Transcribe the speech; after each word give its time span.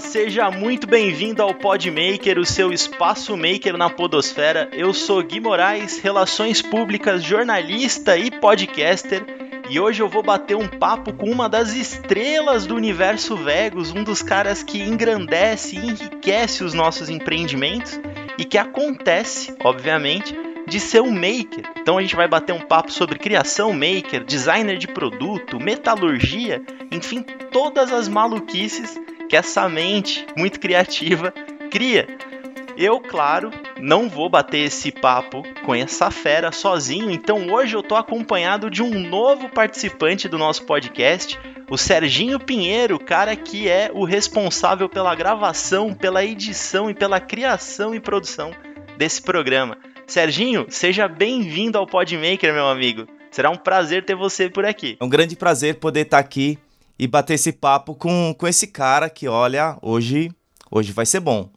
seja 0.00 0.50
muito 0.50 0.86
bem-vindo 0.86 1.42
ao 1.42 1.54
Podmaker, 1.54 2.38
o 2.38 2.46
seu 2.46 2.72
espaço 2.72 3.36
maker 3.36 3.76
na 3.76 3.90
podosfera. 3.90 4.68
Eu 4.72 4.94
sou 4.94 5.22
Gui 5.22 5.40
Moraes, 5.40 5.98
relações 5.98 6.62
públicas, 6.62 7.22
jornalista 7.22 8.16
e 8.16 8.30
podcaster. 8.30 9.22
E 9.68 9.78
hoje 9.78 10.02
eu 10.02 10.08
vou 10.08 10.22
bater 10.22 10.56
um 10.56 10.66
papo 10.66 11.12
com 11.12 11.30
uma 11.30 11.48
das 11.48 11.74
estrelas 11.74 12.66
do 12.66 12.74
universo 12.74 13.36
Vegos, 13.36 13.92
um 13.92 14.02
dos 14.02 14.22
caras 14.22 14.62
que 14.62 14.80
engrandece 14.80 15.76
e 15.76 15.90
enriquece 15.90 16.64
os 16.64 16.74
nossos 16.74 17.08
empreendimentos 17.08 18.00
e 18.38 18.44
que 18.44 18.56
acontece, 18.56 19.54
obviamente, 19.62 20.34
de 20.70 20.78
ser 20.78 21.02
um 21.02 21.10
maker. 21.10 21.64
Então 21.76 21.98
a 21.98 22.00
gente 22.00 22.14
vai 22.14 22.28
bater 22.28 22.52
um 22.52 22.60
papo 22.60 22.92
sobre 22.92 23.18
criação 23.18 23.72
maker, 23.72 24.24
designer 24.24 24.78
de 24.78 24.86
produto, 24.86 25.58
metalurgia, 25.58 26.62
enfim, 26.92 27.22
todas 27.50 27.92
as 27.92 28.08
maluquices 28.08 28.96
que 29.28 29.36
essa 29.36 29.68
mente 29.68 30.24
muito 30.36 30.60
criativa 30.60 31.34
cria. 31.70 32.06
Eu, 32.76 33.00
claro, 33.00 33.50
não 33.80 34.08
vou 34.08 34.28
bater 34.28 34.58
esse 34.58 34.92
papo 34.92 35.42
com 35.66 35.74
essa 35.74 36.08
fera 36.08 36.52
sozinho, 36.52 37.10
então 37.10 37.50
hoje 37.50 37.76
eu 37.76 37.82
tô 37.82 37.96
acompanhado 37.96 38.70
de 38.70 38.80
um 38.80 38.90
novo 38.90 39.48
participante 39.48 40.28
do 40.28 40.38
nosso 40.38 40.64
podcast, 40.64 41.38
o 41.68 41.76
Serginho 41.76 42.38
Pinheiro, 42.38 42.98
cara 42.98 43.34
que 43.34 43.68
é 43.68 43.90
o 43.92 44.04
responsável 44.04 44.88
pela 44.88 45.14
gravação, 45.16 45.92
pela 45.92 46.24
edição 46.24 46.88
e 46.88 46.94
pela 46.94 47.20
criação 47.20 47.92
e 47.92 48.00
produção 48.00 48.52
desse 48.96 49.20
programa. 49.20 49.76
Serginho, 50.10 50.66
seja 50.68 51.06
bem-vindo 51.06 51.78
ao 51.78 51.86
Podmaker, 51.86 52.52
meu 52.52 52.66
amigo. 52.66 53.06
Será 53.30 53.48
um 53.48 53.56
prazer 53.56 54.04
ter 54.04 54.16
você 54.16 54.50
por 54.50 54.66
aqui. 54.66 54.96
É 54.98 55.04
um 55.04 55.08
grande 55.08 55.36
prazer 55.36 55.76
poder 55.76 56.00
estar 56.00 56.18
aqui 56.18 56.58
e 56.98 57.06
bater 57.06 57.34
esse 57.34 57.52
papo 57.52 57.94
com, 57.94 58.34
com 58.36 58.48
esse 58.48 58.66
cara 58.66 59.08
que, 59.08 59.28
olha, 59.28 59.78
hoje, 59.80 60.28
hoje 60.68 60.90
vai 60.90 61.06
ser 61.06 61.20
bom. 61.20 61.48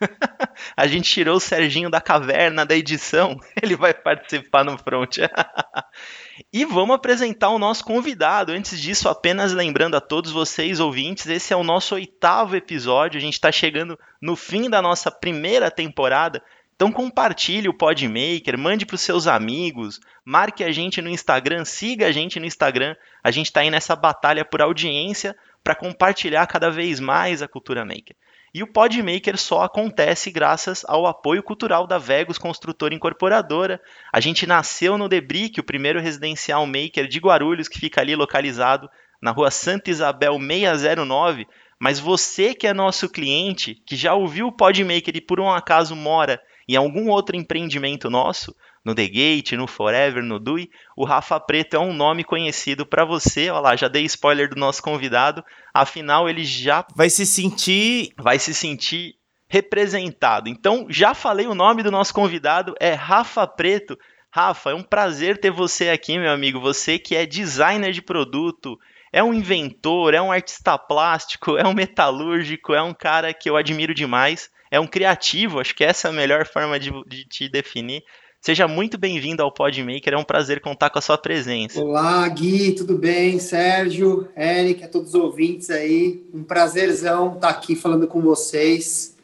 a 0.76 0.86
gente 0.86 1.10
tirou 1.10 1.38
o 1.38 1.40
Serginho 1.40 1.90
da 1.90 2.00
caverna 2.00 2.64
da 2.64 2.76
edição, 2.76 3.36
ele 3.60 3.74
vai 3.74 3.92
participar 3.92 4.64
no 4.64 4.78
front. 4.78 5.16
e 6.52 6.64
vamos 6.64 6.94
apresentar 6.94 7.48
o 7.48 7.58
nosso 7.58 7.84
convidado. 7.84 8.52
Antes 8.52 8.80
disso, 8.80 9.08
apenas 9.08 9.52
lembrando 9.52 9.96
a 9.96 10.00
todos 10.00 10.30
vocês 10.30 10.78
ouvintes, 10.78 11.26
esse 11.26 11.52
é 11.52 11.56
o 11.56 11.64
nosso 11.64 11.96
oitavo 11.96 12.54
episódio. 12.54 13.18
A 13.18 13.20
gente 13.20 13.34
está 13.34 13.50
chegando 13.50 13.98
no 14.22 14.36
fim 14.36 14.70
da 14.70 14.80
nossa 14.80 15.10
primeira 15.10 15.68
temporada. 15.68 16.40
Então 16.80 16.90
compartilhe 16.90 17.68
o 17.68 17.74
Podmaker, 17.74 18.56
mande 18.56 18.86
para 18.86 18.94
os 18.94 19.02
seus 19.02 19.26
amigos, 19.26 20.00
marque 20.24 20.64
a 20.64 20.72
gente 20.72 21.02
no 21.02 21.10
Instagram, 21.10 21.62
siga 21.62 22.06
a 22.06 22.10
gente 22.10 22.40
no 22.40 22.46
Instagram. 22.46 22.96
A 23.22 23.30
gente 23.30 23.48
está 23.48 23.60
aí 23.60 23.70
nessa 23.70 23.94
batalha 23.94 24.46
por 24.46 24.62
audiência 24.62 25.36
para 25.62 25.74
compartilhar 25.74 26.46
cada 26.46 26.70
vez 26.70 26.98
mais 26.98 27.42
a 27.42 27.48
cultura 27.48 27.84
maker. 27.84 28.16
E 28.54 28.62
o 28.62 28.66
Podmaker 28.66 29.36
só 29.36 29.64
acontece 29.64 30.30
graças 30.30 30.82
ao 30.88 31.06
apoio 31.06 31.42
cultural 31.42 31.86
da 31.86 31.98
Vegos 31.98 32.38
Construtora 32.38 32.94
Incorporadora. 32.94 33.78
A 34.10 34.18
gente 34.18 34.46
nasceu 34.46 34.96
no 34.96 35.06
Debrick, 35.06 35.60
o 35.60 35.64
primeiro 35.64 36.00
residencial 36.00 36.64
maker 36.64 37.06
de 37.06 37.18
Guarulhos, 37.18 37.68
que 37.68 37.78
fica 37.78 38.00
ali 38.00 38.16
localizado 38.16 38.88
na 39.20 39.32
rua 39.32 39.50
Santa 39.50 39.90
Isabel 39.90 40.38
609. 40.38 41.46
Mas 41.78 42.00
você 42.00 42.54
que 42.54 42.66
é 42.66 42.72
nosso 42.72 43.06
cliente, 43.06 43.82
que 43.84 43.96
já 43.96 44.14
ouviu 44.14 44.46
o 44.46 44.52
Podmaker 44.52 45.14
e 45.14 45.20
por 45.20 45.40
um 45.40 45.50
acaso 45.50 45.94
mora 45.94 46.40
em 46.68 46.76
algum 46.76 47.08
outro 47.08 47.36
empreendimento 47.36 48.10
nosso, 48.10 48.54
no 48.84 48.94
The 48.94 49.06
Gate, 49.06 49.52
no 49.52 49.66
Forever, 49.66 50.22
no 50.22 50.38
Dui, 50.38 50.70
o 50.96 51.04
Rafa 51.04 51.38
Preto 51.38 51.74
é 51.74 51.78
um 51.78 51.92
nome 51.92 52.24
conhecido 52.24 52.86
para 52.86 53.04
você. 53.04 53.50
Olha 53.50 53.60
lá, 53.60 53.76
já 53.76 53.88
dei 53.88 54.04
spoiler 54.04 54.48
do 54.48 54.56
nosso 54.56 54.82
convidado. 54.82 55.44
Afinal, 55.72 56.28
ele 56.28 56.44
já 56.44 56.84
vai 56.94 57.10
se 57.10 57.26
sentir, 57.26 58.12
vai 58.16 58.38
se 58.38 58.54
sentir 58.54 59.16
representado. 59.48 60.48
Então, 60.48 60.86
já 60.88 61.12
falei 61.12 61.46
o 61.46 61.54
nome 61.54 61.82
do 61.82 61.90
nosso 61.90 62.14
convidado, 62.14 62.74
é 62.80 62.92
Rafa 62.92 63.46
Preto. 63.46 63.98
Rafa, 64.30 64.70
é 64.70 64.74
um 64.74 64.82
prazer 64.82 65.38
ter 65.38 65.50
você 65.50 65.90
aqui, 65.90 66.16
meu 66.16 66.30
amigo. 66.30 66.60
Você 66.60 66.98
que 66.98 67.16
é 67.16 67.26
designer 67.26 67.92
de 67.92 68.00
produto, 68.00 68.78
é 69.12 69.22
um 69.22 69.34
inventor, 69.34 70.14
é 70.14 70.22
um 70.22 70.30
artista 70.30 70.78
plástico, 70.78 71.56
é 71.58 71.66
um 71.66 71.74
metalúrgico, 71.74 72.72
é 72.72 72.80
um 72.80 72.94
cara 72.94 73.34
que 73.34 73.50
eu 73.50 73.56
admiro 73.56 73.92
demais 73.92 74.48
é 74.70 74.78
um 74.78 74.86
criativo, 74.86 75.58
acho 75.58 75.74
que 75.74 75.82
essa 75.82 76.08
é 76.08 76.10
a 76.10 76.14
melhor 76.14 76.46
forma 76.46 76.78
de, 76.78 76.90
de 77.06 77.24
te 77.24 77.48
definir. 77.48 78.04
Seja 78.40 78.66
muito 78.66 78.96
bem-vindo 78.96 79.42
ao 79.42 79.52
Podmaker, 79.52 80.14
é 80.14 80.16
um 80.16 80.24
prazer 80.24 80.60
contar 80.60 80.88
com 80.88 80.98
a 80.98 81.02
sua 81.02 81.18
presença. 81.18 81.82
Olá, 81.82 82.26
Gui, 82.28 82.72
tudo 82.72 82.96
bem? 82.96 83.38
Sérgio, 83.38 84.28
Eric, 84.34 84.84
a 84.84 84.88
todos 84.88 85.10
os 85.10 85.14
ouvintes 85.14 85.68
aí, 85.68 86.24
um 86.32 86.42
prazerzão 86.42 87.34
estar 87.34 87.50
aqui 87.50 87.74
falando 87.74 88.06
com 88.06 88.22
vocês, 88.22 89.14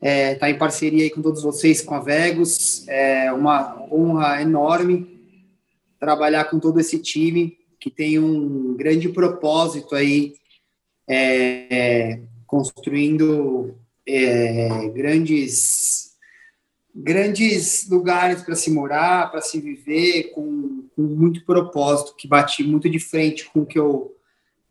é, 0.00 0.32
estar 0.32 0.48
em 0.48 0.56
parceria 0.56 1.02
aí 1.04 1.10
com 1.10 1.20
todos 1.20 1.42
vocês, 1.42 1.82
com 1.82 1.94
a 1.94 2.00
Vegos, 2.00 2.88
é 2.88 3.30
uma 3.30 3.76
honra 3.92 4.40
enorme 4.40 5.20
trabalhar 5.98 6.44
com 6.44 6.58
todo 6.58 6.80
esse 6.80 6.98
time 6.98 7.58
que 7.78 7.90
tem 7.90 8.18
um 8.18 8.74
grande 8.74 9.08
propósito 9.10 9.94
aí, 9.94 10.34
é, 11.06 11.66
é 11.70 12.20
construindo 12.46 13.76
é, 14.06 14.88
grandes 14.94 16.06
grandes 16.98 17.86
lugares 17.90 18.42
para 18.42 18.54
se 18.54 18.70
morar, 18.70 19.30
para 19.30 19.42
se 19.42 19.60
viver, 19.60 20.30
com, 20.34 20.88
com, 20.96 21.02
muito 21.02 21.44
propósito, 21.44 22.14
que 22.16 22.26
bate 22.26 22.64
muito 22.64 22.88
de 22.88 22.98
frente 22.98 23.44
com 23.44 23.60
o 23.60 23.66
que 23.66 23.78
eu 23.78 24.16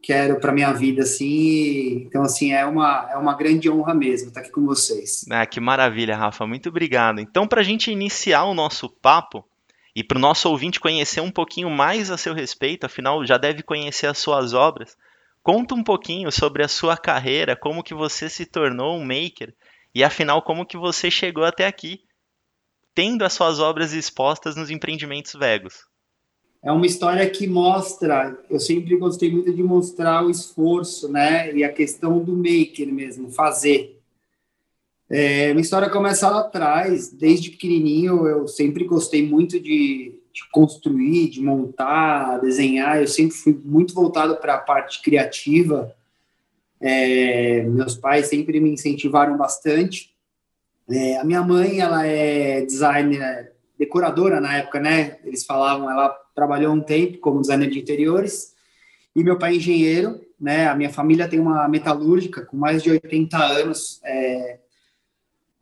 quero 0.02 0.40
para 0.40 0.52
minha 0.52 0.72
vida, 0.74 1.04
assim. 1.04 2.04
Então, 2.08 2.24
assim, 2.24 2.52
é 2.52 2.66
uma, 2.66 3.08
é 3.12 3.18
uma 3.18 3.36
grande 3.36 3.70
honra 3.70 3.94
mesmo 3.94 4.30
estar 4.30 4.40
aqui 4.40 4.52
com 4.52 4.66
vocês. 4.66 5.24
Ah, 5.30 5.46
que 5.46 5.60
maravilha, 5.60 6.16
Rafa. 6.16 6.48
Muito 6.48 6.70
obrigado. 6.70 7.20
Então, 7.20 7.48
para 7.48 7.62
a 7.62 7.64
gente 7.64 7.92
iniciar 7.92 8.46
o 8.46 8.56
nosso 8.56 8.90
papo 8.90 9.46
e 9.96 10.04
para 10.04 10.18
o 10.18 10.22
nosso 10.22 10.50
ouvinte 10.50 10.80
conhecer 10.80 11.22
um 11.22 11.32
pouquinho 11.32 11.70
mais 11.70 12.10
a 12.10 12.18
seu 12.18 12.34
respeito, 12.34 12.86
afinal, 12.86 13.26
já 13.26 13.38
deve 13.38 13.62
conhecer 13.62 14.08
as 14.08 14.18
suas 14.18 14.54
obras. 14.54 14.98
Conta 15.46 15.76
um 15.76 15.84
pouquinho 15.84 16.32
sobre 16.32 16.64
a 16.64 16.68
sua 16.68 16.98
carreira, 16.98 17.56
como 17.56 17.84
que 17.84 17.94
você 17.94 18.28
se 18.28 18.48
tornou 18.48 18.98
um 18.98 19.06
maker 19.06 19.54
e 19.94 20.04
afinal 20.04 20.42
como 20.42 20.66
que 20.66 20.76
você 20.76 21.12
chegou 21.12 21.44
até 21.44 21.68
aqui, 21.68 22.02
tendo 22.96 23.24
as 23.24 23.34
suas 23.34 23.60
obras 23.60 23.94
expostas 23.94 24.56
nos 24.56 24.72
empreendimentos 24.72 25.34
vegos. 25.34 25.86
É 26.64 26.72
uma 26.72 26.88
história 26.88 27.30
que 27.30 27.46
mostra, 27.46 28.36
eu 28.50 28.60
sempre 28.60 28.98
gostei 28.98 29.32
muito 29.32 29.54
de 29.54 29.62
mostrar 29.62 30.26
o 30.26 30.32
esforço, 30.32 31.08
né, 31.12 31.56
e 31.56 31.64
a 31.64 31.72
questão 31.72 32.24
do 32.24 32.36
maker 32.36 32.92
mesmo, 32.92 33.30
fazer. 33.30 34.02
É, 35.08 35.52
uma 35.52 35.62
história 35.62 35.92
começa 35.92 36.28
lá 36.28 36.40
atrás, 36.40 37.12
desde 37.12 37.52
pequenininho 37.52 38.28
eu 38.28 38.48
sempre 38.48 38.84
gostei 38.84 39.22
muito 39.22 39.60
de 39.60 40.15
de 40.36 40.42
construir, 40.52 41.30
de 41.30 41.42
montar, 41.42 42.40
desenhar. 42.42 43.00
Eu 43.00 43.08
sempre 43.08 43.34
fui 43.38 43.58
muito 43.64 43.94
voltado 43.94 44.36
para 44.36 44.56
a 44.56 44.60
parte 44.60 45.02
criativa. 45.02 45.96
É, 46.82 47.64
meus 47.64 47.96
pais 47.96 48.28
sempre 48.28 48.60
me 48.60 48.70
incentivaram 48.70 49.38
bastante. 49.38 50.14
É, 50.90 51.18
a 51.20 51.24
minha 51.24 51.42
mãe, 51.42 51.80
ela 51.80 52.06
é 52.06 52.66
designer, 52.66 53.54
decoradora 53.80 54.42
na 54.42 54.58
época, 54.58 54.78
né? 54.78 55.20
Eles 55.24 55.46
falavam, 55.46 55.90
ela 55.90 56.10
trabalhou 56.36 56.74
um 56.74 56.82
tempo 56.82 57.18
como 57.20 57.40
designer 57.40 57.70
de 57.70 57.80
interiores. 57.80 58.54
E 59.16 59.24
meu 59.24 59.40
pai 59.40 59.54
é 59.54 59.56
engenheiro, 59.56 60.20
né? 60.38 60.68
A 60.68 60.76
minha 60.76 60.90
família 60.90 61.30
tem 61.30 61.40
uma 61.40 61.66
metalúrgica 61.70 62.46
com 62.46 62.58
mais 62.58 62.84
de 62.84 62.92
80 62.92 63.38
anos 63.38 64.02
é, 64.04 64.60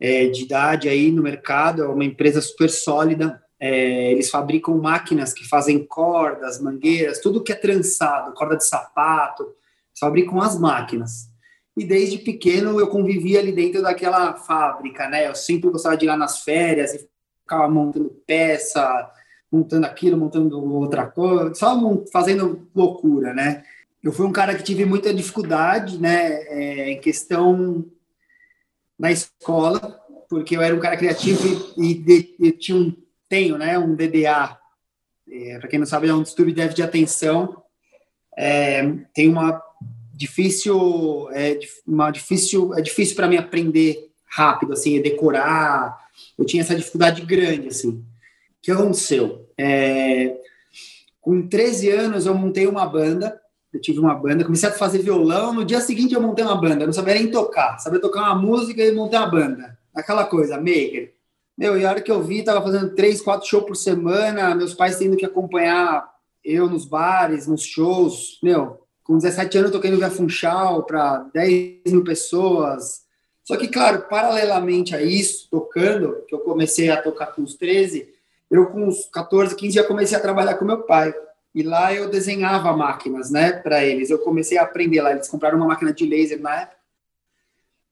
é, 0.00 0.26
de 0.26 0.42
idade 0.42 0.88
aí 0.88 1.12
no 1.12 1.22
mercado, 1.22 1.84
é 1.84 1.86
uma 1.86 2.04
empresa 2.04 2.40
super 2.40 2.68
sólida, 2.68 3.40
é, 3.58 4.12
eles 4.12 4.30
fabricam 4.30 4.76
máquinas 4.78 5.32
que 5.32 5.48
fazem 5.48 5.84
cordas, 5.84 6.60
mangueiras, 6.60 7.20
tudo 7.20 7.42
que 7.42 7.52
é 7.52 7.54
trançado, 7.54 8.34
corda 8.34 8.56
de 8.56 8.66
sapato, 8.66 9.54
fabricam 9.98 10.40
as 10.40 10.58
máquinas. 10.58 11.30
E 11.76 11.84
desde 11.84 12.18
pequeno 12.18 12.78
eu 12.78 12.88
convivia 12.88 13.40
ali 13.40 13.52
dentro 13.52 13.82
daquela 13.82 14.34
fábrica, 14.34 15.08
né? 15.08 15.28
Eu 15.28 15.34
sempre 15.34 15.70
gostava 15.70 15.96
de 15.96 16.04
ir 16.04 16.08
lá 16.08 16.16
nas 16.16 16.42
férias 16.42 16.94
e 16.94 17.08
ficava 17.42 17.68
montando 17.68 18.10
peça, 18.26 19.10
montando 19.50 19.86
aquilo, 19.86 20.16
montando 20.16 20.62
outra 20.72 21.06
coisa, 21.06 21.54
só 21.54 21.76
fazendo 22.12 22.68
loucura, 22.74 23.32
né? 23.32 23.64
Eu 24.02 24.12
fui 24.12 24.26
um 24.26 24.32
cara 24.32 24.54
que 24.54 24.62
tive 24.62 24.84
muita 24.84 25.14
dificuldade, 25.14 25.98
né, 25.98 26.42
é, 26.48 26.90
em 26.90 27.00
questão 27.00 27.86
na 28.98 29.10
escola, 29.10 29.80
porque 30.28 30.56
eu 30.56 30.60
era 30.60 30.74
um 30.74 30.80
cara 30.80 30.96
criativo 30.96 31.72
e, 31.78 32.04
e, 32.06 32.36
e 32.38 32.52
tinha 32.52 32.76
um 32.76 32.94
tenho 33.34 33.58
né, 33.58 33.76
um 33.76 33.96
DDA, 33.96 34.56
é, 35.28 35.58
para 35.58 35.68
quem 35.68 35.80
não 35.80 35.86
sabe, 35.86 36.08
é 36.08 36.14
um 36.14 36.22
distúrbio 36.22 36.54
de 36.54 36.60
déficit 36.60 36.76
de 36.76 36.82
atenção, 36.84 37.64
é, 38.36 38.88
tem 39.12 39.28
uma 39.28 39.60
difícil, 40.12 41.28
é, 41.32 41.58
uma 41.84 42.12
difícil, 42.12 42.72
é 42.74 42.80
difícil 42.80 43.16
para 43.16 43.26
mim 43.26 43.36
aprender 43.36 44.08
rápido, 44.24 44.72
assim, 44.72 45.02
decorar, 45.02 45.98
eu 46.38 46.44
tinha 46.44 46.62
essa 46.62 46.76
dificuldade 46.76 47.22
grande, 47.22 47.68
assim. 47.68 47.90
O 47.90 48.04
que 48.62 48.70
aconteceu? 48.70 49.48
É, 49.58 50.36
Com 51.20 51.48
13 51.48 51.90
anos, 51.90 52.26
eu 52.26 52.34
montei 52.34 52.68
uma 52.68 52.86
banda. 52.86 53.40
Eu 53.72 53.80
tive 53.80 53.98
uma 53.98 54.14
banda, 54.14 54.44
comecei 54.44 54.68
a 54.68 54.72
fazer 54.72 54.98
violão. 54.98 55.52
No 55.52 55.64
dia 55.64 55.80
seguinte, 55.80 56.14
eu 56.14 56.20
montei 56.20 56.44
uma 56.44 56.54
banda. 56.54 56.84
Eu 56.84 56.86
não 56.86 56.92
sabia 56.92 57.14
nem 57.14 57.28
tocar, 57.28 57.78
sabia 57.78 58.00
tocar 58.00 58.20
uma 58.20 58.36
música 58.36 58.80
e 58.80 58.92
montei 58.92 59.18
uma 59.18 59.26
banda. 59.26 59.76
Aquela 59.92 60.24
coisa, 60.24 60.56
maker. 60.56 61.14
Meu, 61.56 61.78
e 61.78 61.84
a 61.84 61.90
hora 61.90 62.00
que 62.00 62.10
eu 62.10 62.22
vi, 62.22 62.42
tava 62.42 62.62
fazendo 62.62 62.94
três, 62.94 63.22
quatro 63.22 63.48
shows 63.48 63.64
por 63.64 63.76
semana, 63.76 64.54
meus 64.54 64.74
pais 64.74 64.98
tendo 64.98 65.16
que 65.16 65.24
acompanhar 65.24 66.12
eu 66.44 66.68
nos 66.68 66.84
bares, 66.84 67.46
nos 67.46 67.62
shows. 67.62 68.38
Meu, 68.42 68.80
com 69.04 69.16
17 69.16 69.58
anos 69.58 69.70
eu 69.70 69.76
toquei 69.76 69.90
no 69.90 69.98
Via 69.98 70.10
Funchal 70.10 70.82
para 70.82 71.18
10 71.32 71.92
mil 71.92 72.04
pessoas. 72.04 73.04
Só 73.44 73.56
que, 73.56 73.68
claro, 73.68 74.06
paralelamente 74.08 74.96
a 74.96 75.02
isso, 75.02 75.48
tocando, 75.50 76.24
que 76.26 76.34
eu 76.34 76.40
comecei 76.40 76.90
a 76.90 77.00
tocar 77.00 77.26
com 77.26 77.42
os 77.42 77.54
13, 77.54 78.08
eu 78.50 78.66
com 78.66 78.86
uns 78.86 79.06
14, 79.12 79.54
15 79.54 79.74
já 79.74 79.84
comecei 79.84 80.16
a 80.16 80.20
trabalhar 80.20 80.54
com 80.54 80.64
meu 80.64 80.82
pai. 80.82 81.14
E 81.54 81.62
lá 81.62 81.94
eu 81.94 82.08
desenhava 82.08 82.76
máquinas, 82.76 83.30
né, 83.30 83.52
para 83.52 83.84
eles. 83.84 84.10
Eu 84.10 84.18
comecei 84.18 84.58
a 84.58 84.62
aprender 84.62 85.00
lá. 85.02 85.12
Eles 85.12 85.28
compraram 85.28 85.56
uma 85.56 85.66
máquina 85.66 85.92
de 85.92 86.04
laser 86.04 86.40
na 86.40 86.62
época. 86.62 86.76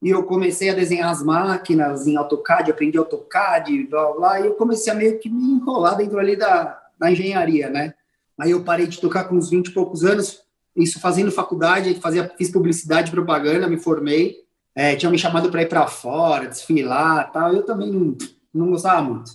E 0.03 0.11
eu 0.11 0.25
comecei 0.25 0.69
a 0.69 0.75
desenhar 0.75 1.11
as 1.11 1.23
máquinas 1.23 2.09
em 2.09 2.17
AutoCAD, 2.17 2.73
aprendi 2.73 2.99
AutoCAD, 2.99 3.85
blá, 3.85 4.13
blá. 4.13 4.41
E 4.41 4.47
eu 4.47 4.55
comecei 4.55 4.93
a 4.93 4.97
meio 4.97 5.19
que 5.21 5.31
me 5.31 5.53
enrolar 5.53 5.97
dentro 5.97 6.19
ali 6.19 6.35
da, 6.35 6.83
da 6.99 7.11
engenharia, 7.11 7.71
né. 7.71 7.95
Aí 8.37 8.51
eu 8.51 8.65
parei 8.65 8.89
de 8.89 9.01
tocar 9.01 9.25
com 9.25 9.37
uns 9.37 9.49
20 9.49 9.69
e 9.69 9.71
poucos 9.71 10.05
anos, 10.05 10.43
isso 10.75 10.99
fazendo 10.99 11.31
faculdade, 11.31 11.95
fazia, 12.01 12.29
fiz 12.37 12.51
publicidade 12.51 13.09
e 13.09 13.13
propaganda, 13.13 13.69
me 13.69 13.79
formei. 13.79 14.43
É, 14.75 14.97
me 15.07 15.19
chamado 15.19 15.51
para 15.51 15.63
ir 15.63 15.69
para 15.69 15.87
fora, 15.87 16.49
desfilar 16.49 17.31
tal. 17.31 17.53
Eu 17.53 17.63
também 17.63 17.93
não, 17.93 18.17
não 18.53 18.71
gostava 18.71 19.03
muito. 19.03 19.31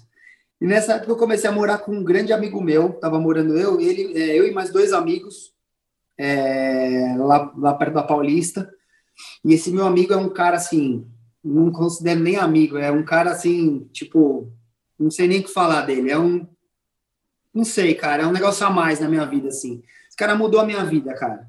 E 0.60 0.66
nessa 0.66 0.94
época 0.94 1.12
eu 1.12 1.18
comecei 1.18 1.50
a 1.50 1.54
morar 1.54 1.78
com 1.78 1.92
um 1.92 2.04
grande 2.04 2.34
amigo 2.34 2.60
meu, 2.60 2.90
estava 2.90 3.20
morando 3.20 3.56
eu, 3.58 3.80
ele, 3.80 4.18
é, 4.20 4.38
eu 4.38 4.48
e 4.48 4.52
mais 4.52 4.72
dois 4.72 4.92
amigos, 4.92 5.54
é, 6.18 7.16
lá, 7.20 7.54
lá 7.56 7.74
perto 7.76 7.94
da 7.94 8.04
Paulista. 8.04 8.68
E 9.44 9.54
esse 9.54 9.72
meu 9.72 9.86
amigo 9.86 10.14
é 10.14 10.18
um 10.18 10.30
cara 10.30 10.58
assim, 10.58 11.06
não 11.44 11.72
considero 11.72 12.20
nem 12.20 12.36
amigo, 12.36 12.78
é 12.78 12.92
um 12.92 13.04
cara 13.04 13.32
assim, 13.32 13.88
tipo, 13.92 14.52
não 15.00 15.12
sei 15.12 15.28
nem 15.28 15.40
o 15.40 15.44
que 15.44 15.54
falar 15.54 15.82
dele. 15.82 16.12
É 16.12 16.18
um, 16.18 16.46
não 17.54 17.64
sei, 17.64 17.96
cara, 17.96 18.24
é 18.24 18.28
um 18.28 18.32
negócio 18.32 18.66
a 18.66 18.70
mais 18.70 19.00
na 19.00 19.10
minha 19.10 19.26
vida, 19.26 19.48
assim. 19.48 19.82
Esse 20.08 20.18
cara 20.18 20.36
mudou 20.36 20.60
a 20.60 20.66
minha 20.66 20.84
vida, 20.84 21.14
cara. 21.14 21.48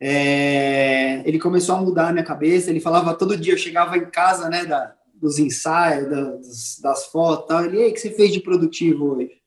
É, 0.00 1.22
ele 1.28 1.38
começou 1.38 1.76
a 1.76 1.80
mudar 1.80 2.08
a 2.08 2.12
minha 2.12 2.24
cabeça. 2.24 2.70
Ele 2.70 2.80
falava 2.80 3.14
todo 3.14 3.36
dia, 3.36 3.52
eu 3.52 3.58
chegava 3.58 3.96
em 3.96 4.06
casa, 4.06 4.48
né, 4.48 4.64
da, 4.64 4.94
dos 5.14 5.38
ensaios, 5.38 6.08
das, 6.08 6.80
das 6.80 7.06
fotos, 7.06 7.46
tal. 7.46 7.64
Ele, 7.64 7.78
ei, 7.78 7.90
o 7.90 7.94
que 7.94 8.00
você 8.00 8.10
fez 8.10 8.32
de 8.32 8.40
produtivo 8.40 9.16
hoje? 9.16 9.40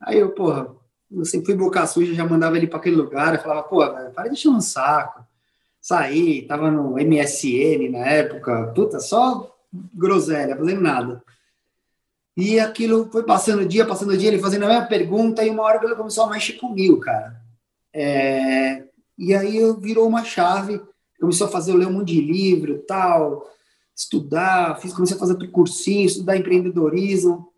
Aí 0.00 0.18
eu, 0.18 0.30
porra, 0.30 0.74
eu 1.10 1.24
sempre 1.24 1.46
fui 1.46 1.54
boca 1.54 1.86
suja, 1.86 2.14
já 2.14 2.26
mandava 2.26 2.56
ele 2.56 2.66
para 2.66 2.78
aquele 2.78 2.96
lugar. 2.96 3.34
Eu 3.34 3.40
falava, 3.40 3.62
pô, 3.64 3.78
para 4.12 4.28
de 4.28 4.34
encher 4.34 4.48
um 4.48 4.60
saco. 4.60 5.25
Saí, 5.86 6.42
tava 6.42 6.68
no 6.68 6.94
MSN 6.94 7.92
na 7.92 8.04
época, 8.08 8.72
puta, 8.74 8.98
só 8.98 9.56
groselha, 9.94 10.56
fazendo 10.56 10.80
nada. 10.80 11.22
E 12.36 12.58
aquilo 12.58 13.08
foi 13.12 13.22
passando 13.22 13.62
o 13.62 13.68
dia, 13.68 13.86
passando 13.86 14.10
o 14.10 14.16
dia, 14.16 14.30
ele 14.30 14.40
fazendo 14.40 14.64
a 14.64 14.68
mesma 14.68 14.86
pergunta, 14.86 15.44
e 15.44 15.48
uma 15.48 15.62
hora 15.62 15.80
ele 15.84 15.94
começou 15.94 16.24
a 16.24 16.30
mexer 16.30 16.54
comigo, 16.54 16.98
cara. 16.98 17.40
É, 17.92 18.82
e 19.16 19.32
aí 19.32 19.58
eu 19.58 19.76
virou 19.78 20.08
uma 20.08 20.24
chave, 20.24 20.82
começou 21.20 21.46
a 21.46 21.50
fazer, 21.50 21.70
eu 21.70 21.76
ler 21.76 21.86
um 21.86 21.92
monte 21.92 22.14
de 22.14 22.20
livro 22.20 22.82
tal, 22.84 23.48
estudar, 23.94 24.80
fiz, 24.80 24.92
comecei 24.92 25.16
a 25.16 25.20
fazer 25.20 25.36
cursinho, 25.52 26.04
estudar 26.04 26.36
empreendedorismo, 26.36 27.52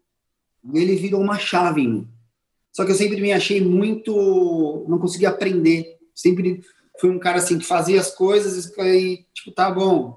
e 0.75 0.79
ele 0.79 0.97
virou 0.97 1.23
uma 1.23 1.39
chave 1.39 1.81
em 1.81 1.89
mim. 1.89 2.09
Só 2.73 2.85
que 2.85 2.91
eu 2.91 2.95
sempre 2.95 3.23
me 3.23 3.33
achei 3.33 3.65
muito, 3.65 4.85
não 4.87 4.99
conseguia 4.99 5.31
aprender, 5.31 5.97
sempre 6.15 6.63
fui 6.99 7.11
um 7.11 7.19
cara 7.19 7.39
assim 7.39 7.59
que 7.59 7.65
fazia 7.65 8.01
as 8.01 8.15
coisas 8.15 8.73
e 8.79 9.27
tipo, 9.33 9.53
tá 9.53 9.71
bom, 9.71 10.17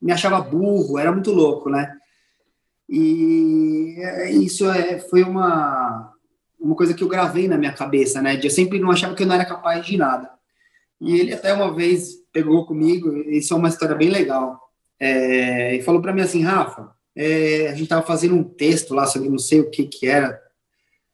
me 0.00 0.12
achava 0.12 0.40
burro, 0.40 0.98
era 0.98 1.12
muito 1.12 1.30
louco, 1.30 1.70
né? 1.70 1.96
E 2.88 3.96
é, 3.98 4.30
isso 4.30 4.70
é, 4.70 4.98
foi 4.98 5.22
uma, 5.22 6.12
uma 6.60 6.74
coisa 6.74 6.94
que 6.94 7.02
eu 7.02 7.08
gravei 7.08 7.48
na 7.48 7.56
minha 7.56 7.72
cabeça, 7.72 8.20
né? 8.20 8.36
De 8.36 8.46
eu 8.46 8.50
sempre 8.50 8.78
não 8.78 8.90
achava 8.90 9.14
que 9.14 9.22
eu 9.22 9.26
não 9.26 9.34
era 9.34 9.44
capaz 9.44 9.84
de 9.84 9.96
nada. 9.96 10.30
E 11.00 11.18
ele 11.18 11.32
até 11.32 11.52
uma 11.52 11.74
vez 11.74 12.16
pegou 12.32 12.64
comigo, 12.66 13.12
isso 13.28 13.52
é 13.52 13.56
uma 13.56 13.68
história 13.68 13.94
bem 13.94 14.08
legal, 14.08 14.60
é, 14.98 15.74
e 15.74 15.82
falou 15.82 16.00
para 16.00 16.12
mim 16.12 16.20
assim, 16.22 16.42
Rafa, 16.42 16.92
é, 17.14 17.66
a 17.66 17.72
gente 17.72 17.82
estava 17.82 18.06
fazendo 18.06 18.36
um 18.36 18.44
texto 18.44 18.94
lá 18.94 19.04
sobre 19.04 19.28
não 19.28 19.38
sei 19.38 19.60
o 19.60 19.68
que 19.68 19.84
que 19.86 20.06
era, 20.06 20.40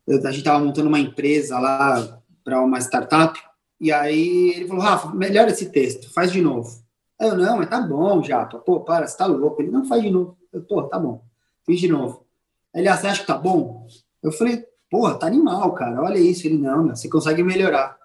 a 0.06 0.30
gente 0.30 0.38
estava 0.38 0.62
montando 0.62 0.88
uma 0.88 1.00
empresa 1.00 1.58
lá 1.58 2.20
para 2.44 2.60
uma 2.60 2.78
startup, 2.78 3.40
e 3.80 3.92
aí 3.92 4.50
ele 4.56 4.66
falou, 4.66 4.82
Rafa, 4.82 5.14
melhora 5.14 5.50
esse 5.50 5.70
texto, 5.70 6.12
faz 6.12 6.32
de 6.32 6.40
novo. 6.40 6.82
Eu, 7.20 7.36
não, 7.36 7.58
mas 7.58 7.68
tá 7.68 7.80
bom 7.80 8.22
já, 8.22 8.44
pô, 8.44 8.80
para, 8.80 9.06
você 9.06 9.16
tá 9.16 9.26
louco. 9.26 9.60
Ele, 9.60 9.70
não, 9.70 9.84
faz 9.84 10.02
de 10.02 10.10
novo. 10.10 10.36
Eu, 10.52 10.62
pô, 10.62 10.82
tá 10.84 10.98
bom, 10.98 11.22
fiz 11.66 11.80
de 11.80 11.88
novo. 11.88 12.24
Ele, 12.74 12.88
ah, 12.88 12.96
você 12.96 13.06
acha 13.08 13.20
que 13.20 13.26
tá 13.26 13.36
bom? 13.36 13.86
Eu 14.22 14.30
falei, 14.30 14.64
porra, 14.90 15.18
tá 15.18 15.26
animal, 15.26 15.72
cara, 15.72 16.02
olha 16.02 16.18
isso. 16.18 16.46
Ele, 16.46 16.58
não, 16.58 16.84
meu, 16.84 16.96
você 16.96 17.08
consegue 17.08 17.42
melhorar. 17.42 17.98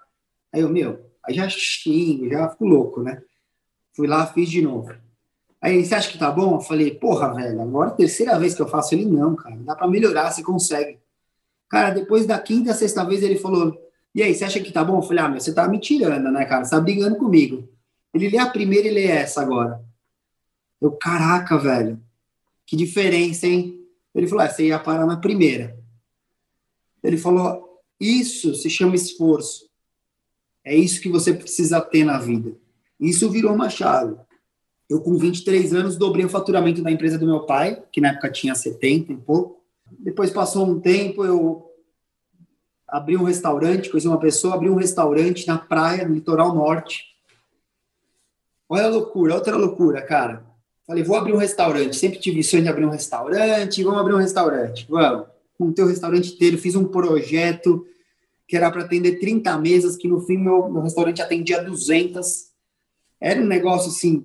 Aí 0.52 0.60
eu, 0.62 0.68
meu, 0.68 1.04
Aí 1.26 1.34
já 1.34 1.48
xingo, 1.48 2.28
já 2.28 2.48
fico 2.50 2.66
louco, 2.66 3.02
né? 3.02 3.22
Fui 3.94 4.06
lá, 4.06 4.26
fiz 4.26 4.50
de 4.50 4.60
novo. 4.60 4.94
Aí, 5.60 5.82
você 5.82 5.94
acha 5.94 6.10
que 6.10 6.18
tá 6.18 6.30
bom? 6.30 6.56
Eu 6.56 6.60
falei, 6.60 6.94
porra, 6.94 7.32
velho, 7.32 7.62
agora 7.62 7.90
é 7.90 7.92
a 7.92 7.96
terceira 7.96 8.38
vez 8.38 8.54
que 8.54 8.60
eu 8.60 8.68
faço. 8.68 8.94
Ele, 8.94 9.06
não, 9.06 9.34
cara, 9.34 9.56
dá 9.56 9.74
para 9.74 9.88
melhorar, 9.88 10.30
você 10.30 10.42
consegue. 10.42 10.98
Cara, 11.70 11.90
depois 11.90 12.26
da 12.26 12.38
quinta, 12.38 12.74
sexta 12.74 13.04
vez, 13.04 13.22
ele 13.22 13.38
falou, 13.38 13.74
e 14.14 14.22
aí, 14.22 14.34
você 14.34 14.44
acha 14.44 14.60
que 14.60 14.72
tá 14.72 14.84
bom? 14.84 14.98
Eu 14.98 15.02
falei, 15.02 15.24
ah, 15.24 15.28
meu, 15.28 15.40
você 15.40 15.52
tá 15.52 15.66
me 15.66 15.80
tirando, 15.80 16.30
né, 16.30 16.44
cara? 16.44 16.64
Você 16.64 16.70
tá 16.70 16.80
brigando 16.80 17.16
comigo. 17.16 17.68
Ele 18.14 18.28
lê 18.28 18.38
a 18.38 18.48
primeira 18.48 18.86
e 18.86 18.92
lê 18.92 19.06
essa 19.06 19.42
agora. 19.42 19.84
Eu, 20.80 20.92
caraca, 20.92 21.58
velho, 21.58 22.00
que 22.64 22.76
diferença, 22.76 23.46
hein? 23.46 23.80
Ele 24.14 24.28
falou, 24.28 24.44
ah, 24.44 24.48
você 24.48 24.68
ia 24.68 24.78
parar 24.78 25.04
na 25.04 25.16
primeira. 25.16 25.76
Ele 27.02 27.18
falou, 27.18 27.82
isso 27.98 28.54
se 28.54 28.70
chama 28.70 28.94
esforço. 28.94 29.68
É 30.64 30.76
isso 30.76 31.00
que 31.00 31.08
você 31.08 31.34
precisa 31.34 31.80
ter 31.80 32.04
na 32.04 32.18
vida. 32.18 32.56
Isso 33.00 33.28
virou 33.28 33.52
uma 33.52 33.68
chave. 33.68 34.16
Eu, 34.88 35.00
com 35.00 35.16
23 35.16 35.74
anos, 35.74 35.96
dobrei 35.96 36.24
o 36.24 36.30
faturamento 36.30 36.82
da 36.82 36.90
empresa 36.90 37.18
do 37.18 37.26
meu 37.26 37.40
pai, 37.46 37.82
que 37.90 38.00
na 38.00 38.10
época 38.10 38.30
tinha 38.30 38.54
70 38.54 39.12
e 39.12 39.16
pouco. 39.16 39.64
Depois 39.98 40.30
passou 40.30 40.66
um 40.66 40.80
tempo, 40.80 41.24
eu 41.24 41.73
abri 42.94 43.16
um 43.16 43.24
restaurante, 43.24 43.90
conheci 43.90 44.06
uma 44.06 44.20
pessoa, 44.20 44.54
abri 44.54 44.70
um 44.70 44.76
restaurante 44.76 45.48
na 45.48 45.58
praia, 45.58 46.06
no 46.06 46.14
litoral 46.14 46.54
norte. 46.54 47.02
Olha 48.68 48.84
a 48.84 48.88
loucura, 48.88 49.34
outra 49.34 49.56
loucura, 49.56 50.00
cara. 50.00 50.46
Falei, 50.86 51.02
vou 51.02 51.16
abrir 51.16 51.32
um 51.32 51.38
restaurante. 51.38 51.96
Sempre 51.96 52.20
tive 52.20 52.44
sonho 52.44 52.62
de 52.62 52.68
abrir 52.68 52.84
um 52.84 52.90
restaurante, 52.90 53.82
vamos 53.82 53.98
abrir 53.98 54.14
um 54.14 54.18
restaurante. 54.18 54.86
Vamos. 54.88 55.26
Montei 55.58 55.84
o 55.84 55.88
restaurante 55.88 56.34
inteiro, 56.34 56.56
fiz 56.56 56.76
um 56.76 56.84
projeto 56.84 57.84
que 58.46 58.56
era 58.56 58.70
para 58.70 58.82
atender 58.82 59.18
30 59.18 59.58
mesas, 59.58 59.96
que 59.96 60.06
no 60.06 60.20
fim 60.20 60.36
meu, 60.36 60.70
meu 60.70 60.82
restaurante 60.82 61.20
atendia 61.20 61.64
200. 61.64 62.50
Era 63.20 63.40
um 63.40 63.46
negócio 63.46 63.88
assim, 63.88 64.24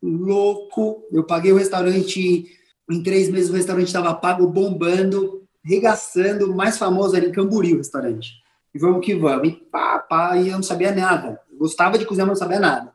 louco. 0.00 1.02
Eu 1.10 1.24
paguei 1.24 1.50
o 1.50 1.56
restaurante, 1.56 2.46
em 2.88 3.02
três 3.02 3.28
meses 3.28 3.50
o 3.50 3.54
restaurante 3.54 3.88
estava 3.88 4.14
pago, 4.14 4.46
bombando, 4.46 5.47
regaçando. 5.68 6.54
Mais 6.54 6.78
famoso 6.78 7.14
era 7.16 7.26
em 7.26 7.32
Camboriú 7.32 7.74
o 7.74 7.78
restaurante. 7.78 8.32
E 8.74 8.78
vamos 8.78 9.04
que 9.04 9.14
vamos. 9.14 9.48
E 9.48 9.52
pá, 9.52 9.98
pá, 9.98 10.36
e 10.36 10.48
eu 10.48 10.54
não 10.54 10.62
sabia 10.62 10.92
nada. 10.92 11.40
Eu 11.50 11.58
gostava 11.58 11.98
de 11.98 12.06
cozinhar, 12.06 12.26
mas 12.26 12.38
não 12.38 12.46
sabia 12.46 12.60
nada. 12.60 12.92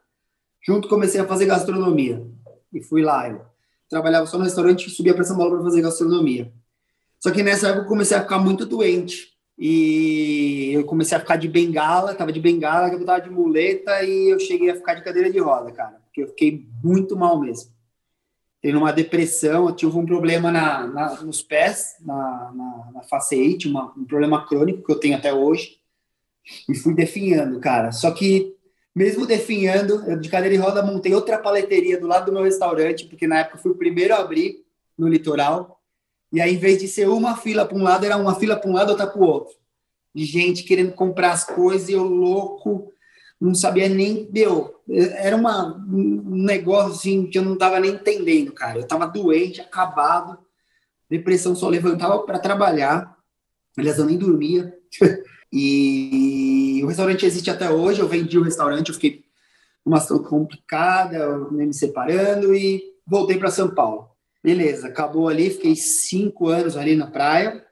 Junto 0.66 0.88
comecei 0.88 1.22
a 1.22 1.28
fazer 1.28 1.46
gastronomia. 1.46 2.26
E 2.74 2.82
fui 2.82 3.04
lá. 3.04 3.30
Eu 3.30 3.42
trabalhava 3.90 4.26
só 4.26 4.38
no 4.38 4.44
restaurante 4.44 4.88
e 4.88 4.90
subia 4.90 5.14
para 5.14 5.24
São 5.24 5.38
Paulo 5.38 5.56
para 5.56 5.64
fazer 5.64 5.82
gastronomia. 5.82 6.52
Só 7.20 7.32
que 7.32 7.44
nessa 7.44 7.68
época 7.68 7.86
eu 7.86 7.90
comecei 7.90 8.18
a 8.18 8.22
ficar 8.22 8.40
muito 8.40 8.66
doente 8.66 9.34
e 9.58 10.72
eu 10.74 10.84
comecei 10.84 11.16
a 11.16 11.20
ficar 11.20 11.36
de 11.36 11.48
bengala, 11.48 12.16
tava 12.16 12.32
de 12.32 12.40
bengala, 12.40 12.90
eu 12.90 13.06
tava 13.06 13.22
de 13.22 13.30
muleta 13.30 14.04
e 14.04 14.30
eu 14.30 14.40
cheguei 14.40 14.70
a 14.72 14.76
ficar 14.76 14.96
de 14.96 15.04
cadeira 15.04 15.32
de 15.32 15.40
roda, 15.40 15.72
cara, 15.72 16.02
porque 16.04 16.24
eu 16.24 16.28
fiquei 16.28 16.68
muito 16.84 17.16
mal 17.16 17.40
mesmo. 17.40 17.72
Teve 18.64 18.78
uma 18.78 18.94
depressão, 18.94 19.68
eu 19.68 19.76
tive 19.76 19.98
um 19.98 20.06
problema 20.06 20.50
na, 20.50 20.88
na 20.88 21.22
nos 21.22 21.44
pés, 21.44 21.98
na, 22.00 22.50
na, 22.56 22.92
na 22.94 23.04
faceite, 23.04 23.68
uma, 23.68 23.92
um 23.98 24.06
problema 24.06 24.48
crônico 24.48 24.86
que 24.86 24.90
eu 24.90 24.98
tenho 24.98 25.18
até 25.18 25.34
hoje, 25.34 25.82
e 26.70 26.74
fui 26.74 26.96
definhando, 26.96 27.60
cara. 27.60 27.92
Só 27.92 28.10
que, 28.12 28.56
mesmo 28.96 29.26
definhando, 29.28 30.02
eu 30.10 30.18
de 30.18 30.30
cadeira 30.30 30.56
de 30.56 30.62
roda 30.62 30.82
montei 30.82 31.14
outra 31.14 31.38
paleteria 31.38 32.00
do 32.00 32.08
lado 32.08 32.28
do 32.28 32.32
meu 32.32 32.42
restaurante, 32.42 33.06
porque 33.06 33.28
na 33.28 33.40
época 33.40 33.58
eu 33.58 33.62
fui 33.62 33.72
o 33.72 33.76
primeiro 33.76 34.14
a 34.14 34.20
abrir 34.20 34.64
no 34.98 35.10
litoral, 35.10 35.82
e 36.32 36.40
aí, 36.40 36.54
em 36.56 36.58
vez 36.58 36.78
de 36.78 36.88
ser 36.88 37.10
uma 37.10 37.36
fila 37.36 37.66
para 37.66 37.78
um 37.78 37.84
lado, 37.84 38.06
era 38.06 38.16
uma 38.16 38.36
fila 38.36 38.56
para 38.56 38.70
um 38.70 38.74
lado, 38.74 38.92
outra 38.92 39.08
para 39.08 39.22
o 39.22 39.26
outro. 39.26 39.56
De 40.16 40.24
gente 40.24 40.64
querendo 40.64 40.94
comprar 40.94 41.34
as 41.34 41.44
coisas 41.44 41.90
e 41.90 41.94
eu 41.94 42.04
louco, 42.04 42.93
não 43.44 43.54
sabia 43.54 43.90
nem. 43.90 44.30
Meu, 44.32 44.82
era 44.90 45.36
uma, 45.36 45.76
um 45.76 46.44
negócio 46.44 46.94
assim, 46.94 47.28
que 47.28 47.38
eu 47.38 47.44
não 47.44 47.54
estava 47.54 47.80
nem 47.80 47.92
entendendo, 47.92 48.54
cara. 48.54 48.78
Eu 48.78 48.84
estava 48.84 49.06
doente, 49.06 49.60
acabado, 49.60 50.38
depressão 51.10 51.56
só 51.56 51.68
levantava 51.68 52.20
para 52.20 52.40
trabalhar. 52.40 53.18
Aliás, 53.78 53.98
eu 54.00 54.06
nem 54.06 54.18
dormia. 54.18 54.74
E 55.56 56.82
o 56.84 56.88
restaurante 56.88 57.28
existe 57.28 57.52
até 57.52 57.70
hoje. 57.70 58.00
Eu 58.00 58.08
vendi 58.08 58.40
o 58.40 58.42
restaurante, 58.42 58.90
eu 58.90 58.96
fiquei 58.96 59.24
uma 59.86 60.00
situação 60.00 60.28
complicada, 60.28 61.16
eu 61.16 61.52
me 61.52 61.72
separando 61.72 62.56
e 62.56 62.82
voltei 63.06 63.38
para 63.38 63.52
São 63.52 63.70
Paulo. 63.70 64.10
Beleza, 64.44 64.88
acabou 64.88 65.28
ali, 65.28 65.52
fiquei 65.52 65.76
cinco 65.76 66.48
anos 66.48 66.76
ali 66.76 66.96
na 66.96 67.06
praia, 67.06 67.64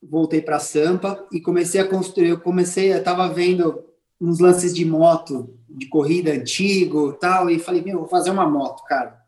voltei 0.00 0.40
para 0.40 0.60
Sampa 0.60 1.26
e 1.32 1.40
comecei 1.40 1.80
a 1.80 1.88
construir. 1.88 2.28
Eu 2.28 2.40
comecei, 2.40 2.92
eu 2.92 2.98
estava 2.98 3.28
vendo 3.28 3.84
uns 4.20 4.38
lances 4.38 4.74
de 4.74 4.84
moto, 4.84 5.58
de 5.68 5.86
corrida 5.88 6.32
antigo 6.32 7.12
tal, 7.14 7.50
e 7.50 7.58
falei, 7.58 7.82
meu, 7.82 8.00
vou 8.00 8.08
fazer 8.08 8.30
uma 8.30 8.48
moto, 8.48 8.84
cara. 8.84 9.20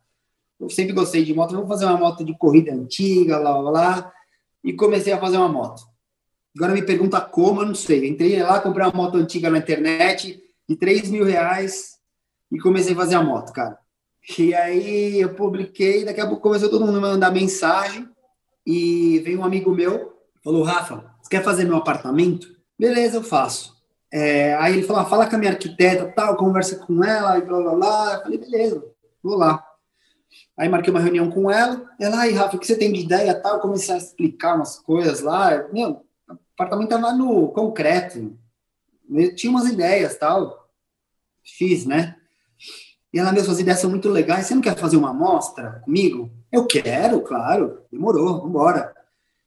Eu 0.59 0.71
sempre 0.71 0.93
gostei 0.93 1.25
de 1.25 1.35
moto, 1.35 1.55
vou 1.55 1.66
fazer 1.66 1.85
uma 1.85 1.99
moto 1.99 2.25
de 2.25 2.37
corrida 2.37 2.73
antiga, 2.73 3.38
lá, 3.38 3.59
lá, 3.59 3.71
lá, 3.71 4.12
e 4.64 4.73
comecei 4.73 5.12
a 5.12 5.19
fazer 5.19 5.37
uma 5.37 5.49
moto. 5.49 5.83
Agora 6.57 6.73
me 6.73 6.83
pergunta 6.83 7.21
como, 7.21 7.61
eu 7.61 7.66
não 7.66 7.75
sei. 7.75 8.09
Entrei 8.09 8.43
lá, 8.43 8.61
comprei 8.61 8.87
uma 8.87 8.93
moto 8.93 9.16
antiga 9.16 9.50
na 9.50 9.59
internet 9.59 10.43
de 10.66 10.76
3 10.76 11.11
mil 11.11 11.25
reais 11.25 11.97
e 12.50 12.59
comecei 12.59 12.95
a 12.95 12.97
fazer 12.97 13.16
a 13.16 13.23
moto, 13.23 13.52
cara. 13.52 13.78
E 14.38 14.55
aí 14.55 15.21
eu 15.21 15.35
publiquei, 15.35 16.05
daqui 16.05 16.21
a 16.21 16.26
pouco 16.26 16.43
começou 16.43 16.71
todo 16.71 16.85
mundo 16.85 16.99
a 16.99 17.00
mandar 17.00 17.31
mensagem 17.31 18.09
e 18.66 19.21
veio 19.21 19.40
um 19.40 19.45
amigo 19.45 19.73
meu, 19.73 20.14
falou, 20.43 20.62
Rafa, 20.64 21.14
você 21.23 21.28
quer 21.31 21.45
fazer 21.45 21.64
meu 21.64 21.76
apartamento? 21.76 22.49
Beleza, 22.78 23.19
eu 23.19 23.23
faço. 23.23 23.75
É, 24.18 24.54
aí 24.54 24.73
ele 24.73 24.82
falou, 24.82 25.02
ah, 25.02 25.04
fala 25.04 25.28
com 25.28 25.37
a 25.37 25.38
minha 25.38 25.50
arquiteta, 25.50 26.11
tal, 26.16 26.38
conversa 26.38 26.76
com 26.76 27.04
ela, 27.04 27.37
e 27.37 27.42
blá, 27.42 27.61
blá, 27.61 27.75
blá. 27.75 28.14
Eu 28.14 28.23
falei, 28.23 28.38
beleza, 28.38 28.82
vou 29.23 29.37
lá. 29.37 29.62
Aí 30.56 30.70
marquei 30.70 30.90
uma 30.90 31.00
reunião 31.00 31.30
com 31.30 31.50
ela, 31.50 31.87
ela, 32.00 32.23
aí, 32.23 32.32
Rafa, 32.32 32.56
o 32.56 32.58
que 32.58 32.66
você 32.66 32.78
tem 32.78 32.90
de 32.90 33.00
ideia, 33.00 33.38
tal? 33.38 33.56
Eu 33.56 33.61
comecei 33.61 33.94
a 33.94 33.99
explicar 33.99 34.56
umas 34.56 34.78
coisas 34.78 35.20
lá. 35.20 35.68
Meu, 35.70 36.02
o 36.30 36.38
apartamento 36.54 36.88
tava 36.88 37.12
no 37.12 37.49
concreto, 37.49 38.35
eu 39.11 39.35
tinha 39.35 39.50
umas 39.50 39.68
ideias, 39.68 40.16
tal. 40.16 40.66
Fiz, 41.44 41.85
né? 41.85 42.16
E 43.12 43.18
ela, 43.18 43.32
meu, 43.32 43.44
suas 43.44 43.61
ideias 43.61 43.80
são 43.80 43.90
muito 43.90 44.08
legais, 44.08 44.46
você 44.46 44.54
não 44.54 44.62
quer 44.62 44.78
fazer 44.78 44.96
uma 44.96 45.11
amostra 45.11 45.82
comigo? 45.85 46.30
Eu 46.50 46.66
quero, 46.66 47.20
claro. 47.20 47.82
Demorou, 47.92 48.37
vamos 48.37 48.49
embora. 48.49 48.94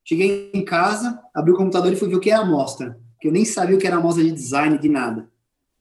Cheguei 0.05 0.51
em 0.53 0.63
casa, 0.63 1.19
abri 1.33 1.53
o 1.53 1.57
computador 1.57 1.91
e 1.91 1.95
fui 1.95 2.07
ver 2.07 2.17
o 2.17 2.19
que 2.19 2.29
é 2.29 2.35
a 2.35 2.41
amostra. 2.41 2.95
Que 3.19 3.27
eu 3.27 3.31
nem 3.31 3.45
sabia 3.45 3.75
o 3.75 3.79
que 3.79 3.87
era 3.87 3.97
amostra 3.97 4.23
de 4.23 4.31
design, 4.31 4.77
de 4.77 4.89
nada. 4.89 5.29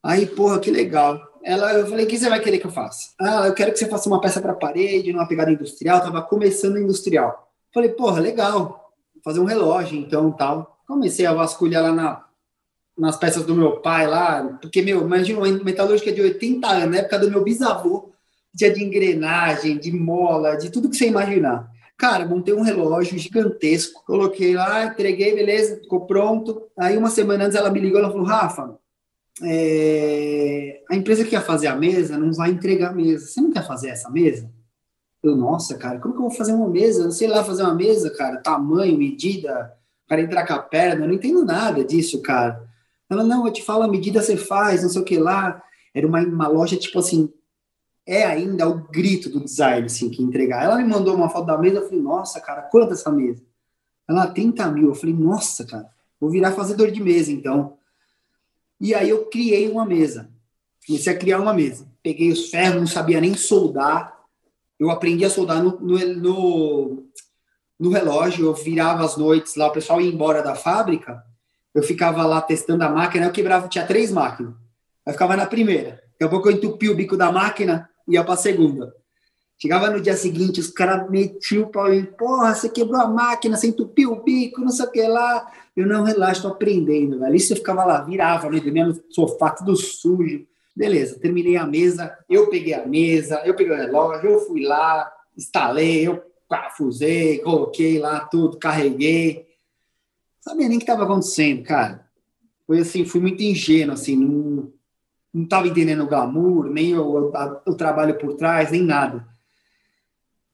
Aí, 0.03 0.25
porra, 0.25 0.59
que 0.59 0.71
legal. 0.71 1.19
Ela, 1.43 1.73
eu 1.73 1.87
falei, 1.87 2.05
o 2.05 2.07
que 2.07 2.17
você 2.17 2.29
vai 2.29 2.39
querer 2.39 2.59
que 2.59 2.67
eu 2.67 2.71
faça? 2.71 3.13
Ah, 3.19 3.47
eu 3.47 3.53
quero 3.53 3.71
que 3.71 3.79
você 3.79 3.87
faça 3.87 4.09
uma 4.09 4.19
peça 4.19 4.41
para 4.41 4.53
parede, 4.53 5.13
numa 5.13 5.27
pegada 5.27 5.51
industrial. 5.51 6.01
tava 6.01 6.21
começando 6.21 6.77
industrial. 6.77 7.49
Falei, 7.73 7.89
porra, 7.89 8.19
legal. 8.19 8.91
Vou 9.13 9.23
fazer 9.23 9.39
um 9.39 9.45
relógio, 9.45 9.97
então, 9.97 10.31
tal. 10.31 10.79
Comecei 10.87 11.25
a 11.25 11.33
vasculhar 11.33 11.83
lá 11.83 11.91
na 11.91 12.29
nas 12.99 13.15
peças 13.15 13.45
do 13.45 13.55
meu 13.55 13.77
pai 13.77 14.05
lá, 14.05 14.43
porque, 14.61 14.81
meu, 14.81 15.01
imagina 15.01 15.39
uma 15.39 15.47
metalúrgica 15.63 16.11
de 16.11 16.21
80 16.21 16.67
anos, 16.67 16.91
na 16.91 16.97
época 16.97 17.17
do 17.17 17.31
meu 17.31 17.41
bisavô, 17.41 18.11
tinha 18.55 18.73
de 18.73 18.83
engrenagem, 18.83 19.77
de 19.77 19.89
mola, 19.91 20.57
de 20.57 20.69
tudo 20.69 20.89
que 20.89 20.97
você 20.97 21.07
imaginar. 21.07 21.71
Cara, 21.99 22.25
montei 22.25 22.53
um 22.53 22.61
relógio 22.61 23.19
gigantesco, 23.19 24.05
coloquei 24.05 24.55
lá, 24.55 24.85
entreguei, 24.85 25.35
beleza, 25.35 25.81
ficou 25.81 26.05
pronto. 26.05 26.63
Aí 26.79 26.95
uma 26.95 27.09
semana 27.09 27.43
antes 27.43 27.57
ela 27.57 27.69
me 27.69 27.81
ligou, 27.81 27.99
ela 27.99 28.09
falou, 28.09 28.25
Rafa, 28.25 28.79
é... 29.43 30.81
a 30.89 30.95
empresa 30.95 31.25
que 31.25 31.33
ia 31.33 31.41
fazer 31.41 31.67
a 31.67 31.75
mesa 31.75 32.17
não 32.17 32.31
vai 32.31 32.51
entregar 32.51 32.91
a 32.91 32.93
mesa. 32.93 33.27
Você 33.27 33.41
não 33.41 33.51
quer 33.51 33.67
fazer 33.67 33.89
essa 33.89 34.09
mesa? 34.09 34.49
Eu, 35.21 35.35
nossa, 35.35 35.77
cara, 35.77 35.99
como 35.99 36.13
que 36.13 36.19
eu 36.19 36.29
vou 36.29 36.31
fazer 36.31 36.53
uma 36.53 36.69
mesa? 36.69 37.01
Eu 37.01 37.05
não 37.05 37.11
sei 37.11 37.27
lá 37.27 37.43
fazer 37.43 37.63
uma 37.63 37.75
mesa, 37.75 38.09
cara, 38.11 38.37
tamanho, 38.37 38.97
medida, 38.97 39.69
para 40.07 40.21
entrar 40.21 40.47
com 40.47 40.53
a 40.53 40.59
perna, 40.59 41.03
eu 41.03 41.07
não 41.09 41.15
entendo 41.15 41.43
nada 41.43 41.83
disso, 41.83 42.21
cara. 42.21 42.65
Ela, 43.09 43.25
não, 43.25 43.45
eu 43.45 43.51
te 43.51 43.61
falo 43.61 43.83
a 43.83 43.89
medida 43.89 44.21
você 44.21 44.37
faz, 44.37 44.83
não 44.83 44.89
sei 44.89 45.01
o 45.01 45.05
que 45.05 45.17
lá. 45.17 45.61
Era 45.93 46.07
uma, 46.07 46.21
uma 46.21 46.47
loja, 46.47 46.77
tipo 46.77 46.99
assim, 46.99 47.29
é 48.05 48.23
ainda 48.23 48.67
o 48.67 48.87
grito 48.87 49.29
do 49.29 49.43
design, 49.43 49.85
assim, 49.85 50.09
que 50.09 50.21
entregar. 50.23 50.63
Ela 50.63 50.77
me 50.77 50.83
mandou 50.83 51.15
uma 51.15 51.29
foto 51.29 51.45
da 51.45 51.57
mesa, 51.57 51.77
eu 51.77 51.85
falei, 51.85 52.01
nossa, 52.01 52.41
cara, 52.41 52.63
quanto 52.63 52.93
essa 52.93 53.11
mesa? 53.11 53.43
Ela, 54.07 54.27
30 54.27 54.71
mil. 54.71 54.87
Eu 54.89 54.95
falei, 54.95 55.13
nossa, 55.13 55.65
cara, 55.65 55.89
vou 56.19 56.29
virar 56.29 56.53
fazedor 56.53 56.91
de 56.91 57.01
mesa, 57.01 57.31
então. 57.31 57.77
E 58.81 58.95
aí 58.95 59.09
eu 59.09 59.25
criei 59.25 59.69
uma 59.69 59.85
mesa. 59.85 60.29
Comecei 60.85 61.13
a 61.13 61.17
criar 61.17 61.39
uma 61.39 61.53
mesa. 61.53 61.87
Peguei 62.01 62.31
os 62.31 62.49
ferros, 62.49 62.79
não 62.79 62.87
sabia 62.87 63.21
nem 63.21 63.35
soldar. 63.35 64.17
Eu 64.79 64.89
aprendi 64.89 65.23
a 65.25 65.29
soldar 65.29 65.61
no, 65.61 65.79
no, 65.79 66.15
no, 66.15 67.03
no 67.79 67.89
relógio, 67.89 68.47
eu 68.47 68.53
virava 68.53 69.05
as 69.05 69.17
noites 69.17 69.55
lá, 69.55 69.67
o 69.67 69.71
pessoal 69.71 70.01
ia 70.01 70.11
embora 70.11 70.41
da 70.41 70.55
fábrica, 70.55 71.23
eu 71.73 71.83
ficava 71.83 72.25
lá 72.25 72.41
testando 72.41 72.83
a 72.83 72.89
máquina, 72.89 73.25
eu 73.25 73.31
quebrava, 73.31 73.67
tinha 73.67 73.85
três 73.85 74.11
máquinas. 74.11 74.53
Eu 75.05 75.13
ficava 75.13 75.35
na 75.35 75.45
primeira. 75.45 76.03
Daqui 76.19 76.23
a 76.23 76.29
pouco 76.29 76.49
eu 76.49 76.53
entupi 76.53 76.89
o 76.89 76.95
bico 76.95 77.15
da 77.15 77.31
máquina 77.31 77.89
e 78.07 78.13
ia 78.13 78.23
para 78.23 78.35
segunda. 78.35 78.93
Chegava 79.57 79.89
no 79.89 80.01
dia 80.01 80.15
seguinte, 80.15 80.59
os 80.59 80.69
caras 80.69 81.09
metiam 81.09 81.63
o 81.63 81.67
pau 81.67 81.93
em, 81.93 82.05
porra, 82.05 82.55
você 82.55 82.69
quebrou 82.69 82.99
a 82.99 83.07
máquina, 83.07 83.57
você 83.57 83.67
entupiu 83.67 84.11
o 84.11 84.23
bico, 84.23 84.61
não 84.61 84.69
sei 84.69 84.85
o 84.85 84.91
que 84.91 85.01
lá. 85.07 85.51
Eu 85.75 85.85
não 85.85 86.03
relaxo, 86.03 86.43
tô 86.43 86.47
aprendendo, 86.49 87.19
velho. 87.19 87.35
Isso 87.35 87.53
eu 87.53 87.57
ficava 87.57 87.83
lá, 87.83 88.01
virava, 88.01 88.49
né, 88.49 88.59
dormia 88.59 88.85
no 88.85 89.01
sofá, 89.09 89.51
tudo 89.51 89.75
sujo. 89.75 90.45
Beleza, 90.75 91.19
terminei 91.19 91.57
a 91.57 91.65
mesa, 91.65 92.17
eu 92.29 92.49
peguei 92.49 92.73
a 92.73 92.85
mesa, 92.85 93.41
eu 93.45 93.53
peguei 93.53 93.73
o 93.73 93.77
relógio, 93.77 94.29
eu 94.29 94.39
fui 94.39 94.63
lá, 94.63 95.11
instalei, 95.37 96.07
eu 96.07 96.23
parafusei, 96.47 97.39
coloquei 97.39 97.99
lá 97.99 98.21
tudo, 98.21 98.57
carreguei 98.57 99.49
sabia 100.49 100.67
nem 100.67 100.77
o 100.77 100.79
que 100.79 100.83
estava 100.83 101.03
acontecendo, 101.03 101.63
cara. 101.63 102.07
Foi 102.65 102.79
assim, 102.79 103.05
fui 103.05 103.21
muito 103.21 103.41
ingênuo, 103.41 103.93
assim, 103.93 104.15
não, 104.15 104.71
não 105.33 105.45
tava 105.45 105.67
entendendo 105.67 106.03
o 106.03 106.07
glamour, 106.07 106.69
nem 106.69 106.97
o, 106.97 107.35
a, 107.35 107.61
o 107.65 107.75
trabalho 107.75 108.17
por 108.17 108.35
trás, 108.35 108.71
nem 108.71 108.81
nada. 108.81 109.27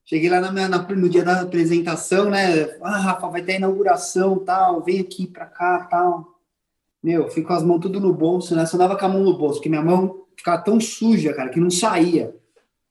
Cheguei 0.04 0.30
lá 0.30 0.40
na, 0.40 0.68
na, 0.68 0.78
no 0.78 1.08
dia 1.08 1.24
da 1.24 1.40
apresentação, 1.40 2.30
né? 2.30 2.76
Ah, 2.80 2.98
Rafa, 2.98 3.28
vai 3.28 3.42
ter 3.42 3.52
a 3.52 3.56
inauguração, 3.56 4.38
tal, 4.38 4.82
vem 4.82 5.00
aqui 5.00 5.26
pra 5.26 5.46
cá, 5.46 5.86
tal. 5.90 6.38
Meu, 7.02 7.28
fui 7.28 7.42
com 7.42 7.52
as 7.52 7.62
mãos 7.62 7.80
tudo 7.80 8.00
no 8.00 8.12
bolso, 8.12 8.54
né? 8.54 8.66
Só 8.66 8.76
dava 8.76 8.96
com 8.96 9.04
a 9.04 9.08
mão 9.08 9.22
no 9.22 9.36
bolso, 9.36 9.56
porque 9.56 9.68
minha 9.68 9.82
mão 9.82 10.24
ficava 10.36 10.62
tão 10.62 10.80
suja, 10.80 11.32
cara, 11.34 11.50
que 11.50 11.58
não 11.58 11.70
saía, 11.70 12.34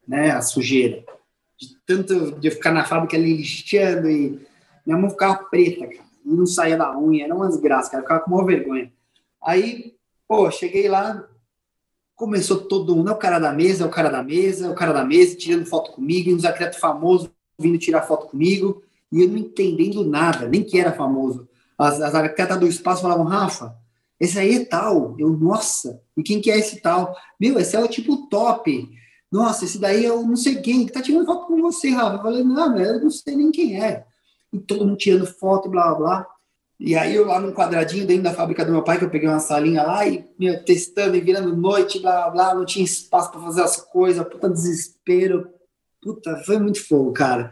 né? 0.07 0.31
A 0.31 0.41
sujeira. 0.41 1.05
De 1.57 1.77
tanto 1.85 2.33
de 2.33 2.51
ficar 2.51 2.71
na 2.71 2.83
fábrica 2.83 3.15
ali 3.15 3.37
lixando 3.37 4.09
e 4.09 4.45
minha 4.85 4.97
mão 4.97 5.09
ficava 5.09 5.37
preta, 5.45 5.87
cara 5.87 6.05
não 6.25 6.45
saía 6.45 6.75
da 6.75 6.97
unha, 6.97 7.25
era 7.25 7.35
uma 7.35 7.47
desgraça, 7.47 7.91
cara, 7.91 8.01
eu 8.01 8.05
ficava 8.05 8.21
com 8.21 8.31
uma 8.31 8.45
vergonha. 8.45 8.91
Aí, 9.41 9.95
pô, 10.27 10.49
cheguei 10.49 10.89
lá, 10.89 11.27
começou 12.15 12.57
todo 12.57 12.95
mundo, 12.95 13.09
é 13.09 13.13
o 13.13 13.17
cara 13.17 13.39
da 13.39 13.51
mesa, 13.51 13.83
é 13.83 13.87
o 13.87 13.91
cara 13.91 14.09
da 14.09 14.23
mesa, 14.23 14.67
é 14.67 14.69
o 14.69 14.75
cara 14.75 14.93
da 14.93 15.03
mesa, 15.03 15.35
tirando 15.35 15.65
foto 15.65 15.91
comigo, 15.91 16.29
e 16.29 16.33
uns 16.33 16.45
arquitetos 16.45 16.79
famosos 16.79 17.29
vindo 17.59 17.77
tirar 17.77 18.01
foto 18.03 18.27
comigo, 18.27 18.83
e 19.11 19.21
eu 19.21 19.27
não 19.27 19.37
entendendo 19.37 20.05
nada, 20.05 20.47
nem 20.47 20.63
que 20.63 20.79
era 20.79 20.91
famoso. 20.91 21.47
As, 21.77 22.01
as 22.01 22.15
arquitetas 22.15 22.59
do 22.59 22.67
espaço 22.67 23.01
falavam, 23.01 23.25
Rafa, 23.25 23.75
esse 24.19 24.39
aí 24.39 24.55
é 24.55 24.65
tal. 24.65 25.15
Eu, 25.19 25.29
nossa, 25.29 26.01
e 26.15 26.23
quem 26.23 26.41
que 26.41 26.49
é 26.49 26.57
esse 26.57 26.81
tal? 26.81 27.15
Meu, 27.39 27.59
esse 27.59 27.75
é 27.75 27.79
o 27.79 27.87
tipo 27.87 28.27
top. 28.27 28.89
Nossa, 29.31 29.65
esse 29.65 29.77
daí 29.77 30.05
eu 30.05 30.23
não 30.23 30.35
sei 30.35 30.55
quem, 30.55 30.85
que 30.85 30.93
tá 30.93 31.01
tirando 31.01 31.25
foto 31.25 31.47
com 31.47 31.61
você, 31.61 31.89
Rafa. 31.89 32.17
Eu 32.17 32.21
falei, 32.21 32.43
não, 32.43 32.77
eu 32.77 33.01
não 33.01 33.09
sei 33.09 33.35
nem 33.35 33.51
quem 33.51 33.81
é 33.81 34.05
e 34.55 34.59
todo 34.59 34.85
mundo 34.85 34.97
tirando 34.97 35.25
foto, 35.25 35.69
blá, 35.69 35.93
blá, 35.93 35.95
blá. 35.95 36.27
E 36.79 36.95
aí 36.95 37.15
eu 37.15 37.25
lá 37.25 37.39
num 37.39 37.53
quadradinho 37.53 38.05
dentro 38.05 38.23
da 38.23 38.33
fábrica 38.33 38.65
do 38.65 38.71
meu 38.71 38.83
pai, 38.83 38.97
que 38.97 39.05
eu 39.05 39.09
peguei 39.09 39.29
uma 39.29 39.39
salinha 39.39 39.83
lá 39.83 40.05
e 40.05 40.27
meu, 40.37 40.63
testando 40.63 41.15
e 41.15 41.21
virando 41.21 41.55
noite, 41.55 41.99
blá, 41.99 42.29
blá, 42.29 42.53
não 42.53 42.65
tinha 42.65 42.83
espaço 42.83 43.31
para 43.31 43.41
fazer 43.41 43.61
as 43.61 43.77
coisas, 43.77 44.27
puta 44.27 44.49
desespero. 44.49 45.49
Puta, 46.01 46.37
foi 46.45 46.59
muito 46.59 46.85
fogo, 46.85 47.13
cara. 47.13 47.51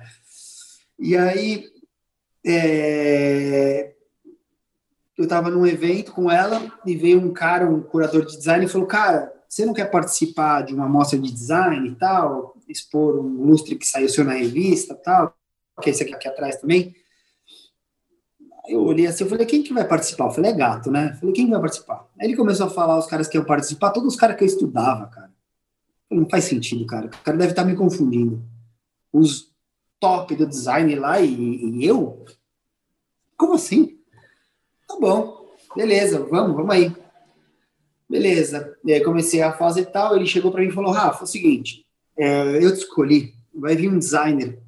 E 0.99 1.15
aí 1.15 1.65
é... 2.45 3.93
eu 5.17 5.27
tava 5.27 5.49
num 5.49 5.65
evento 5.65 6.11
com 6.11 6.29
ela 6.29 6.71
e 6.85 6.95
veio 6.95 7.19
um 7.19 7.31
cara, 7.31 7.65
um 7.69 7.81
curador 7.81 8.25
de 8.25 8.37
design, 8.37 8.65
e 8.65 8.69
falou, 8.69 8.87
cara, 8.87 9.33
você 9.47 9.65
não 9.65 9.73
quer 9.73 9.89
participar 9.89 10.63
de 10.63 10.73
uma 10.73 10.87
mostra 10.87 11.17
de 11.17 11.31
design 11.31 11.87
e 11.87 11.95
tal? 11.95 12.57
Expor 12.67 13.17
um 13.19 13.45
lustre 13.45 13.75
que 13.75 13.87
saiu 13.87 14.09
seu 14.09 14.25
na 14.25 14.33
revista 14.33 14.95
tal? 14.95 15.35
que 15.81 15.89
é 15.89 15.91
esse 15.91 16.03
aqui, 16.03 16.13
aqui 16.13 16.27
atrás 16.27 16.57
também. 16.57 16.95
Eu 18.67 18.83
olhei 18.83 19.07
assim, 19.07 19.23
eu 19.23 19.29
falei, 19.29 19.45
quem 19.45 19.61
que 19.61 19.73
vai 19.73 19.85
participar? 19.85 20.25
Eu 20.25 20.31
falei, 20.31 20.51
é 20.51 20.55
gato, 20.55 20.89
né? 20.89 21.11
Eu 21.13 21.19
falei, 21.19 21.35
quem 21.35 21.45
que 21.45 21.51
vai 21.51 21.59
participar? 21.59 22.07
Aí 22.19 22.27
ele 22.27 22.37
começou 22.37 22.67
a 22.67 22.69
falar 22.69 22.97
os 22.97 23.07
caras 23.07 23.27
que 23.27 23.37
iam 23.37 23.43
participar, 23.43 23.91
todos 23.91 24.13
os 24.13 24.19
caras 24.19 24.37
que 24.37 24.43
eu 24.43 24.47
estudava, 24.47 25.07
cara. 25.07 25.31
Falei, 26.07 26.23
não 26.23 26.29
faz 26.29 26.45
sentido, 26.45 26.85
cara. 26.85 27.07
O 27.07 27.23
cara 27.23 27.37
deve 27.37 27.51
estar 27.51 27.65
me 27.65 27.75
confundindo. 27.75 28.41
Os 29.11 29.51
top 29.99 30.35
do 30.35 30.47
design 30.47 30.95
lá 30.95 31.19
e, 31.19 31.29
e 31.29 31.85
eu? 31.85 32.25
Como 33.37 33.53
assim? 33.53 33.97
Tá 34.87 34.97
bom, 34.99 35.49
beleza, 35.75 36.19
vamos, 36.25 36.55
vamos 36.55 36.73
aí. 36.73 36.93
Beleza. 38.09 38.77
E 38.85 38.93
aí 38.93 39.03
comecei 39.03 39.41
a 39.41 39.51
fazer 39.53 39.85
tal. 39.85 40.15
Ele 40.15 40.25
chegou 40.25 40.51
para 40.51 40.61
mim 40.61 40.67
e 40.67 40.71
falou: 40.71 40.91
Rafa, 40.91 41.21
é 41.21 41.23
o 41.23 41.27
seguinte, 41.27 41.85
é, 42.17 42.63
eu 42.63 42.71
te 42.71 42.79
escolhi. 42.79 43.33
Vai 43.53 43.75
vir 43.75 43.89
um 43.89 43.97
designer 43.97 44.59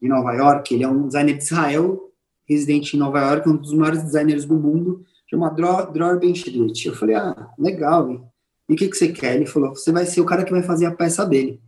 de 0.00 0.08
Nova 0.08 0.32
York. 0.32 0.74
Ele 0.74 0.84
é 0.84 0.88
um 0.88 1.06
designer 1.06 1.36
de 1.36 1.42
Israel, 1.44 2.07
residente 2.48 2.96
em 2.96 2.98
Nova 2.98 3.20
York, 3.20 3.48
um 3.48 3.56
dos 3.56 3.72
maiores 3.74 4.02
designers 4.02 4.44
do 4.44 4.54
mundo. 4.54 5.04
chama 5.28 5.50
Dror 5.50 6.18
Ben 6.18 6.34
Schritt. 6.34 6.88
Eu 6.88 6.94
falei, 6.94 7.16
ah, 7.16 7.50
legal, 7.58 8.10
hein? 8.10 8.22
E 8.68 8.74
o 8.74 8.76
que, 8.76 8.88
que 8.88 8.96
você 8.96 9.08
quer? 9.08 9.36
Ele 9.36 9.46
falou, 9.46 9.70
você 9.70 9.92
vai 9.92 10.06
ser 10.06 10.20
o 10.20 10.24
cara 10.24 10.44
que 10.44 10.52
vai 10.52 10.62
fazer 10.62 10.86
a 10.86 10.94
peça 10.94 11.24
dele. 11.24 11.60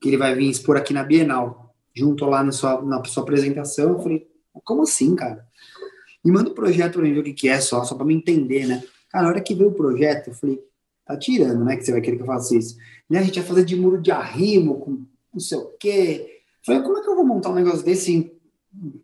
Que 0.00 0.08
ele 0.08 0.16
vai 0.16 0.34
vir 0.34 0.48
expor 0.48 0.76
aqui 0.76 0.92
na 0.92 1.04
Bienal, 1.04 1.74
junto 1.94 2.24
lá 2.24 2.42
na 2.42 2.52
sua, 2.52 2.82
na 2.82 3.04
sua 3.04 3.22
apresentação. 3.22 3.90
Eu 3.90 3.98
falei, 3.98 4.26
como 4.64 4.82
assim, 4.82 5.14
cara? 5.14 5.46
Me 6.24 6.32
manda 6.32 6.48
o 6.48 6.52
um 6.52 6.54
projeto 6.54 6.94
pra 6.94 7.02
mim 7.02 7.14
ver 7.14 7.20
o 7.20 7.24
que, 7.24 7.32
que 7.32 7.48
é 7.48 7.60
só, 7.60 7.84
só 7.84 7.94
pra 7.94 8.06
me 8.06 8.14
entender, 8.14 8.66
né? 8.66 8.82
Cara, 9.10 9.24
na 9.24 9.30
hora 9.30 9.40
que 9.40 9.54
veio 9.54 9.70
o 9.70 9.74
projeto, 9.74 10.28
eu 10.28 10.34
falei, 10.34 10.60
tá 11.04 11.16
tirando, 11.16 11.64
né? 11.64 11.76
Que 11.76 11.84
você 11.84 11.92
vai 11.92 12.00
querer 12.00 12.16
que 12.16 12.22
eu 12.22 12.26
faça 12.26 12.56
isso. 12.56 12.76
E 13.10 13.16
a 13.16 13.22
gente 13.22 13.38
vai 13.38 13.48
fazer 13.48 13.64
de 13.64 13.76
muro 13.76 14.00
de 14.00 14.10
arrimo, 14.10 14.78
com 14.80 15.04
não 15.32 15.40
sei 15.40 15.58
o 15.58 15.66
quê. 15.78 16.42
Eu 16.58 16.64
falei, 16.64 16.82
como 16.82 16.98
é 16.98 17.02
que 17.02 17.08
eu 17.08 17.16
vou 17.16 17.24
montar 17.24 17.50
um 17.50 17.54
negócio 17.54 17.84
desse 17.84 18.12
em 18.12 18.41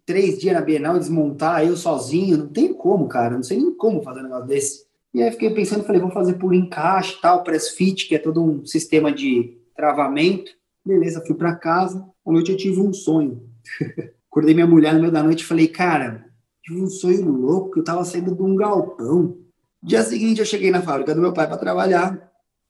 três 0.05 0.39
dias 0.39 0.55
na 0.55 0.61
Bienal 0.61 0.99
desmontar 0.99 1.65
eu 1.65 1.77
sozinho? 1.77 2.39
Não 2.39 2.49
tem 2.49 2.73
como, 2.73 3.09
cara. 3.09 3.37
Não 3.37 3.43
sei 3.43 3.59
nem 3.59 3.75
como 3.75 4.03
fazer 4.03 4.21
um 4.21 4.25
negócio 4.25 4.47
desse. 4.47 4.87
E 5.15 5.23
aí 5.23 5.31
fiquei 5.31 5.51
pensando, 5.51 5.85
falei, 5.85 6.01
vou 6.01 6.11
fazer 6.11 6.35
por 6.35 6.55
encaixe, 6.55 7.21
tal, 7.21 7.43
press 7.43 7.71
fit, 7.71 8.07
que 8.07 8.15
é 8.15 8.19
todo 8.19 8.43
um 8.43 8.65
sistema 8.65 9.13
de 9.13 9.59
travamento. 9.75 10.51
Beleza, 10.85 11.25
fui 11.27 11.35
para 11.35 11.55
casa. 11.55 12.07
À 12.27 12.33
noite 12.33 12.53
eu 12.53 12.57
tive 12.57 12.81
um 12.81 12.93
sonho. 12.93 13.43
Acordei 14.31 14.55
minha 14.55 14.67
mulher 14.67 14.95
no 14.95 15.01
meio 15.01 15.13
da 15.13 15.23
noite 15.23 15.41
e 15.41 15.47
falei, 15.47 15.69
cara, 15.69 16.27
tive 16.63 16.81
um 16.81 16.89
sonho 16.89 17.29
louco, 17.31 17.79
eu 17.79 17.85
tava 17.85 18.05
saindo 18.05 18.35
de 18.35 18.43
um 18.43 18.55
galpão. 18.55 19.39
Dia 19.83 20.03
seguinte 20.03 20.41
eu 20.41 20.47
cheguei 20.47 20.71
na 20.71 20.83
fábrica 20.83 21.15
do 21.15 21.21
meu 21.21 21.33
pai 21.33 21.47
para 21.47 21.57
trabalhar 21.57 22.28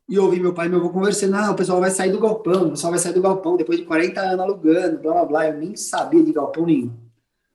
e 0.08 0.18
ouvi 0.18 0.40
meu 0.40 0.54
pai 0.54 0.66
e 0.66 0.70
meu 0.70 0.78
avô 0.78 0.88
conversando, 0.88 1.34
ah, 1.36 1.50
o 1.50 1.54
pessoal 1.54 1.80
vai 1.80 1.90
sair 1.90 2.10
do 2.10 2.18
galpão, 2.18 2.68
o 2.68 2.70
pessoal 2.70 2.92
vai 2.92 2.98
sair 2.98 3.12
do 3.12 3.20
galpão 3.20 3.56
depois 3.56 3.78
de 3.78 3.84
40 3.84 4.20
anos 4.20 4.40
alugando, 4.40 4.98
blá 5.00 5.12
blá 5.12 5.24
blá, 5.26 5.48
eu 5.48 5.58
nem 5.58 5.76
sabia 5.76 6.22
de 6.24 6.32
galpão 6.32 6.64
nenhum. 6.64 6.96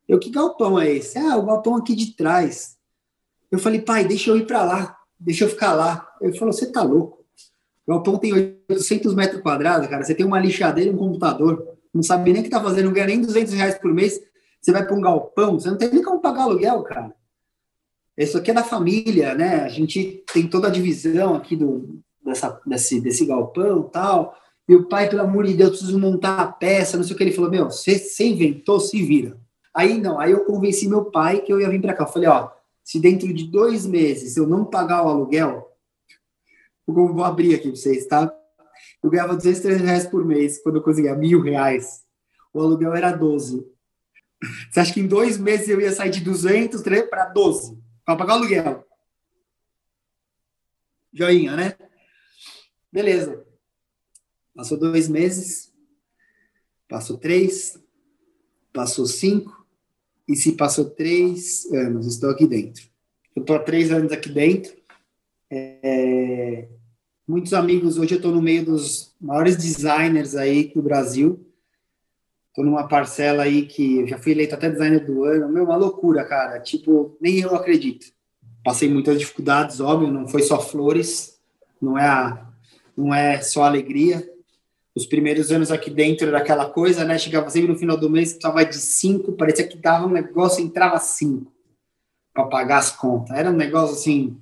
Eu, 0.07 0.19
que 0.19 0.29
galpão 0.29 0.79
é 0.79 0.91
esse? 0.91 1.17
Ah, 1.17 1.35
o 1.37 1.45
galpão 1.45 1.77
aqui 1.77 1.95
de 1.95 2.15
trás. 2.15 2.77
Eu 3.49 3.57
falei, 3.57 3.81
pai, 3.81 4.05
deixa 4.05 4.29
eu 4.29 4.37
ir 4.37 4.45
para 4.45 4.63
lá, 4.63 4.97
deixa 5.19 5.45
eu 5.45 5.49
ficar 5.49 5.73
lá. 5.73 6.07
Ele 6.21 6.37
falou, 6.37 6.53
você 6.53 6.71
tá 6.71 6.83
louco. 6.83 7.25
O 7.87 7.91
galpão 7.91 8.17
tem 8.17 8.33
800 8.69 9.15
metros 9.15 9.41
quadrados, 9.41 9.87
cara. 9.87 10.03
Você 10.03 10.13
tem 10.13 10.25
uma 10.25 10.39
lixadeira 10.39 10.91
e 10.91 10.93
um 10.93 10.97
computador. 10.97 11.67
Não 11.93 12.03
sabe 12.03 12.31
nem 12.31 12.41
o 12.41 12.43
que 12.43 12.51
tá 12.51 12.61
fazendo, 12.61 12.85
não 12.85 12.93
ganha 12.93 13.07
nem 13.07 13.21
200 13.21 13.53
reais 13.53 13.77
por 13.79 13.91
mês. 13.93 14.19
Você 14.61 14.71
vai 14.71 14.85
para 14.85 14.95
um 14.95 15.01
galpão, 15.01 15.59
você 15.59 15.69
não 15.69 15.77
tem 15.77 15.89
nem 15.89 16.03
como 16.03 16.21
pagar 16.21 16.43
aluguel, 16.43 16.83
cara. 16.83 17.13
Isso 18.15 18.37
aqui 18.37 18.51
é 18.51 18.53
da 18.53 18.63
família, 18.63 19.33
né? 19.33 19.61
A 19.61 19.69
gente 19.69 20.23
tem 20.31 20.47
toda 20.47 20.67
a 20.67 20.71
divisão 20.71 21.35
aqui 21.35 21.55
do, 21.55 22.03
dessa, 22.23 22.61
desse, 22.65 22.99
desse 23.01 23.25
galpão 23.25 23.83
tal. 23.83 24.37
E 24.67 24.75
o 24.75 24.87
pai, 24.87 25.09
pelo 25.09 25.21
amor 25.21 25.45
de 25.45 25.53
Deus, 25.53 25.71
preciso 25.71 25.99
montar 25.99 26.39
a 26.39 26.47
peça, 26.47 26.97
não 26.97 27.03
sei 27.03 27.13
o 27.13 27.17
que. 27.17 27.23
Ele 27.23 27.31
falou: 27.31 27.51
Meu, 27.51 27.65
você 27.65 28.25
inventou, 28.25 28.79
se 28.79 29.01
vira. 29.03 29.37
Aí 29.73 29.99
não, 29.99 30.19
aí 30.19 30.31
eu 30.31 30.45
convenci 30.45 30.87
meu 30.87 31.05
pai 31.05 31.41
que 31.41 31.51
eu 31.51 31.59
ia 31.59 31.69
vir 31.69 31.81
para 31.81 31.93
cá. 31.93 32.03
Eu 32.03 32.07
falei: 32.07 32.29
Ó, 32.29 32.49
se 32.83 32.99
dentro 32.99 33.31
de 33.33 33.45
dois 33.45 33.85
meses 33.85 34.37
eu 34.37 34.47
não 34.47 34.65
pagar 34.65 35.03
o 35.03 35.09
aluguel, 35.09 35.71
eu 36.87 36.93
vou 36.93 37.23
abrir 37.23 37.55
aqui 37.55 37.69
para 37.69 37.75
vocês, 37.75 38.05
tá? 38.05 38.33
Eu 39.01 39.09
ganhava 39.09 39.35
200, 39.35 39.81
reais 39.81 40.07
por 40.07 40.23
mês 40.23 40.61
quando 40.61 40.77
eu 40.77 40.81
conseguia 40.81 41.15
mil 41.15 41.41
reais. 41.41 42.03
O 42.53 42.61
aluguel 42.61 42.93
era 42.93 43.11
12. 43.11 43.65
Você 44.69 44.79
acha 44.79 44.93
que 44.93 44.99
em 44.99 45.07
dois 45.07 45.37
meses 45.37 45.67
eu 45.69 45.79
ia 45.79 45.91
sair 45.91 46.09
de 46.09 46.21
200 46.21 46.81
para 47.09 47.25
12 47.25 47.77
para 48.05 48.15
pagar 48.15 48.33
o 48.33 48.37
aluguel? 48.37 48.85
Joinha, 51.13 51.55
né? 51.55 51.75
Beleza. 52.93 53.43
Passou 54.55 54.77
dois 54.77 55.09
meses, 55.09 55.73
passou 56.87 57.17
três, 57.17 57.75
passou 58.71 59.07
cinco, 59.07 59.65
e 60.27 60.35
se 60.35 60.51
passou 60.51 60.85
três 60.85 61.65
anos, 61.73 62.05
estou 62.05 62.29
aqui 62.29 62.45
dentro. 62.45 62.83
Eu 63.35 63.41
estou 63.41 63.55
há 63.55 63.59
três 63.59 63.91
anos 63.91 64.11
aqui 64.11 64.29
dentro. 64.29 64.75
É, 65.49 66.67
muitos 67.27 67.55
amigos, 67.55 67.97
hoje 67.97 68.13
eu 68.13 68.17
estou 68.17 68.31
no 68.31 68.43
meio 68.43 68.63
dos 68.63 69.15
maiores 69.19 69.57
designers 69.57 70.35
aí 70.35 70.71
do 70.71 70.83
Brasil. 70.83 71.43
Estou 72.49 72.63
numa 72.63 72.87
parcela 72.87 73.41
aí 73.41 73.65
que 73.65 74.01
eu 74.01 74.07
já 74.07 74.19
fui 74.19 74.33
eleito 74.33 74.53
até 74.53 74.69
designer 74.69 75.03
do 75.03 75.23
ano. 75.23 75.49
Meu, 75.49 75.63
uma 75.63 75.77
loucura, 75.77 76.23
cara. 76.25 76.59
Tipo, 76.59 77.17
nem 77.19 77.39
eu 77.39 77.55
acredito. 77.55 78.05
Passei 78.63 78.87
muitas 78.87 79.17
dificuldades, 79.17 79.79
óbvio, 79.79 80.11
não 80.11 80.27
foi 80.27 80.43
só 80.43 80.61
flores, 80.61 81.39
não 81.81 81.97
é, 81.97 82.05
a, 82.05 82.52
não 82.95 83.13
é 83.13 83.41
só 83.41 83.63
alegria 83.63 84.23
os 84.95 85.07
primeiros 85.07 85.51
anos 85.51 85.71
aqui 85.71 85.89
dentro 85.89 86.27
era 86.27 86.37
aquela 86.37 86.69
coisa, 86.69 87.03
né? 87.03 87.17
Chegava 87.17 87.49
sempre 87.49 87.71
no 87.71 87.77
final 87.77 87.97
do 87.97 88.09
mês, 88.09 88.31
estava 88.31 88.63
de 88.63 88.77
cinco, 88.77 89.33
parecia 89.33 89.67
que 89.67 89.77
dava 89.77 90.05
um 90.05 90.11
negócio, 90.11 90.63
entrava 90.63 90.99
cinco 90.99 91.51
para 92.31 92.45
pagar 92.45 92.77
as 92.77 92.91
contas. 92.91 93.35
Era 93.35 93.49
um 93.49 93.55
negócio 93.55 93.95
assim, 93.95 94.37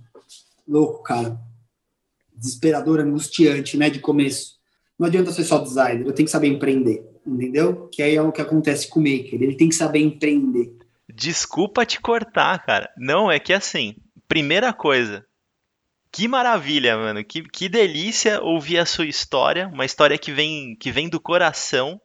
louco, 0.67 1.03
cara. 1.03 1.39
Desesperador, 2.35 2.99
angustiante, 2.99 3.77
né? 3.77 3.89
De 3.89 3.99
começo. 3.99 4.59
Não 4.99 5.07
adianta 5.07 5.31
ser 5.31 5.45
só 5.45 5.57
designer, 5.57 6.05
eu 6.05 6.13
tenho 6.13 6.27
que 6.27 6.31
saber 6.31 6.47
empreender, 6.47 7.03
entendeu? 7.25 7.87
Que 7.91 8.03
aí 8.03 8.15
é 8.15 8.21
o 8.21 8.31
que 8.31 8.41
acontece 8.41 8.87
com 8.87 8.99
o 8.99 9.03
maker, 9.03 9.41
ele 9.41 9.55
tem 9.55 9.69
que 9.69 9.75
saber 9.75 9.99
empreender. 9.99 10.75
Desculpa 11.11 11.85
te 11.85 11.99
cortar, 11.99 12.63
cara. 12.63 12.89
Não, 12.97 13.31
é 13.31 13.39
que 13.39 13.51
assim, 13.51 13.95
primeira 14.27 14.71
coisa, 14.71 15.25
que 16.11 16.27
maravilha, 16.27 16.97
mano. 16.97 17.23
Que, 17.23 17.43
que 17.43 17.69
delícia 17.69 18.41
ouvir 18.41 18.77
a 18.77 18.85
sua 18.85 19.05
história. 19.05 19.67
Uma 19.67 19.85
história 19.85 20.17
que 20.17 20.31
vem, 20.31 20.75
que 20.75 20.91
vem 20.91 21.09
do 21.09 21.19
coração. 21.19 21.99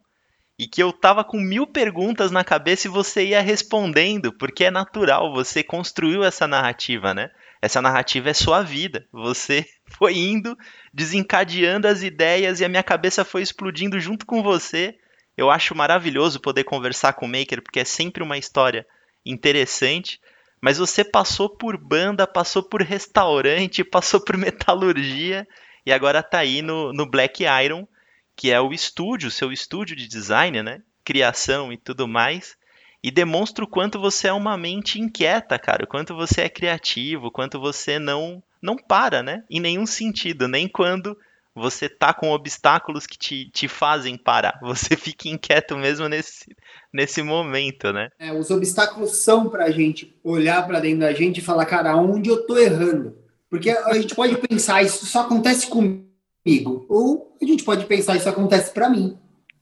E 0.59 0.67
que 0.67 0.81
eu 0.81 0.91
tava 0.91 1.23
com 1.23 1.37
mil 1.37 1.67
perguntas 1.67 2.31
na 2.31 2.43
cabeça 2.43 2.87
e 2.87 2.91
você 2.91 3.27
ia 3.27 3.41
respondendo, 3.41 4.33
porque 4.33 4.63
é 4.63 4.71
natural, 4.71 5.31
você 5.31 5.61
construiu 5.61 6.23
essa 6.23 6.47
narrativa, 6.47 7.13
né? 7.13 7.29
Essa 7.61 7.79
narrativa 7.79 8.31
é 8.31 8.33
sua 8.33 8.63
vida. 8.63 9.07
Você 9.11 9.65
foi 9.99 10.17
indo, 10.17 10.57
desencadeando 10.91 11.87
as 11.87 12.01
ideias 12.01 12.59
e 12.59 12.65
a 12.65 12.69
minha 12.69 12.81
cabeça 12.81 13.23
foi 13.23 13.43
explodindo 13.43 13.99
junto 13.99 14.25
com 14.25 14.41
você. 14.41 14.95
Eu 15.37 15.51
acho 15.51 15.75
maravilhoso 15.75 16.39
poder 16.39 16.63
conversar 16.63 17.13
com 17.13 17.27
o 17.27 17.29
Maker, 17.29 17.61
porque 17.61 17.81
é 17.81 17.85
sempre 17.85 18.23
uma 18.23 18.37
história 18.37 18.85
interessante. 19.23 20.19
Mas 20.61 20.77
você 20.77 21.03
passou 21.03 21.49
por 21.49 21.77
banda, 21.77 22.25
passou 22.25 22.63
por 22.63 22.81
restaurante, 22.81 23.83
passou 23.85 24.19
por 24.19 24.37
metalurgia 24.37 25.47
e 25.85 25.91
agora 25.91 26.23
tá 26.23 26.39
aí 26.39 26.61
no, 26.61 26.91
no 26.91 27.09
Black 27.09 27.43
Iron, 27.63 27.87
que 28.35 28.51
é 28.51 28.59
o 28.59 28.73
estúdio, 28.73 29.31
seu 29.31 29.51
estúdio 29.51 29.95
de 29.95 30.07
design, 30.07 30.61
né? 30.61 30.81
Criação 31.03 31.71
e 31.71 31.77
tudo 31.77 32.07
mais. 32.07 32.57
E 33.01 33.09
demonstra 33.09 33.63
o 33.63 33.67
quanto 33.67 33.99
você 33.99 34.27
é 34.27 34.33
uma 34.33 34.57
mente 34.57 34.99
inquieta, 34.99 35.57
cara. 35.57 35.85
O 35.85 35.87
quanto 35.87 36.15
você 36.15 36.41
é 36.41 36.49
criativo, 36.49 37.27
o 37.27 37.31
quanto 37.31 37.59
você 37.59 37.99
não, 37.99 38.43
não 38.61 38.75
para, 38.75 39.23
né? 39.23 39.43
Em 39.49 39.59
nenhum 39.59 39.85
sentido. 39.85 40.47
Nem 40.47 40.67
quando 40.67 41.17
você 41.57 41.89
tá 41.89 42.13
com 42.13 42.29
obstáculos 42.31 43.07
que 43.07 43.17
te, 43.17 43.49
te 43.49 43.67
fazem 43.67 44.15
parar. 44.15 44.59
Você 44.63 44.95
fica 44.95 45.27
inquieto 45.27 45.75
mesmo 45.75 46.07
nesse, 46.07 46.45
nesse 46.93 47.23
momento, 47.23 47.91
né? 47.91 48.09
É, 48.19 48.31
os 48.31 48.51
obstáculos 48.51 49.17
são 49.17 49.49
para 49.49 49.65
a 49.65 49.71
gente 49.71 50.15
olhar 50.23 50.65
para 50.67 50.79
dentro 50.79 50.99
da 50.99 51.13
gente 51.13 51.39
e 51.39 51.43
falar, 51.43 51.65
cara, 51.65 51.95
onde 51.95 52.29
eu 52.29 52.45
tô 52.45 52.57
errando? 52.57 53.17
Porque 53.49 53.69
a 53.69 53.93
gente 53.93 54.13
pode 54.13 54.37
pensar, 54.37 54.83
isso 54.83 55.05
só 55.05 55.21
acontece 55.21 55.67
comigo. 55.67 56.85
Ou 56.89 57.35
a 57.41 57.45
gente 57.45 57.63
pode 57.63 57.85
pensar, 57.85 58.15
isso 58.15 58.29
acontece 58.29 58.71
para 58.71 58.89
mim. 58.89 59.17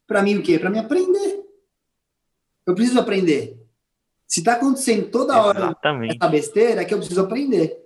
Para 0.07 0.21
mim 0.21 0.37
o 0.37 0.43
quê? 0.43 0.59
Para 0.59 0.69
me 0.69 0.79
aprender. 0.79 1.45
Eu 2.67 2.75
preciso 2.75 2.99
aprender. 2.99 3.57
Se 4.27 4.39
está 4.39 4.53
acontecendo 4.53 5.09
toda 5.09 5.39
hora 5.39 5.59
Exatamente. 5.59 6.17
essa 6.17 6.29
besteira, 6.29 6.81
é 6.81 6.85
que 6.85 6.93
eu 6.93 6.97
preciso 6.97 7.21
aprender. 7.21 7.84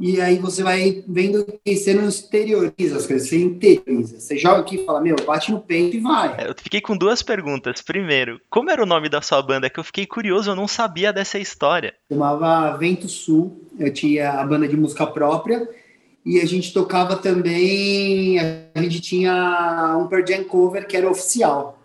E 0.00 0.18
aí 0.18 0.38
você 0.38 0.62
vai 0.62 1.04
vendo 1.06 1.44
que 1.62 1.76
você 1.76 1.92
não 1.92 2.08
exterioriza 2.08 2.96
as 2.96 3.06
coisas, 3.06 3.28
você 3.28 3.36
interioriza. 3.36 4.18
Você 4.18 4.38
joga 4.38 4.60
aqui 4.60 4.76
e 4.76 4.84
fala, 4.86 4.98
meu, 4.98 5.14
bate 5.26 5.52
no 5.52 5.60
peito 5.60 5.94
e 5.94 6.00
vai. 6.00 6.36
É, 6.38 6.48
eu 6.48 6.54
fiquei 6.56 6.80
com 6.80 6.96
duas 6.96 7.22
perguntas. 7.22 7.82
Primeiro, 7.82 8.40
como 8.48 8.70
era 8.70 8.82
o 8.82 8.86
nome 8.86 9.10
da 9.10 9.20
sua 9.20 9.42
banda? 9.42 9.68
Que 9.68 9.78
eu 9.78 9.84
fiquei 9.84 10.06
curioso, 10.06 10.50
eu 10.50 10.56
não 10.56 10.66
sabia 10.66 11.12
dessa 11.12 11.38
história. 11.38 11.92
Chamava 12.10 12.78
Vento 12.78 13.10
Sul, 13.10 13.60
eu 13.78 13.92
tinha 13.92 14.30
a 14.30 14.46
banda 14.46 14.66
de 14.66 14.74
música 14.74 15.06
própria. 15.06 15.68
E 16.24 16.40
a 16.40 16.46
gente 16.46 16.72
tocava 16.72 17.16
também, 17.16 18.38
a 18.38 18.80
gente 18.80 19.00
tinha 19.02 19.98
um 19.98 20.06
Per 20.06 20.26
Jam 20.26 20.44
cover 20.44 20.86
que 20.86 20.96
era 20.96 21.10
oficial. 21.10 21.79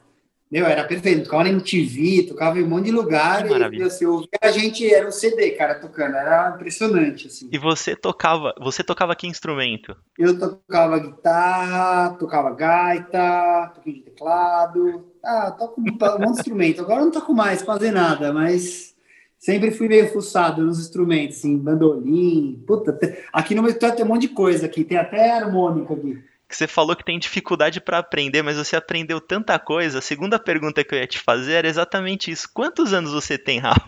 Meu, 0.56 0.66
era 0.66 0.86
perfeito. 0.86 1.26
Tocava 1.26 1.44
na 1.44 1.50
MTV, 1.50 2.28
tocava 2.30 2.58
em 2.58 2.64
um 2.64 2.70
monte 2.70 2.86
de 2.86 2.92
lugar. 2.92 3.46
E 3.74 3.84
assim, 3.84 4.06
ouvia 4.06 4.30
a 4.42 4.52
gente, 4.52 4.90
era 4.90 5.06
um 5.06 5.12
CD, 5.12 5.52
cara, 5.52 5.76
tocando. 5.76 6.16
Era 6.16 6.54
impressionante, 6.56 7.28
assim. 7.28 7.50
E 7.52 7.58
você 7.58 7.94
tocava, 7.94 8.56
você 8.62 8.82
tocava 8.82 9.14
que 9.18 9.28
instrumento? 9.28 9.98
Eu 10.18 10.40
tocava 10.40 10.98
guitarra, 10.98 12.16
tocava 12.18 12.52
gaita, 12.52 13.74
toquei 13.76 13.96
de 13.96 14.00
teclado. 14.04 15.04
Ah, 15.22 15.52
toco 15.52 15.82
um 15.82 15.84
monte 15.84 16.20
de 16.20 16.40
instrumento. 16.40 16.82
Agora 16.84 17.02
eu 17.02 17.06
não 17.06 17.12
toco 17.12 17.34
mais 17.34 17.62
fazer 17.62 17.92
nada, 17.92 18.32
mas 18.32 18.96
sempre 19.38 19.72
fui 19.72 19.90
meio 19.90 20.08
fuçado 20.14 20.62
nos 20.62 20.80
instrumentos, 20.80 21.40
assim, 21.40 21.58
bandolim. 21.58 22.64
Puta, 22.66 22.98
aqui 23.34 23.54
no 23.54 23.62
meu 23.62 23.78
tem 23.78 24.06
um 24.06 24.08
monte 24.08 24.22
de 24.22 24.30
coisa 24.30 24.68
aqui. 24.68 24.86
Tem 24.86 24.98
até 24.98 25.32
harmônica 25.32 25.94
aqui 25.94 26.24
que 26.48 26.56
você 26.56 26.68
falou 26.68 26.96
que 26.96 27.04
tem 27.04 27.18
dificuldade 27.18 27.82
para 27.82 27.98
aprender, 27.98 28.44
mas 28.44 28.58
você 28.58 28.76
aprendeu 28.76 29.20
tanta 29.20 29.58
coisa. 29.58 30.00
A 30.00 30.02
segunda 30.02 30.38
pergunta 30.38 30.84
que 30.84 30.94
eu 30.94 31.00
ia 31.00 31.08
te 31.08 31.20
fazer 31.20 31.54
era 31.54 31.68
exatamente 31.68 32.30
isso. 32.30 32.48
Quantos 32.54 32.94
anos 32.94 33.12
você 33.12 33.38
tem, 33.38 33.60
Rafa? 33.60 33.86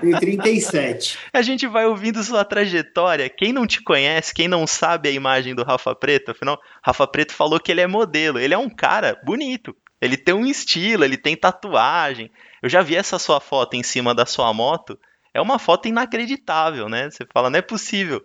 Tenho 0.00 0.18
37. 0.18 1.18
A 1.32 1.40
gente 1.40 1.66
vai 1.66 1.86
ouvindo 1.86 2.22
sua 2.22 2.44
trajetória. 2.44 3.28
Quem 3.28 3.52
não 3.52 3.66
te 3.66 3.82
conhece, 3.82 4.34
quem 4.34 4.48
não 4.48 4.66
sabe 4.66 5.08
a 5.08 5.12
imagem 5.12 5.54
do 5.54 5.62
Rafa 5.62 5.94
Preto, 5.94 6.32
afinal, 6.32 6.60
Rafa 6.82 7.06
Preto 7.06 7.32
falou 7.32 7.60
que 7.60 7.70
ele 7.70 7.80
é 7.80 7.86
modelo. 7.86 8.38
Ele 8.38 8.54
é 8.54 8.58
um 8.58 8.68
cara 8.68 9.18
bonito. 9.24 9.74
Ele 10.00 10.16
tem 10.16 10.34
um 10.34 10.46
estilo, 10.46 11.04
ele 11.04 11.16
tem 11.16 11.36
tatuagem. 11.36 12.30
Eu 12.62 12.68
já 12.68 12.82
vi 12.82 12.96
essa 12.96 13.18
sua 13.18 13.40
foto 13.40 13.74
em 13.74 13.82
cima 13.82 14.14
da 14.14 14.26
sua 14.26 14.52
moto. 14.52 14.98
É 15.32 15.40
uma 15.40 15.58
foto 15.58 15.86
inacreditável, 15.86 16.88
né? 16.88 17.08
Você 17.08 17.24
fala, 17.32 17.50
não 17.50 17.58
é 17.58 17.62
possível. 17.62 18.24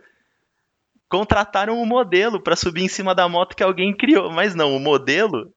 Contrataram 1.09 1.79
um 1.79 1.85
modelo 1.85 2.41
para 2.41 2.55
subir 2.55 2.83
em 2.83 2.87
cima 2.87 3.13
da 3.13 3.29
moto 3.29 3.55
que 3.55 3.63
alguém 3.63 3.95
criou, 3.95 4.31
mas 4.31 4.55
não, 4.55 4.75
o 4.75 4.79
modelo 4.79 5.53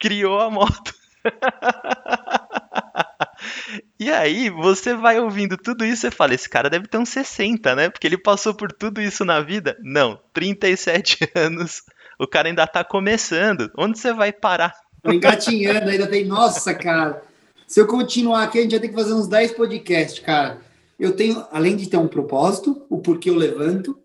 criou 0.00 0.40
a 0.40 0.50
moto. 0.50 0.92
e 3.98 4.10
aí, 4.10 4.50
você 4.50 4.94
vai 4.94 5.20
ouvindo 5.20 5.56
tudo 5.56 5.84
isso 5.84 6.06
e 6.06 6.10
fala: 6.10 6.34
esse 6.34 6.48
cara 6.48 6.70
deve 6.70 6.86
ter 6.86 6.98
uns 6.98 7.08
60, 7.08 7.74
né? 7.74 7.88
Porque 7.88 8.06
ele 8.06 8.18
passou 8.18 8.54
por 8.54 8.72
tudo 8.72 9.00
isso 9.00 9.24
na 9.24 9.40
vida. 9.40 9.76
Não, 9.82 10.20
37 10.32 11.30
anos. 11.34 11.82
O 12.18 12.26
cara 12.26 12.48
ainda 12.48 12.66
tá 12.66 12.82
começando. 12.82 13.70
Onde 13.76 13.98
você 13.98 14.12
vai 14.12 14.32
parar? 14.32 14.74
Engatinhando, 15.04 15.90
ainda 15.90 16.06
tem. 16.06 16.24
Nossa, 16.24 16.74
cara. 16.74 17.22
Se 17.66 17.80
eu 17.80 17.86
continuar 17.86 18.44
aqui, 18.44 18.58
a 18.58 18.62
gente 18.62 18.72
vai 18.72 18.80
ter 18.80 18.88
que 18.88 18.94
fazer 18.94 19.12
uns 19.12 19.28
10 19.28 19.52
podcasts, 19.52 20.20
cara. 20.20 20.60
Eu 20.98 21.14
tenho, 21.14 21.44
além 21.50 21.76
de 21.76 21.88
ter 21.88 21.96
um 21.96 22.08
propósito, 22.08 22.86
o 22.88 22.98
porquê 22.98 23.28
eu 23.28 23.34
levanto, 23.34 23.98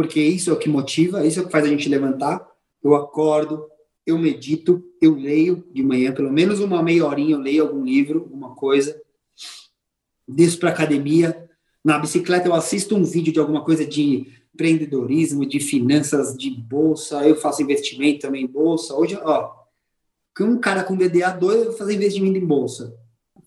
porque 0.00 0.18
isso 0.18 0.48
é 0.48 0.52
o 0.54 0.58
que 0.58 0.66
motiva, 0.66 1.26
isso 1.26 1.38
é 1.38 1.42
o 1.42 1.44
que 1.44 1.52
faz 1.52 1.66
a 1.66 1.68
gente 1.68 1.86
levantar. 1.86 2.48
Eu 2.82 2.94
acordo, 2.94 3.68
eu 4.06 4.16
medito, 4.16 4.82
eu 4.98 5.14
leio 5.14 5.62
de 5.74 5.82
manhã, 5.82 6.10
pelo 6.10 6.32
menos 6.32 6.58
uma 6.58 6.82
meia 6.82 7.04
horinha 7.04 7.34
eu 7.34 7.38
leio 7.38 7.64
algum 7.64 7.84
livro, 7.84 8.20
alguma 8.20 8.54
coisa. 8.54 8.98
Desço 10.26 10.58
para 10.58 10.70
academia. 10.70 11.46
Na 11.84 11.98
bicicleta 11.98 12.48
eu 12.48 12.54
assisto 12.54 12.96
um 12.96 13.04
vídeo 13.04 13.30
de 13.30 13.38
alguma 13.38 13.62
coisa 13.62 13.84
de 13.84 14.26
empreendedorismo, 14.54 15.44
de 15.44 15.60
finanças, 15.60 16.34
de 16.34 16.48
bolsa. 16.48 17.22
Eu 17.28 17.36
faço 17.36 17.60
investimento 17.60 18.20
também 18.20 18.44
em 18.44 18.50
bolsa. 18.50 18.94
Hoje, 18.94 19.18
ó, 19.22 19.52
um 20.40 20.56
cara 20.56 20.82
com 20.82 20.96
DDA2 20.96 21.42
eu 21.42 21.64
vou 21.64 21.72
fazer 21.74 21.92
investimento 21.92 22.38
em 22.38 22.46
bolsa. 22.46 22.96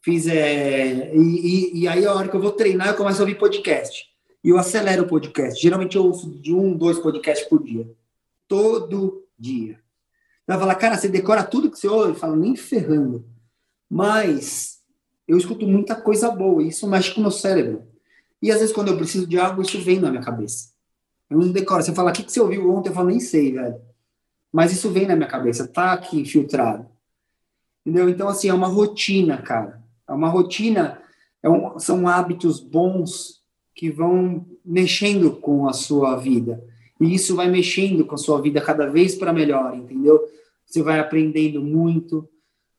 Fiz, 0.04 0.28
é, 0.28 1.16
e, 1.16 1.18
e, 1.18 1.80
e 1.80 1.88
aí 1.88 2.06
a 2.06 2.14
hora 2.14 2.28
que 2.28 2.36
eu 2.36 2.42
vou 2.42 2.52
treinar 2.52 2.90
eu 2.90 2.96
começo 2.96 3.18
a 3.18 3.24
ouvir 3.24 3.40
podcast. 3.40 4.13
E 4.44 4.50
eu 4.50 4.58
acelero 4.58 5.04
o 5.04 5.08
podcast. 5.08 5.62
Geralmente 5.62 5.96
eu 5.96 6.06
ouço 6.06 6.30
de 6.30 6.54
um, 6.54 6.76
dois 6.76 7.00
podcasts 7.00 7.48
por 7.48 7.64
dia. 7.64 7.90
Todo 8.48 9.26
dia. 9.40 9.80
Vai 10.46 10.60
falar, 10.60 10.76
cara, 10.76 10.98
você 10.98 11.08
decora 11.08 11.44
tudo 11.44 11.72
que 11.72 11.80
você 11.80 11.88
ouve? 11.88 12.10
Eu 12.10 12.16
falo, 12.16 12.36
nem 12.36 12.56
ferrando. 12.56 13.26
Mas 13.90 14.82
eu 15.28 15.38
escuto 15.38 15.66
muita 15.66 15.96
coisa 15.96 16.30
boa 16.30 16.62
e 16.62 16.68
isso 16.68 16.88
mexe 16.88 17.14
com 17.14 17.20
o 17.20 17.24
meu 17.24 17.32
cérebro. 17.32 17.88
E 18.42 18.52
às 18.52 18.60
vezes, 18.60 18.76
quando 18.76 18.90
eu 18.90 18.98
preciso 18.98 19.26
de 19.26 19.40
algo, 19.40 19.62
isso 19.62 19.80
vem 19.80 20.00
na 20.00 20.10
minha 20.10 20.22
cabeça. 20.22 20.74
Eu 21.30 21.38
não 21.38 21.52
decoro. 21.52 21.82
Você 21.82 21.94
fala, 21.94 22.12
o 22.12 22.14
que, 22.14 22.24
que 22.24 22.32
você 22.32 22.42
ouviu 22.42 22.70
ontem? 22.70 22.90
Eu 22.90 22.94
falo, 22.94 23.08
nem 23.08 23.22
sei, 23.22 23.54
velho. 23.54 23.80
Mas 24.52 24.74
isso 24.74 24.90
vem 24.90 25.08
na 25.08 25.16
minha 25.16 25.30
cabeça, 25.30 25.68
tá 25.68 25.94
aqui 25.94 26.20
infiltrado. 26.20 26.86
Entendeu? 27.86 28.10
Então, 28.10 28.28
assim, 28.28 28.50
é 28.50 28.54
uma 28.54 28.68
rotina, 28.68 29.42
cara. 29.42 29.82
É 30.08 30.12
uma 30.12 30.28
rotina, 30.28 31.02
é 31.42 31.50
um, 31.50 31.80
são 31.80 32.08
hábitos 32.08 32.60
bons 32.60 33.43
que 33.76 33.90
vão 33.90 34.46
mexendo 34.64 35.32
com 35.32 35.68
a 35.68 35.74
sua 35.74 36.16
vida. 36.16 36.64
E 37.00 37.14
isso 37.14 37.36
vai 37.36 37.50
mexendo 37.50 38.06
com 38.06 38.16
a 38.16 38.18
sua 38.18 38.42
vida 38.42 38.62
cada 38.62 38.88
vez 38.88 39.16
para 39.16 39.34
melhor, 39.34 39.76
entendeu? 39.76 40.20
Você 40.66 40.82
vai 40.82 41.00
aprendendo 41.00 41.62
muito, 41.62 42.28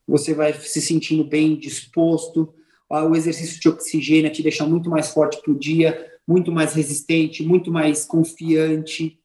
você 0.07 0.35
vai 0.35 0.52
se 0.52 0.80
sentindo 0.80 1.24
bem 1.24 1.57
disposto. 1.57 2.52
O 2.88 3.14
exercício 3.14 3.61
de 3.61 3.68
oxigênio 3.68 4.33
te 4.33 4.42
deixa 4.42 4.64
muito 4.66 4.88
mais 4.88 5.11
forte 5.11 5.40
para 5.42 5.52
o 5.52 5.59
dia, 5.59 6.11
muito 6.26 6.52
mais 6.52 6.74
resistente, 6.74 7.42
muito 7.42 7.70
mais 7.70 8.04
confiante, 8.04 9.18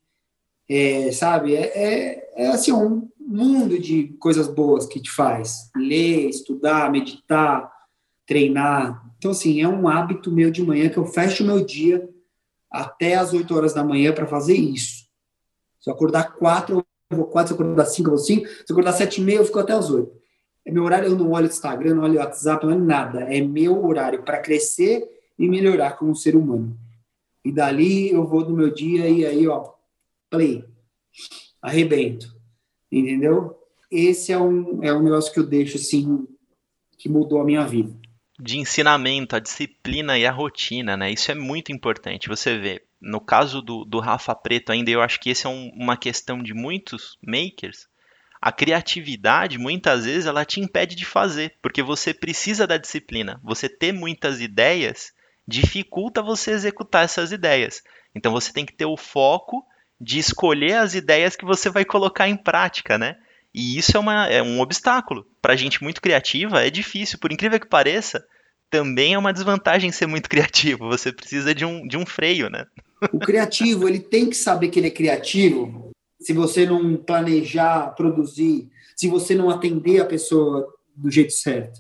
é, 0.67 1.11
sabe? 1.11 1.55
É, 1.55 1.71
é, 1.75 2.31
é, 2.35 2.47
assim 2.47 2.71
um 2.71 3.09
mundo 3.19 3.79
de 3.79 4.15
coisas 4.19 4.47
boas 4.47 4.85
que 4.85 4.99
te 4.99 5.09
faz. 5.09 5.69
Ler, 5.75 6.29
estudar, 6.29 6.91
meditar, 6.91 7.71
treinar. 8.29 9.11
Então, 9.17 9.31
assim, 9.31 9.59
é 9.59 9.67
um 9.67 9.87
hábito 9.87 10.31
meu 10.31 10.51
de 10.51 10.63
manhã 10.63 10.87
que 10.87 10.97
eu 10.97 11.05
fecho 11.05 11.43
o 11.43 11.47
meu 11.47 11.65
dia 11.65 12.07
até 12.69 13.15
as 13.15 13.33
8 13.33 13.55
horas 13.55 13.73
da 13.73 13.83
manhã 13.83 14.13
para 14.13 14.27
fazer 14.27 14.53
isso. 14.53 15.07
Se 15.81 15.89
eu 15.89 15.95
acordar 15.95 16.35
4, 16.35 16.85
eu 17.09 17.17
vou 17.17 17.25
4, 17.25 17.47
se 17.47 17.59
eu 17.59 17.65
acordar 17.65 17.85
5, 17.85 18.07
eu 18.07 18.11
vou 18.11 18.23
5, 18.23 18.47
se 18.47 18.53
eu 18.69 18.75
acordar 18.75 18.93
7 18.93 19.19
e 19.19 19.23
meia, 19.23 19.37
eu 19.37 19.45
fico 19.45 19.57
até 19.57 19.73
as 19.73 19.89
8. 19.89 20.11
É 20.63 20.71
meu 20.71 20.83
horário, 20.83 21.09
eu 21.09 21.15
não 21.17 21.31
olho 21.31 21.47
Instagram, 21.47 21.95
não 21.95 22.03
olho 22.03 22.19
WhatsApp, 22.19 22.63
não 22.63 22.73
olho 22.73 22.85
nada. 22.85 23.21
É 23.21 23.41
meu 23.41 23.83
horário 23.83 24.21
para 24.21 24.37
crescer 24.37 25.09
e 25.37 25.49
melhorar 25.49 25.93
como 25.93 26.15
ser 26.15 26.35
humano. 26.35 26.77
E 27.43 27.51
dali 27.51 28.11
eu 28.11 28.27
vou 28.27 28.45
do 28.45 28.53
meu 28.53 28.71
dia 28.71 29.09
e 29.09 29.25
aí, 29.25 29.47
ó, 29.47 29.71
play, 30.29 30.63
arrebento. 31.59 32.31
Entendeu? 32.91 33.57
Esse 33.89 34.31
é 34.31 34.37
um, 34.37 34.83
é 34.83 34.93
um 34.93 35.01
negócio 35.01 35.33
que 35.33 35.39
eu 35.39 35.47
deixo 35.47 35.77
assim, 35.77 36.27
que 36.95 37.09
mudou 37.09 37.41
a 37.41 37.45
minha 37.45 37.65
vida 37.65 37.97
de 38.39 38.57
ensinamento, 38.57 39.35
a 39.35 39.39
disciplina 39.39 40.17
e 40.17 40.25
a 40.25 40.31
rotina, 40.31 40.95
né? 40.95 41.11
Isso 41.11 41.31
é 41.31 41.35
muito 41.35 41.71
importante. 41.71 42.29
Você 42.29 42.57
vê, 42.57 42.81
no 43.01 43.19
caso 43.19 43.61
do, 43.61 43.83
do 43.83 43.99
Rafa 43.99 44.33
Preto 44.33 44.71
ainda, 44.71 44.89
eu 44.89 45.01
acho 45.01 45.19
que 45.19 45.29
esse 45.29 45.45
é 45.45 45.49
um, 45.49 45.69
uma 45.75 45.97
questão 45.97 46.41
de 46.41 46.53
muitos 46.53 47.17
makers. 47.21 47.87
A 48.41 48.51
criatividade, 48.51 49.57
muitas 49.57 50.05
vezes, 50.05 50.25
ela 50.25 50.45
te 50.45 50.61
impede 50.61 50.95
de 50.95 51.05
fazer, 51.05 51.55
porque 51.61 51.83
você 51.83 52.13
precisa 52.13 52.65
da 52.65 52.77
disciplina. 52.77 53.39
Você 53.43 53.67
ter 53.67 53.91
muitas 53.91 54.39
ideias 54.39 55.11
dificulta 55.45 56.21
você 56.21 56.51
executar 56.51 57.03
essas 57.03 57.31
ideias. 57.31 57.83
Então 58.15 58.31
você 58.31 58.53
tem 58.53 58.65
que 58.65 58.73
ter 58.73 58.85
o 58.85 58.95
foco 58.95 59.65
de 59.99 60.17
escolher 60.19 60.75
as 60.75 60.93
ideias 60.93 61.35
que 61.35 61.43
você 61.43 61.69
vai 61.69 61.83
colocar 61.83 62.29
em 62.29 62.37
prática, 62.37 62.97
né? 62.97 63.17
E 63.53 63.77
isso 63.77 63.95
é, 63.97 63.99
uma, 63.99 64.27
é 64.27 64.41
um 64.41 64.59
obstáculo. 64.59 65.25
Para 65.41 65.55
gente 65.55 65.81
muito 65.81 66.01
criativa, 66.01 66.63
é 66.63 66.69
difícil. 66.69 67.17
Por 67.19 67.31
incrível 67.31 67.59
que 67.59 67.67
pareça, 67.67 68.23
também 68.69 69.13
é 69.13 69.17
uma 69.17 69.33
desvantagem 69.33 69.91
ser 69.91 70.05
muito 70.05 70.29
criativo. 70.29 70.87
Você 70.87 71.11
precisa 71.11 71.53
de 71.53 71.65
um, 71.65 71.87
de 71.87 71.97
um 71.97 72.05
freio, 72.05 72.49
né? 72.49 72.65
O 73.11 73.19
criativo, 73.19 73.87
ele 73.87 73.99
tem 73.99 74.29
que 74.29 74.35
saber 74.35 74.69
que 74.69 74.79
ele 74.79 74.87
é 74.87 74.91
criativo. 74.91 75.89
Se 76.21 76.33
você 76.33 76.65
não 76.65 76.97
planejar, 76.97 77.95
produzir, 77.95 78.69
se 78.95 79.07
você 79.07 79.33
não 79.33 79.49
atender 79.49 80.01
a 80.01 80.05
pessoa 80.05 80.67
do 80.95 81.09
jeito 81.09 81.31
certo. 81.31 81.79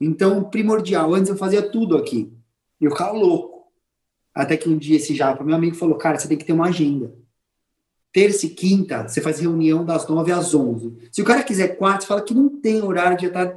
Então, 0.00 0.42
primordial. 0.44 1.14
Antes 1.14 1.30
eu 1.30 1.36
fazia 1.36 1.62
tudo 1.62 1.96
aqui. 1.96 2.32
Eu 2.80 2.90
ficava 2.90 3.12
louco. 3.12 3.52
Até 4.34 4.56
que 4.56 4.68
um 4.68 4.78
dia 4.78 4.96
esse 4.96 5.14
japa, 5.14 5.44
meu 5.44 5.54
amigo, 5.54 5.76
falou: 5.76 5.96
Cara, 5.96 6.18
você 6.18 6.26
tem 6.26 6.38
que 6.38 6.44
ter 6.46 6.54
uma 6.54 6.68
agenda 6.68 7.14
terça 8.12 8.44
e 8.46 8.50
quinta, 8.50 9.08
você 9.08 9.20
faz 9.20 9.40
reunião 9.40 9.84
das 9.84 10.06
nove 10.06 10.30
às 10.30 10.54
onze. 10.54 10.92
Se 11.10 11.22
o 11.22 11.24
cara 11.24 11.42
quiser 11.42 11.76
quarta, 11.76 12.02
você 12.02 12.06
fala 12.06 12.22
que 12.22 12.34
não 12.34 12.48
tem 12.48 12.82
horário 12.82 13.16
de 13.16 13.26
estar 13.26 13.56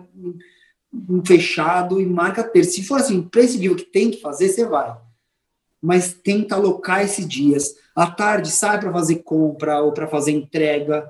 fechado 1.26 2.00
e 2.00 2.06
marca 2.06 2.44
terça. 2.44 2.72
Se 2.72 2.84
for 2.84 3.00
assim, 3.00 3.22
prescindível 3.22 3.76
que 3.76 3.84
tem 3.84 4.10
que 4.10 4.22
fazer, 4.22 4.48
você 4.48 4.66
vai. 4.66 4.96
Mas 5.82 6.14
tenta 6.14 6.56
alocar 6.56 7.04
esses 7.04 7.28
dias. 7.28 7.76
À 7.94 8.10
tarde, 8.10 8.50
sai 8.50 8.80
para 8.80 8.92
fazer 8.92 9.18
compra 9.18 9.82
ou 9.82 9.92
para 9.92 10.08
fazer 10.08 10.32
entrega. 10.32 11.06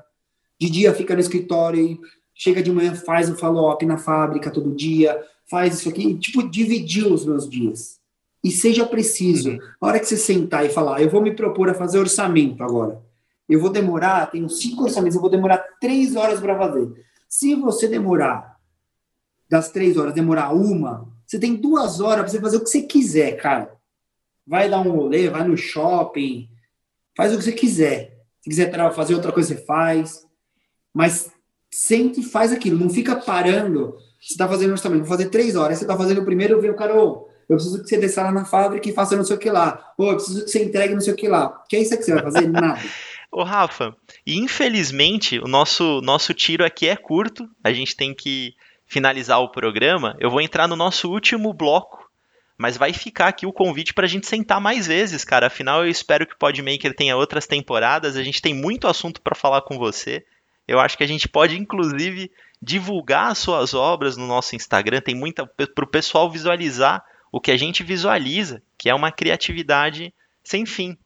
De 0.59 0.69
dia, 0.69 0.93
fica 0.93 1.13
no 1.13 1.19
escritório 1.19 1.79
e 1.79 1.99
chega 2.33 2.63
de 2.63 2.71
manhã, 2.71 2.95
faz 2.95 3.29
o 3.29 3.35
follow-up 3.35 3.85
na 3.85 3.97
fábrica 3.97 4.49
todo 4.49 4.75
dia, 4.75 5.21
faz 5.49 5.75
isso 5.75 5.89
aqui. 5.89 6.15
Tipo, 6.15 6.49
dividir 6.49 7.05
os 7.05 7.23
meus 7.25 7.47
dias. 7.47 7.99
E 8.43 8.51
seja 8.51 8.85
preciso. 8.85 9.51
Uhum. 9.51 9.59
A 9.81 9.87
hora 9.87 9.99
que 9.99 10.05
você 10.05 10.17
sentar 10.17 10.65
e 10.65 10.69
falar, 10.69 11.01
eu 11.01 11.09
vou 11.09 11.21
me 11.21 11.35
propor 11.35 11.69
a 11.69 11.73
fazer 11.75 11.99
orçamento 11.99 12.63
agora 12.63 13.04
eu 13.47 13.59
vou 13.59 13.69
demorar, 13.69 14.31
tenho 14.31 14.49
cinco 14.49 14.83
orçamentos, 14.83 15.15
eu 15.15 15.21
vou 15.21 15.29
demorar 15.29 15.63
três 15.79 16.15
horas 16.15 16.39
para 16.39 16.57
fazer. 16.57 16.91
Se 17.27 17.55
você 17.55 17.87
demorar, 17.87 18.55
das 19.49 19.69
três 19.69 19.97
horas, 19.97 20.13
demorar 20.13 20.53
uma, 20.53 21.07
você 21.25 21.39
tem 21.39 21.55
duas 21.55 21.99
horas 21.99 22.23
para 22.23 22.27
você 22.29 22.41
fazer 22.41 22.57
o 22.57 22.63
que 22.63 22.69
você 22.69 22.81
quiser, 22.81 23.37
cara. 23.37 23.71
Vai 24.45 24.69
dar 24.69 24.79
um 24.79 24.91
rolê, 24.91 25.29
vai 25.29 25.47
no 25.47 25.57
shopping, 25.57 26.49
faz 27.15 27.33
o 27.33 27.37
que 27.37 27.43
você 27.43 27.51
quiser. 27.51 28.23
Se 28.41 28.49
quiser 28.49 28.71
fazer 28.93 29.15
outra 29.15 29.31
coisa, 29.31 29.55
você 29.55 29.65
faz. 29.65 30.25
Mas 30.93 31.31
sente 31.71 32.21
e 32.21 32.23
faz 32.23 32.51
aquilo. 32.51 32.79
Não 32.79 32.89
fica 32.89 33.15
parando. 33.15 33.97
Você 34.19 34.33
está 34.33 34.47
fazendo 34.47 34.71
orçamento, 34.71 35.01
vou 35.01 35.09
fazer 35.09 35.29
três 35.29 35.55
horas. 35.55 35.77
Você 35.77 35.83
está 35.83 35.97
fazendo 35.97 36.21
o 36.21 36.25
primeiro, 36.25 36.53
eu 36.53 36.61
vejo 36.61 36.73
o 36.73 36.77
cara, 36.77 36.95
oh, 36.95 37.27
eu 37.49 37.55
preciso 37.57 37.81
que 37.81 37.89
você 37.89 37.97
desça 37.97 38.23
lá 38.23 38.31
na 38.31 38.45
fábrica 38.45 38.87
e 38.89 38.93
faça 38.93 39.15
não 39.15 39.23
sei 39.23 39.35
o 39.35 39.39
que 39.39 39.49
lá. 39.49 39.93
Ou 39.97 40.09
eu 40.09 40.15
preciso 40.15 40.45
que 40.45 40.51
você 40.51 40.63
entregue 40.63 40.93
não 40.93 41.01
sei 41.01 41.13
o 41.13 41.15
que 41.15 41.27
lá. 41.27 41.63
Que 41.67 41.75
é 41.75 41.81
isso 41.81 41.97
que 41.97 42.03
você 42.03 42.13
vai 42.13 42.23
fazer? 42.23 42.47
Nada. 42.49 42.79
Ô 43.37 43.43
Rafa, 43.43 43.93
infelizmente 44.25 45.39
o 45.39 45.45
nosso, 45.45 45.99
nosso 45.99 46.33
tiro 46.33 46.63
aqui 46.63 46.87
é 46.87 46.95
curto, 46.95 47.45
a 47.61 47.73
gente 47.73 47.93
tem 47.93 48.13
que 48.13 48.55
finalizar 48.87 49.41
o 49.41 49.49
programa. 49.49 50.15
Eu 50.21 50.29
vou 50.29 50.39
entrar 50.39 50.69
no 50.69 50.75
nosso 50.77 51.11
último 51.11 51.51
bloco, 51.51 52.09
mas 52.57 52.77
vai 52.77 52.93
ficar 52.93 53.27
aqui 53.27 53.45
o 53.45 53.51
convite 53.51 53.93
para 53.93 54.05
a 54.05 54.07
gente 54.07 54.25
sentar 54.25 54.61
mais 54.61 54.87
vezes, 54.87 55.25
cara. 55.25 55.47
Afinal, 55.47 55.83
eu 55.83 55.91
espero 55.91 56.25
que 56.25 56.33
o 56.33 56.37
Podmaker 56.37 56.95
tenha 56.95 57.17
outras 57.17 57.45
temporadas, 57.45 58.15
a 58.15 58.23
gente 58.23 58.41
tem 58.41 58.53
muito 58.53 58.87
assunto 58.87 59.21
para 59.21 59.35
falar 59.35 59.63
com 59.63 59.77
você. 59.77 60.25
Eu 60.65 60.79
acho 60.79 60.97
que 60.97 61.03
a 61.03 61.07
gente 61.07 61.27
pode, 61.27 61.59
inclusive, 61.59 62.31
divulgar 62.61 63.33
as 63.33 63.37
suas 63.37 63.73
obras 63.73 64.15
no 64.15 64.25
nosso 64.25 64.55
Instagram, 64.55 65.01
tem 65.01 65.13
muita 65.13 65.45
para 65.45 65.83
o 65.83 65.89
pessoal 65.89 66.31
visualizar 66.31 67.03
o 67.33 67.41
que 67.41 67.51
a 67.51 67.57
gente 67.57 67.83
visualiza, 67.83 68.63
que 68.77 68.89
é 68.89 68.95
uma 68.95 69.11
criatividade 69.11 70.13
sem 70.41 70.65
fim. 70.65 70.97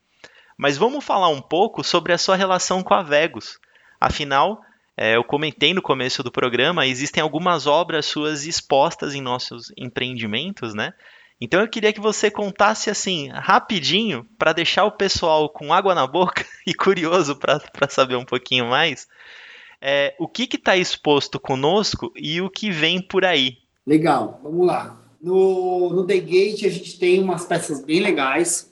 Mas 0.59 0.77
vamos 0.77 1.05
falar 1.05 1.29
um 1.29 1.41
pouco 1.41 1.85
sobre 1.85 2.11
a 2.11 2.17
sua 2.17 2.35
relação 2.35 2.83
com 2.83 2.93
a 2.93 3.01
Vegas. 3.01 3.57
Afinal, 3.97 4.59
é, 4.97 5.15
eu 5.15 5.23
comentei 5.23 5.73
no 5.73 5.81
começo 5.81 6.21
do 6.21 6.29
programa, 6.29 6.85
existem 6.85 7.23
algumas 7.23 7.65
obras 7.65 8.05
suas 8.05 8.45
expostas 8.45 9.15
em 9.15 9.21
nossos 9.21 9.71
empreendimentos, 9.77 10.73
né? 10.73 10.91
Então 11.39 11.61
eu 11.61 11.69
queria 11.69 11.93
que 11.93 12.01
você 12.01 12.29
contasse 12.29 12.89
assim, 12.89 13.29
rapidinho, 13.29 14.27
para 14.37 14.51
deixar 14.51 14.83
o 14.83 14.91
pessoal 14.91 15.47
com 15.47 15.71
água 15.71 15.95
na 15.95 16.05
boca 16.05 16.45
e 16.67 16.73
curioso 16.73 17.37
para 17.37 17.87
saber 17.87 18.17
um 18.17 18.25
pouquinho 18.25 18.65
mais, 18.65 19.07
é, 19.81 20.13
o 20.19 20.27
que 20.27 20.43
está 20.53 20.75
exposto 20.75 21.39
conosco 21.39 22.11
e 22.17 22.41
o 22.41 22.49
que 22.49 22.69
vem 22.69 23.01
por 23.01 23.23
aí. 23.23 23.59
Legal, 23.87 24.41
vamos 24.43 24.67
lá. 24.67 25.01
No, 25.21 25.89
no 25.93 26.05
The 26.05 26.17
Gate 26.17 26.65
a 26.65 26.69
gente 26.69 26.99
tem 26.99 27.23
umas 27.23 27.45
peças 27.45 27.81
bem 27.81 28.01
legais. 28.01 28.68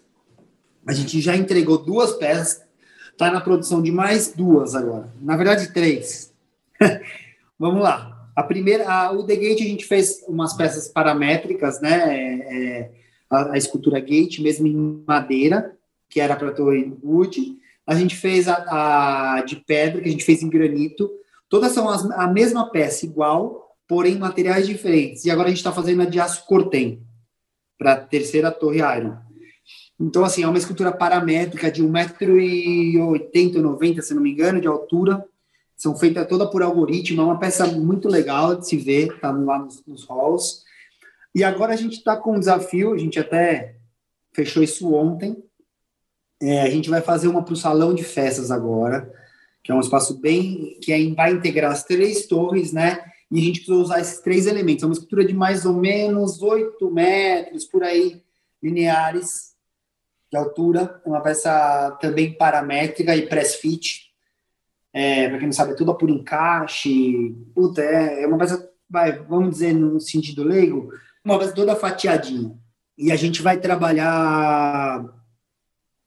A 0.88 0.94
gente 0.94 1.20
já 1.20 1.36
entregou 1.36 1.78
duas 1.78 2.14
peças, 2.14 2.66
está 3.12 3.30
na 3.30 3.42
produção 3.42 3.82
de 3.82 3.92
mais 3.92 4.34
duas 4.34 4.74
agora. 4.74 5.14
Na 5.22 5.36
verdade, 5.36 5.74
três. 5.74 6.34
vamos 7.60 7.82
lá. 7.82 8.30
A 8.34 8.44
primeira, 8.44 8.88
a, 8.88 9.12
o 9.12 9.24
The 9.24 9.36
Gate 9.36 9.62
a 9.62 9.66
gente 9.66 9.86
fez 9.86 10.24
umas 10.28 10.54
peças 10.54 10.88
paramétricas, 10.88 11.82
né? 11.82 12.16
É, 12.16 12.56
é 12.56 12.92
a, 13.30 13.54
a, 13.54 13.58
escultura 13.58 14.00
Gate, 14.00 14.40
mesmo 14.40 14.68
em 14.68 15.04
madeira, 15.06 15.76
que 16.08 16.22
era 16.22 16.36
para 16.36 16.52
Torre 16.52 16.94
Wood. 17.04 17.58
A 17.86 17.96
gente 17.96 18.16
fez 18.16 18.48
a, 18.48 19.38
a, 19.38 19.42
de 19.42 19.58
pedra, 19.58 20.02
que 20.02 20.08
a 20.08 20.12
gente 20.12 20.24
fez 20.24 20.42
em 20.42 20.50
granito. 20.50 21.10
Todas 21.50 21.72
são 21.74 21.90
as, 21.90 22.10
a 22.12 22.28
mesma 22.28 22.70
peça, 22.70 23.06
igual, 23.06 23.76
porém 23.88 24.18
materiais 24.18 24.68
diferentes. 24.68 25.26
E 25.26 25.32
agora 25.32 25.48
a 25.48 25.50
gente 25.50 25.58
está 25.58 25.72
fazendo 25.72 26.04
a 26.04 26.06
de 26.06 26.20
aço 26.20 26.46
cortem, 26.46 27.02
para 27.78 27.94
a 27.94 27.98
terceira 27.98 28.52
Torre 28.52 28.80
Iron. 28.80 29.27
Então, 30.00 30.24
assim, 30.24 30.44
é 30.44 30.48
uma 30.48 30.58
escultura 30.58 30.92
paramétrica 30.92 31.72
de 31.72 31.84
1,80m, 31.84 33.56
90 33.56 34.02
se 34.02 34.14
não 34.14 34.22
me 34.22 34.32
engano, 34.32 34.62
de 34.62 34.68
altura 34.68 35.26
são 35.78 35.96
feitas 35.96 36.28
toda 36.28 36.50
por 36.50 36.64
algoritmo, 36.64 37.22
é 37.22 37.26
uma 37.26 37.40
peça 37.40 37.68
muito 37.68 38.10
legal 38.10 38.56
de 38.56 38.68
se 38.68 38.76
ver, 38.76 39.14
está 39.14 39.30
lá 39.32 39.60
nos, 39.60 39.86
nos 39.86 40.06
halls. 40.10 40.64
E 41.36 41.44
agora 41.44 41.74
a 41.74 41.76
gente 41.78 41.98
está 41.98 42.18
com 42.18 42.36
um 42.36 42.40
desafio, 42.40 42.94
a 42.94 42.98
gente 42.98 43.20
até 43.20 43.76
fechou 44.34 44.64
isso 44.64 44.92
ontem. 44.92 45.38
É, 46.42 46.64
a 46.64 46.70
gente 46.70 46.90
vai 46.90 47.02
fazer 47.02 47.28
uma 47.28 47.44
para 47.44 47.54
o 47.54 47.58
salão 47.58 47.94
de 47.94 48.04
festas 48.04 48.50
agora, 48.50 49.12
que 49.64 49.72
é 49.72 49.76
um 49.76 49.80
espaço 49.80 50.20
bem 50.20 50.80
que 50.82 50.92
é, 50.92 51.14
vai 51.14 51.32
integrar 51.32 51.72
as 51.72 51.84
três 51.84 52.26
torres, 52.26 52.74
né? 52.74 53.00
E 53.30 53.40
a 53.40 53.42
gente 53.42 53.60
precisa 53.60 53.78
usar 53.78 54.00
esses 54.00 54.20
três 54.22 54.48
elementos. 54.48 54.84
É 54.84 54.88
uma 54.88 54.94
estrutura 54.94 55.26
de 55.26 55.34
mais 55.34 55.64
ou 55.64 55.74
menos 55.74 56.42
8 56.42 56.90
metros 56.90 57.66
por 57.66 57.84
aí, 57.84 58.24
lineares 58.64 59.57
de 60.32 60.38
altura. 60.38 61.02
É 61.06 61.10
uma 61.10 61.22
peça 61.22 61.98
também 62.02 62.34
paramétrica 62.34 63.16
e 63.16 63.28
press 63.28 63.56
fit 63.56 64.08
é, 64.98 65.30
para 65.30 65.38
quem 65.38 65.48
não 65.48 65.54
sabe, 65.54 65.74
é 65.74 65.76
tudo 65.76 65.94
por 65.96 66.10
encaixe. 66.10 67.36
Puta, 67.54 67.84
é, 67.84 68.24
é 68.24 68.28
uma 68.28 68.40
peça, 68.40 68.68
vai, 68.90 69.12
vamos 69.12 69.52
dizer, 69.52 69.72
no 69.74 70.00
sentido 70.00 70.44
leigo, 70.44 70.92
uma 71.24 71.38
peça 71.38 71.54
toda 71.54 71.76
fatiadinha. 71.76 72.58
E 72.98 73.12
a 73.12 73.16
gente 73.16 73.44
vai 73.44 73.58
trabalhar 73.58 75.06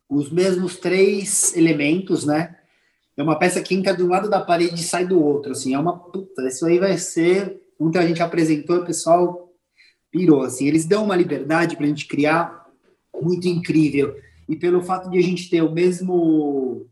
os 0.08 0.28
mesmos 0.32 0.76
três 0.76 1.54
elementos, 1.56 2.26
né? 2.26 2.56
É 3.16 3.22
uma 3.22 3.38
peça 3.38 3.62
que 3.62 3.76
entra 3.76 3.94
de 3.94 4.02
um 4.02 4.08
lado 4.08 4.28
da 4.28 4.40
parede 4.40 4.80
e 4.80 4.84
sai 4.84 5.06
do 5.06 5.22
outro, 5.22 5.52
assim. 5.52 5.72
É 5.72 5.78
uma 5.78 5.96
puta, 5.96 6.48
isso 6.48 6.66
aí 6.66 6.80
vai 6.80 6.98
ser. 6.98 7.60
Ontem 7.78 8.00
a 8.00 8.06
gente 8.06 8.20
apresentou, 8.20 8.78
o 8.78 8.84
pessoal 8.84 9.52
pirou, 10.10 10.42
assim. 10.42 10.66
Eles 10.66 10.84
dão 10.84 11.04
uma 11.04 11.14
liberdade 11.14 11.76
para 11.76 11.84
a 11.84 11.88
gente 11.88 12.08
criar 12.08 12.59
muito 13.22 13.46
incrível. 13.48 14.16
E 14.48 14.56
pelo 14.56 14.82
fato 14.82 15.08
de 15.10 15.18
a 15.18 15.22
gente 15.22 15.48
ter 15.48 15.62
o 15.62 15.72
mesmo 15.72 16.86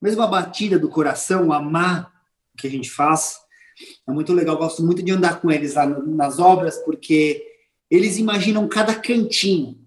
mesmo 0.00 0.22
a 0.22 0.26
batida 0.26 0.78
do 0.78 0.88
coração, 0.88 1.52
amar 1.52 2.12
o 2.54 2.56
que 2.56 2.66
a 2.66 2.70
gente 2.70 2.90
faz, 2.90 3.36
é 4.06 4.12
muito 4.12 4.32
legal. 4.32 4.54
Eu 4.54 4.60
gosto 4.60 4.84
muito 4.84 5.02
de 5.02 5.10
andar 5.10 5.40
com 5.40 5.50
eles 5.50 5.74
lá 5.74 5.86
nas 5.86 6.38
obras, 6.38 6.78
porque 6.78 7.44
eles 7.90 8.16
imaginam 8.16 8.68
cada 8.68 8.94
cantinho, 8.94 9.78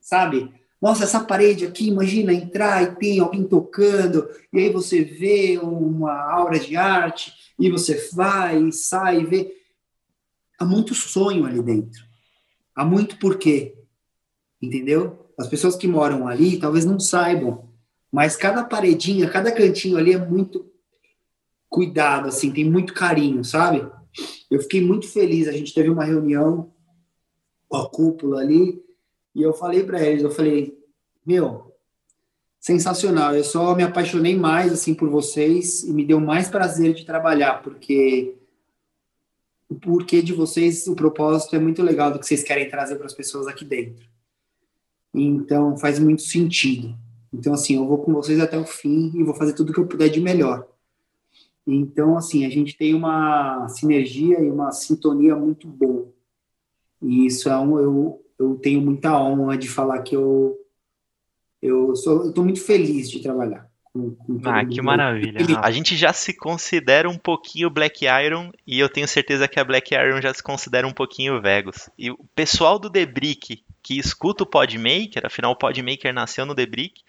sabe? 0.00 0.52
Nossa, 0.80 1.04
essa 1.04 1.20
parede 1.20 1.64
aqui, 1.64 1.88
imagina 1.88 2.32
entrar 2.32 2.82
e 2.82 2.96
tem 2.96 3.20
alguém 3.20 3.44
tocando, 3.44 4.28
e 4.52 4.58
aí 4.58 4.70
você 4.70 5.04
vê 5.04 5.58
uma 5.58 6.12
aura 6.12 6.58
de 6.58 6.76
arte, 6.76 7.32
e 7.58 7.70
você 7.70 8.08
vai 8.12 8.60
e 8.60 8.72
sai 8.72 9.20
e 9.20 9.24
vê. 9.24 9.56
Há 10.58 10.64
muito 10.64 10.94
sonho 10.94 11.46
ali 11.46 11.62
dentro. 11.62 12.04
Há 12.74 12.84
muito 12.84 13.16
porquê. 13.18 13.76
Entendeu? 14.62 15.26
As 15.36 15.48
pessoas 15.48 15.74
que 15.74 15.88
moram 15.88 16.28
ali 16.28 16.58
talvez 16.58 16.84
não 16.84 17.00
saibam 17.00 17.72
mas 18.12 18.36
cada 18.36 18.62
paredinha, 18.62 19.30
cada 19.30 19.50
cantinho 19.50 19.96
ali 19.96 20.12
é 20.12 20.18
muito 20.18 20.70
cuidado, 21.70 22.28
assim, 22.28 22.52
tem 22.52 22.70
muito 22.70 22.92
carinho, 22.92 23.42
sabe? 23.42 23.90
Eu 24.50 24.60
fiquei 24.60 24.82
muito 24.82 25.08
feliz. 25.08 25.48
A 25.48 25.52
gente 25.52 25.72
teve 25.72 25.88
uma 25.88 26.04
reunião 26.04 26.70
com 27.66 27.76
a 27.78 27.88
cúpula 27.88 28.42
ali 28.42 28.84
e 29.34 29.40
eu 29.40 29.54
falei 29.54 29.82
para 29.82 30.02
eles, 30.02 30.22
eu 30.22 30.30
falei, 30.30 30.78
meu, 31.24 31.74
sensacional. 32.60 33.34
Eu 33.34 33.44
só 33.44 33.74
me 33.74 33.82
apaixonei 33.82 34.36
mais 34.36 34.70
assim 34.70 34.92
por 34.92 35.08
vocês 35.08 35.82
e 35.82 35.90
me 35.90 36.04
deu 36.04 36.20
mais 36.20 36.50
prazer 36.50 36.92
de 36.92 37.06
trabalhar, 37.06 37.62
porque 37.62 38.36
o 39.70 39.74
porquê 39.74 40.20
de 40.20 40.34
vocês, 40.34 40.86
o 40.86 40.94
propósito 40.94 41.56
é 41.56 41.58
muito 41.58 41.82
legal 41.82 42.12
do 42.12 42.18
que 42.18 42.26
vocês 42.26 42.42
querem 42.42 42.68
trazer 42.68 42.96
para 42.96 43.06
as 43.06 43.14
pessoas 43.14 43.46
aqui 43.46 43.64
dentro. 43.64 44.11
Então 45.14 45.76
faz 45.76 45.98
muito 45.98 46.22
sentido. 46.22 46.94
Então, 47.32 47.54
assim, 47.54 47.76
eu 47.76 47.86
vou 47.86 47.98
com 47.98 48.12
vocês 48.12 48.38
até 48.40 48.58
o 48.58 48.66
fim 48.66 49.10
e 49.14 49.22
vou 49.22 49.34
fazer 49.34 49.54
tudo 49.54 49.70
o 49.70 49.72
que 49.72 49.80
eu 49.80 49.86
puder 49.86 50.08
de 50.08 50.20
melhor. 50.20 50.66
Então, 51.66 52.16
assim, 52.16 52.44
a 52.44 52.50
gente 52.50 52.76
tem 52.76 52.94
uma 52.94 53.66
sinergia 53.68 54.40
e 54.40 54.50
uma 54.50 54.70
sintonia 54.70 55.34
muito 55.34 55.66
boa. 55.66 56.12
E 57.00 57.26
isso 57.26 57.48
é 57.48 57.58
um, 57.58 57.78
eu, 57.78 58.22
eu 58.38 58.56
tenho 58.56 58.80
muita 58.82 59.18
honra 59.18 59.56
de 59.56 59.68
falar 59.68 60.02
que 60.02 60.14
eu 60.14 60.58
eu 61.60 61.94
sou, 61.94 62.28
estou 62.28 62.42
muito 62.42 62.60
feliz 62.60 63.08
de 63.08 63.22
trabalhar. 63.22 63.70
Com, 63.92 64.10
com 64.16 64.40
ah, 64.44 64.64
que 64.64 64.82
maravilha. 64.82 65.60
A 65.62 65.70
gente 65.70 65.96
já 65.96 66.12
se 66.12 66.34
considera 66.34 67.08
um 67.08 67.18
pouquinho 67.18 67.70
Black 67.70 68.04
Iron 68.04 68.50
e 68.66 68.80
eu 68.80 68.88
tenho 68.88 69.06
certeza 69.06 69.46
que 69.46 69.60
a 69.60 69.64
Black 69.64 69.94
Iron 69.94 70.20
já 70.20 70.34
se 70.34 70.42
considera 70.42 70.86
um 70.86 70.92
pouquinho 70.92 71.40
Vegas. 71.40 71.88
E 71.96 72.10
o 72.10 72.18
pessoal 72.34 72.78
do 72.78 72.90
The 72.90 73.06
Brick 73.06 73.62
que 73.82 73.98
escuta 73.98 74.44
o 74.44 74.46
Podmaker, 74.46 75.26
afinal 75.26 75.52
o 75.52 75.56
Podmaker 75.56 76.12
nasceu 76.14 76.46
no 76.46 76.54
The 76.54 76.66
Brick, 76.66 77.02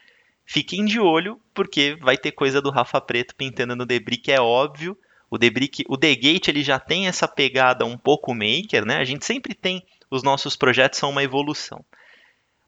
Fiquem 0.46 0.86
de 0.86 1.00
olho, 1.00 1.40
porque 1.54 1.96
vai 2.02 2.18
ter 2.18 2.32
coisa 2.32 2.62
do 2.62 2.70
Rafa 2.70 3.00
Preto 3.00 3.36
pintando 3.36 3.76
no 3.76 3.86
Debrick, 3.86 4.32
é 4.32 4.42
óbvio. 4.42 4.98
O 5.30 5.38
Debrick, 5.38 5.84
o 5.88 5.98
The 5.98 6.14
Gate, 6.16 6.48
ele 6.50 6.62
já 6.62 6.78
tem 6.80 7.08
essa 7.08 7.28
pegada 7.28 7.86
um 7.86 7.98
pouco 7.98 8.34
maker, 8.36 8.86
né? 8.86 8.98
A 8.98 9.04
gente 9.04 9.26
sempre 9.26 9.56
tem, 9.56 9.84
os 10.12 10.22
nossos 10.22 10.56
projetos 10.56 11.00
são 11.00 11.10
uma 11.10 11.24
evolução 11.24 11.84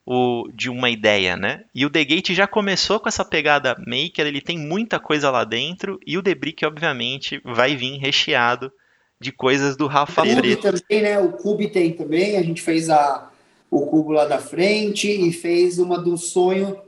o, 0.04 0.48
de 0.52 0.70
uma 0.70 0.88
ideia, 0.88 1.36
né? 1.36 1.64
E 1.74 1.84
o 1.84 1.90
The 1.90 2.04
Gate 2.04 2.30
já 2.30 2.46
começou 2.46 2.98
com 2.98 3.08
essa 3.08 3.24
pegada 3.24 3.76
maker, 3.86 4.26
ele 4.26 4.40
tem 4.40 4.58
muita 4.58 4.98
coisa 4.98 5.30
lá 5.30 5.44
dentro, 5.44 6.00
e 6.04 6.16
o 6.16 6.22
Debrick, 6.22 6.64
obviamente, 6.64 7.40
vai 7.44 7.76
vir 7.76 7.98
recheado 7.98 8.72
de 9.20 9.30
coisas 9.30 9.76
do 9.76 9.86
Rafa 9.86 10.22
o 10.22 10.36
Preto. 10.36 10.62
também, 10.62 11.02
né? 11.02 11.18
O 11.18 11.32
Cube 11.32 11.68
tem 11.68 11.92
também, 11.92 12.36
a 12.36 12.42
gente 12.42 12.62
fez 12.62 12.88
a, 12.90 13.30
o 13.70 13.86
cubo 13.86 14.12
lá 14.12 14.24
da 14.24 14.38
frente 14.38 15.08
e 15.08 15.32
fez 15.32 15.78
uma 15.78 15.98
do 15.98 16.16
sonho 16.16 16.80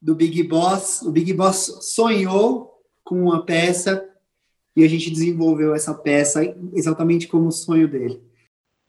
do 0.00 0.14
Big 0.14 0.42
Boss. 0.42 1.02
O 1.02 1.10
Big 1.10 1.32
Boss 1.32 1.78
sonhou 1.82 2.80
com 3.02 3.22
uma 3.22 3.44
peça 3.44 4.08
e 4.74 4.84
a 4.84 4.88
gente 4.88 5.10
desenvolveu 5.10 5.74
essa 5.74 5.94
peça 5.94 6.42
exatamente 6.74 7.26
como 7.26 7.48
o 7.48 7.52
sonho 7.52 7.88
dele. 7.88 8.22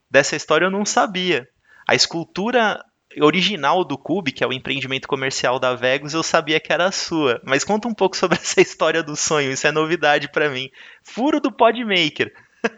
Dessa 0.09 0.35
história 0.35 0.65
eu 0.65 0.71
não 0.71 0.85
sabia. 0.85 1.47
A 1.87 1.95
escultura 1.95 2.83
original 3.21 3.83
do 3.83 3.97
Cube, 3.97 4.31
que 4.31 4.43
é 4.43 4.47
o 4.47 4.53
empreendimento 4.53 5.07
comercial 5.07 5.59
da 5.59 5.73
Vegas, 5.73 6.13
eu 6.13 6.21
sabia 6.21 6.59
que 6.59 6.71
era 6.71 6.91
sua. 6.91 7.41
Mas 7.43 7.63
conta 7.63 7.87
um 7.87 7.93
pouco 7.93 8.15
sobre 8.15 8.37
essa 8.41 8.61
história 8.61 9.01
do 9.01 9.15
sonho, 9.15 9.51
isso 9.51 9.65
é 9.65 9.71
novidade 9.71 10.29
para 10.31 10.49
mim. 10.49 10.69
Furo 11.03 11.39
do 11.39 11.51
Podmaker. 11.51 12.33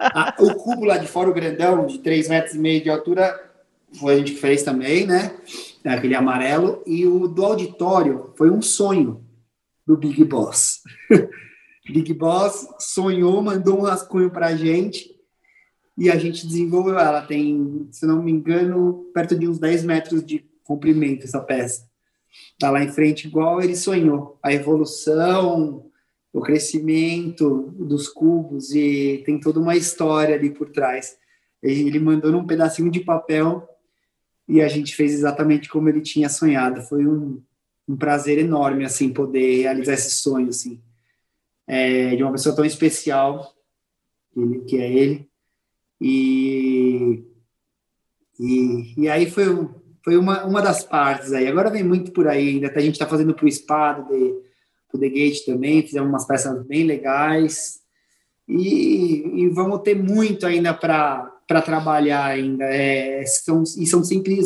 ah, 0.00 0.34
o 0.38 0.54
cubo 0.54 0.84
lá 0.84 0.98
de 0.98 1.06
fora, 1.06 1.30
o 1.30 1.34
grandão, 1.34 1.86
de 1.86 1.98
3 1.98 2.28
metros 2.28 2.54
e 2.54 2.58
meio 2.58 2.82
de 2.82 2.90
altura, 2.90 3.53
foi 3.98 4.14
a 4.14 4.18
gente 4.18 4.32
que 4.32 4.40
fez 4.40 4.62
também, 4.62 5.06
né? 5.06 5.36
Aquele 5.84 6.14
amarelo. 6.14 6.82
E 6.86 7.06
o 7.06 7.28
do 7.28 7.44
auditório 7.44 8.32
foi 8.36 8.50
um 8.50 8.62
sonho 8.62 9.24
do 9.86 9.96
Big 9.96 10.24
Boss. 10.24 10.82
Big 11.86 12.12
Boss 12.14 12.66
sonhou, 12.78 13.42
mandou 13.42 13.78
um 13.78 13.82
rascunho 13.82 14.30
pra 14.30 14.56
gente 14.56 15.14
e 15.96 16.10
a 16.10 16.16
gente 16.16 16.46
desenvolveu 16.46 16.98
ela. 16.98 17.22
Tem, 17.22 17.88
se 17.92 18.06
não 18.06 18.22
me 18.22 18.32
engano, 18.32 19.10
perto 19.12 19.38
de 19.38 19.46
uns 19.46 19.58
10 19.58 19.84
metros 19.84 20.24
de 20.24 20.44
comprimento 20.64 21.24
essa 21.24 21.40
peça. 21.40 21.86
Tá 22.58 22.70
lá 22.70 22.82
em 22.82 22.90
frente, 22.90 23.28
igual 23.28 23.60
ele 23.60 23.76
sonhou. 23.76 24.38
A 24.42 24.52
evolução, 24.52 25.84
o 26.32 26.40
crescimento 26.40 27.72
dos 27.78 28.08
cubos 28.08 28.74
e 28.74 29.22
tem 29.24 29.38
toda 29.38 29.60
uma 29.60 29.76
história 29.76 30.34
ali 30.34 30.50
por 30.50 30.68
trás 30.68 31.16
Ele 31.62 32.00
mandou 32.00 32.32
num 32.32 32.44
pedacinho 32.44 32.90
de 32.90 33.00
papel 33.00 33.68
e 34.48 34.60
a 34.60 34.68
gente 34.68 34.94
fez 34.94 35.12
exatamente 35.12 35.68
como 35.68 35.88
ele 35.88 36.00
tinha 36.00 36.28
sonhado. 36.28 36.82
Foi 36.82 37.06
um, 37.06 37.42
um 37.88 37.96
prazer 37.96 38.38
enorme, 38.38 38.84
assim, 38.84 39.12
poder 39.12 39.62
realizar 39.62 39.94
esse 39.94 40.10
sonho, 40.10 40.48
assim, 40.48 40.80
é, 41.66 42.14
de 42.14 42.22
uma 42.22 42.32
pessoa 42.32 42.54
tão 42.54 42.64
especial 42.64 43.54
ele, 44.36 44.60
que 44.60 44.76
é 44.76 44.92
ele. 44.92 45.28
E, 46.00 47.24
e, 48.38 48.94
e 49.02 49.08
aí 49.08 49.30
foi, 49.30 49.44
foi 50.02 50.16
uma, 50.16 50.44
uma 50.44 50.60
das 50.60 50.84
partes 50.84 51.32
aí. 51.32 51.46
Agora 51.46 51.70
vem 51.70 51.82
muito 51.84 52.12
por 52.12 52.28
aí, 52.28 52.48
ainda 52.48 52.72
a 52.74 52.80
gente 52.80 52.94
está 52.94 53.06
fazendo 53.06 53.34
para 53.34 53.44
o 53.44 53.48
Espada, 53.48 54.02
de, 54.02 54.34
pro 54.88 55.00
The 55.00 55.08
Gate 55.08 55.44
também, 55.44 55.82
fizemos 55.82 56.08
umas 56.08 56.26
peças 56.26 56.66
bem 56.66 56.84
legais. 56.84 57.80
E, 58.46 59.42
e 59.42 59.48
vamos 59.48 59.80
ter 59.82 59.94
muito 59.94 60.46
ainda 60.46 60.74
para 60.74 61.33
trabalhar 61.62 62.24
ainda. 62.24 62.64
É, 62.64 63.24
são, 63.26 63.62
e 63.62 63.86
são 63.86 64.02
sempre 64.02 64.38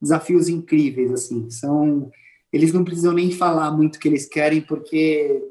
desafios 0.00 0.48
incríveis, 0.48 1.12
assim. 1.12 1.48
São, 1.50 2.10
eles 2.52 2.72
não 2.72 2.84
precisam 2.84 3.12
nem 3.12 3.30
falar 3.30 3.70
muito 3.70 3.96
o 3.96 3.98
que 3.98 4.08
eles 4.08 4.26
querem, 4.26 4.60
porque 4.60 5.42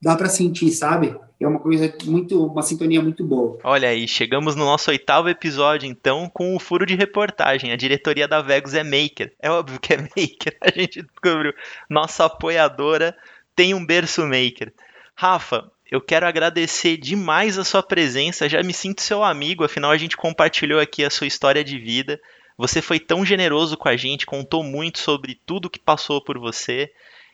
dá 0.00 0.16
para 0.16 0.28
sentir, 0.28 0.70
sabe? 0.70 1.14
É 1.38 1.46
uma 1.46 1.58
coisa 1.58 1.92
muito, 2.04 2.46
uma 2.46 2.62
sintonia 2.62 3.00
muito 3.00 3.24
boa. 3.24 3.58
Olha 3.64 3.88
aí, 3.88 4.06
chegamos 4.06 4.54
no 4.54 4.64
nosso 4.64 4.90
oitavo 4.90 5.28
episódio, 5.28 5.88
então, 5.88 6.28
com 6.28 6.54
o 6.54 6.60
furo 6.60 6.84
de 6.84 6.94
reportagem. 6.94 7.72
A 7.72 7.76
diretoria 7.76 8.28
da 8.28 8.42
Vegas 8.42 8.74
é 8.74 8.84
maker. 8.84 9.32
É 9.40 9.50
óbvio 9.50 9.80
que 9.80 9.94
é 9.94 9.96
maker. 9.96 10.56
A 10.60 10.70
gente 10.70 11.02
descobriu. 11.02 11.54
Nossa 11.88 12.26
apoiadora 12.26 13.16
tem 13.56 13.72
um 13.72 13.84
berço 13.84 14.20
maker. 14.26 14.72
Rafa, 15.14 15.70
eu 15.90 16.00
quero 16.00 16.26
agradecer 16.26 16.96
demais 16.96 17.58
a 17.58 17.64
sua 17.64 17.82
presença. 17.82 18.48
Já 18.48 18.62
me 18.62 18.72
sinto 18.72 19.02
seu 19.02 19.24
amigo, 19.24 19.64
afinal 19.64 19.90
a 19.90 19.96
gente 19.96 20.16
compartilhou 20.16 20.78
aqui 20.78 21.04
a 21.04 21.10
sua 21.10 21.26
história 21.26 21.64
de 21.64 21.78
vida. 21.78 22.20
Você 22.56 22.80
foi 22.80 23.00
tão 23.00 23.24
generoso 23.24 23.76
com 23.76 23.88
a 23.88 23.96
gente, 23.96 24.26
contou 24.26 24.62
muito 24.62 24.98
sobre 24.98 25.40
tudo 25.44 25.70
que 25.70 25.80
passou 25.80 26.22
por 26.22 26.38
você 26.38 26.92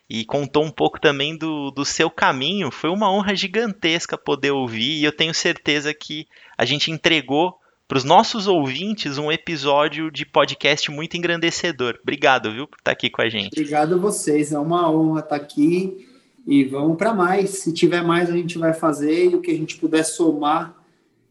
e 0.09 0.25
contou 0.25 0.64
um 0.64 0.71
pouco 0.71 1.01
também 1.01 1.37
do, 1.37 1.71
do 1.71 1.85
seu 1.85 2.09
caminho. 2.09 2.71
Foi 2.71 2.88
uma 2.88 3.12
honra 3.12 3.35
gigantesca 3.35 4.16
poder 4.16 4.53
ouvir 4.53 5.01
e 5.01 5.05
eu 5.05 5.12
tenho 5.12 5.35
certeza 5.35 5.92
que 5.92 6.27
a 6.57 6.64
gente 6.64 6.90
entregou 6.90 7.59
para 7.87 7.99
os 7.99 8.05
nossos 8.05 8.47
ouvintes 8.47 9.19
um 9.19 9.31
episódio 9.31 10.11
de 10.11 10.25
podcast 10.25 10.90
muito 10.90 11.16
engrandecedor. 11.16 11.99
Obrigado, 12.03 12.53
viu, 12.53 12.66
por 12.66 12.79
estar 12.79 12.92
aqui 12.92 13.11
com 13.11 13.21
a 13.21 13.29
gente. 13.29 13.53
Obrigado 13.53 13.97
a 13.97 13.99
vocês, 13.99 14.51
é 14.51 14.59
uma 14.59 14.90
honra 14.90 15.21
estar 15.21 15.37
aqui 15.37 16.07
e 16.46 16.64
vamos 16.64 16.96
para 16.96 17.12
mais. 17.12 17.50
Se 17.50 17.72
tiver 17.72 18.02
mais, 18.02 18.30
a 18.30 18.32
gente 18.32 18.56
vai 18.56 18.72
fazer 18.72 19.30
e 19.30 19.35
o 19.35 19.40
que 19.40 19.50
a 19.50 19.56
gente 19.56 19.76
puder 19.76 20.04
somar. 20.04 20.76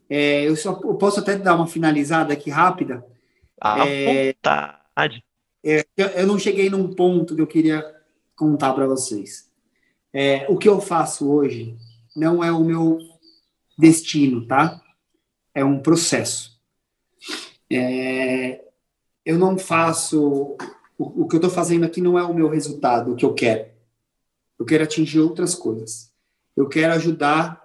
É, 0.09 0.47
eu, 0.47 0.55
só, 0.55 0.79
eu 0.83 0.95
posso 0.95 1.19
até 1.19 1.37
dar 1.37 1.55
uma 1.55 1.65
finalizada 1.65 2.33
aqui 2.33 2.49
rápida. 2.49 3.05
À 3.59 3.87
é, 3.87 4.33
vontade. 4.33 5.23
É, 5.63 5.85
eu, 5.95 6.27
não 6.27 6.37
cheguei 6.37 6.69
num 6.69 6.93
ponto 6.93 7.33
que 7.33 7.41
eu 7.41 7.47
queria 7.47 7.83
contar 8.35 8.73
para 8.73 8.85
vocês. 8.85 9.49
É, 10.13 10.45
o 10.49 10.57
que 10.57 10.67
eu 10.67 10.81
faço 10.81 11.31
hoje 11.31 11.77
não 12.15 12.43
é 12.43 12.51
o 12.51 12.63
meu 12.63 12.99
destino, 13.77 14.45
tá? 14.45 14.81
É 15.53 15.63
um 15.63 15.79
processo. 15.79 16.59
É, 17.71 18.63
eu 19.25 19.39
não 19.39 19.57
faço. 19.57 20.57
O, 20.97 21.23
o 21.23 21.27
que 21.27 21.35
eu 21.35 21.39
estou 21.39 21.49
fazendo 21.49 21.85
aqui 21.85 22.01
não 22.01 22.19
é 22.19 22.23
o 22.23 22.33
meu 22.33 22.49
resultado, 22.49 23.13
o 23.13 23.15
que 23.15 23.25
eu 23.25 23.33
quero. 23.33 23.74
Eu 24.59 24.65
quero 24.65 24.83
atingir 24.83 25.19
outras 25.19 25.55
coisas. 25.55 26.11
Eu 26.55 26.67
quero 26.67 26.93
ajudar 26.93 27.61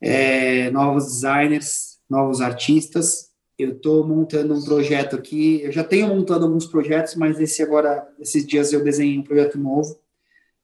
é, 0.00 0.70
novos 0.70 1.04
designers, 1.04 2.00
novos 2.08 2.40
artistas 2.40 3.34
eu 3.58 3.72
estou 3.72 4.06
montando 4.06 4.54
um 4.54 4.62
projeto 4.62 5.16
aqui. 5.16 5.60
Eu 5.62 5.70
já 5.70 5.84
tenho 5.84 6.08
montado 6.08 6.44
alguns 6.44 6.66
projetos, 6.66 7.14
mas 7.14 7.40
esse 7.40 7.62
agora, 7.62 8.06
esses 8.18 8.44
dias 8.44 8.72
eu 8.72 8.82
desenhei 8.82 9.18
um 9.18 9.22
projeto 9.22 9.58
novo. 9.58 9.98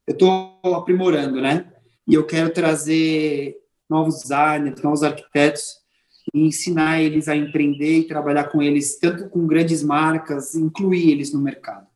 Eu 0.07 0.15
estou 0.15 0.59
aprimorando, 0.75 1.41
né? 1.41 1.73
E 2.07 2.15
eu 2.15 2.27
quero 2.27 2.51
trazer 2.53 3.57
novos 3.89 4.23
designers, 4.23 4.83
novos 4.83 5.03
arquitetos 5.05 5.79
e 6.35 6.47
ensinar 6.47 7.01
eles 7.01 7.29
a 7.29 7.37
empreender 7.37 7.99
e 7.99 8.09
trabalhar 8.09 8.45
com 8.45 8.61
eles, 8.61 8.99
tanto 8.99 9.29
com 9.29 9.47
grandes 9.47 9.83
marcas, 9.83 10.55
incluir 10.55 11.11
eles 11.11 11.33
no 11.33 11.41
mercado. 11.41 11.87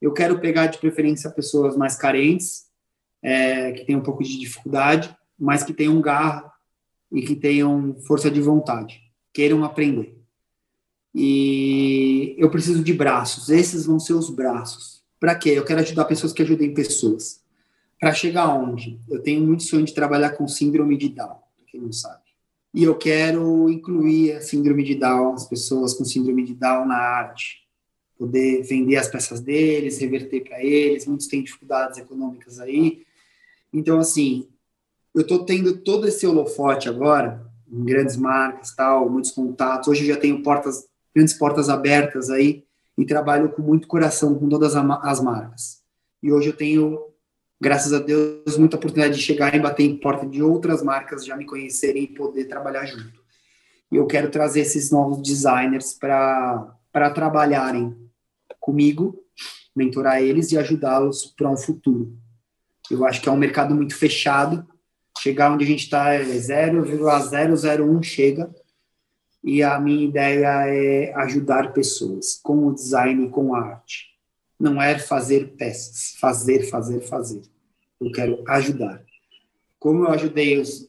Eu 0.00 0.12
quero 0.12 0.40
pegar 0.40 0.66
de 0.66 0.78
preferência 0.78 1.30
pessoas 1.30 1.76
mais 1.76 1.94
carentes, 1.94 2.64
é, 3.22 3.72
que 3.72 3.84
têm 3.84 3.96
um 3.96 4.02
pouco 4.02 4.22
de 4.22 4.38
dificuldade, 4.38 5.14
mas 5.38 5.62
que 5.62 5.72
tenham 5.72 6.00
garra 6.00 6.52
e 7.10 7.22
que 7.22 7.36
tenham 7.36 7.94
força 8.06 8.30
de 8.30 8.40
vontade, 8.40 9.00
queiram 9.32 9.64
aprender. 9.64 10.18
E 11.14 12.34
eu 12.38 12.50
preciso 12.50 12.82
de 12.82 12.92
braços. 12.92 13.50
Esses 13.50 13.84
vão 13.84 14.00
ser 14.00 14.14
os 14.14 14.30
braços. 14.30 15.02
Para 15.20 15.34
quê? 15.34 15.50
Eu 15.50 15.64
quero 15.64 15.80
ajudar 15.80 16.06
pessoas 16.06 16.32
que 16.32 16.42
ajudem 16.42 16.74
pessoas. 16.74 17.42
Para 18.00 18.14
chegar 18.14 18.48
onde? 18.48 18.98
Eu 19.08 19.22
tenho 19.22 19.46
muito 19.46 19.62
sonho 19.62 19.84
de 19.84 19.94
trabalhar 19.94 20.30
com 20.30 20.48
síndrome 20.48 20.96
de 20.96 21.10
Down, 21.10 21.36
para 21.56 21.66
quem 21.68 21.80
não 21.80 21.92
sabe. 21.92 22.22
E 22.74 22.82
eu 22.82 22.96
quero 22.96 23.68
incluir 23.68 24.32
a 24.32 24.40
síndrome 24.40 24.82
de 24.82 24.94
Down, 24.94 25.34
as 25.34 25.46
pessoas 25.46 25.94
com 25.94 26.04
síndrome 26.04 26.42
de 26.44 26.54
Down 26.54 26.86
na 26.86 26.96
arte. 26.96 27.62
Poder 28.18 28.62
vender 28.62 28.96
as 28.96 29.08
peças 29.08 29.40
deles, 29.40 29.98
reverter 29.98 30.42
para 30.42 30.64
eles. 30.64 31.06
Muitos 31.06 31.26
têm 31.26 31.42
dificuldades 31.42 31.98
econômicas 31.98 32.58
aí. 32.58 33.04
Então, 33.72 33.98
assim, 33.98 34.48
eu 35.14 35.22
estou 35.22 35.44
tendo 35.44 35.78
todo 35.78 36.06
esse 36.06 36.26
holofote 36.26 36.88
agora, 36.88 37.46
em 37.70 37.84
grandes 37.84 38.16
marcas, 38.16 38.74
tal, 38.74 39.08
muitos 39.08 39.30
contatos. 39.30 39.88
Hoje 39.88 40.02
eu 40.02 40.14
já 40.14 40.20
tenho 40.20 40.42
portas 40.42 40.86
grandes 41.14 41.34
portas 41.34 41.68
abertas 41.68 42.30
aí 42.30 42.64
e 42.96 43.04
trabalho 43.04 43.50
com 43.50 43.62
muito 43.62 43.86
coração 43.86 44.34
com 44.34 44.48
todas 44.48 44.74
as 44.74 45.20
marcas. 45.20 45.82
E 46.22 46.32
hoje 46.32 46.48
eu 46.48 46.56
tenho, 46.56 46.98
graças 47.60 47.92
a 47.92 47.98
Deus, 47.98 48.56
muita 48.58 48.76
oportunidade 48.76 49.16
de 49.16 49.22
chegar 49.22 49.54
e 49.54 49.60
bater 49.60 49.84
em 49.84 49.96
porta 49.96 50.26
de 50.26 50.42
outras 50.42 50.82
marcas, 50.82 51.24
já 51.24 51.36
me 51.36 51.44
conhecerem 51.44 52.04
e 52.04 52.06
poder 52.06 52.46
trabalhar 52.46 52.86
junto. 52.86 53.20
E 53.90 53.96
eu 53.96 54.06
quero 54.06 54.30
trazer 54.30 54.60
esses 54.60 54.90
novos 54.90 55.22
designers 55.22 55.94
para 55.94 57.10
trabalharem 57.14 57.96
comigo, 58.58 59.18
mentorar 59.74 60.22
eles 60.22 60.52
e 60.52 60.58
ajudá-los 60.58 61.26
para 61.36 61.50
um 61.50 61.56
futuro. 61.56 62.16
Eu 62.90 63.04
acho 63.04 63.20
que 63.20 63.28
é 63.28 63.32
um 63.32 63.36
mercado 63.36 63.74
muito 63.74 63.96
fechado. 63.96 64.66
Chegar 65.18 65.52
onde 65.52 65.64
a 65.64 65.68
gente 65.68 65.84
está 65.84 66.12
é 66.12 66.22
0,001 66.22 68.02
chega 68.02 68.50
e 69.42 69.62
a 69.62 69.78
minha 69.80 70.04
ideia 70.04 70.66
é 70.68 71.12
ajudar 71.14 71.72
pessoas 71.72 72.38
com 72.42 72.66
o 72.66 72.74
design 72.74 73.26
e 73.26 73.28
com 73.28 73.54
a 73.54 73.60
arte. 73.60 74.12
Não 74.58 74.80
é 74.80 74.98
fazer 74.98 75.54
peças, 75.56 76.14
fazer, 76.20 76.68
fazer, 76.70 77.00
fazer. 77.00 77.42
Eu 78.00 78.12
quero 78.12 78.44
ajudar. 78.46 79.02
Como 79.78 80.04
eu 80.04 80.10
ajudei 80.10 80.60
os, 80.60 80.88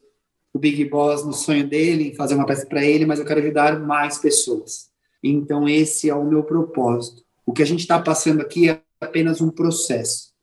o 0.52 0.58
Big 0.58 0.84
Boss 0.84 1.24
no 1.24 1.32
sonho 1.32 1.68
dele, 1.68 2.14
fazer 2.14 2.36
uma 2.36 2.46
peça 2.46 2.64
para 2.66 2.84
ele, 2.84 3.04
mas 3.04 3.18
eu 3.18 3.24
quero 3.24 3.40
ajudar 3.40 3.80
mais 3.80 4.18
pessoas. 4.18 4.88
Então, 5.22 5.68
esse 5.68 6.08
é 6.08 6.14
o 6.14 6.24
meu 6.24 6.44
propósito. 6.44 7.24
O 7.44 7.52
que 7.52 7.62
a 7.62 7.66
gente 7.66 7.80
está 7.80 7.98
passando 7.98 8.40
aqui 8.40 8.68
é 8.68 8.80
apenas 9.00 9.40
um 9.40 9.50
processo. 9.50 10.33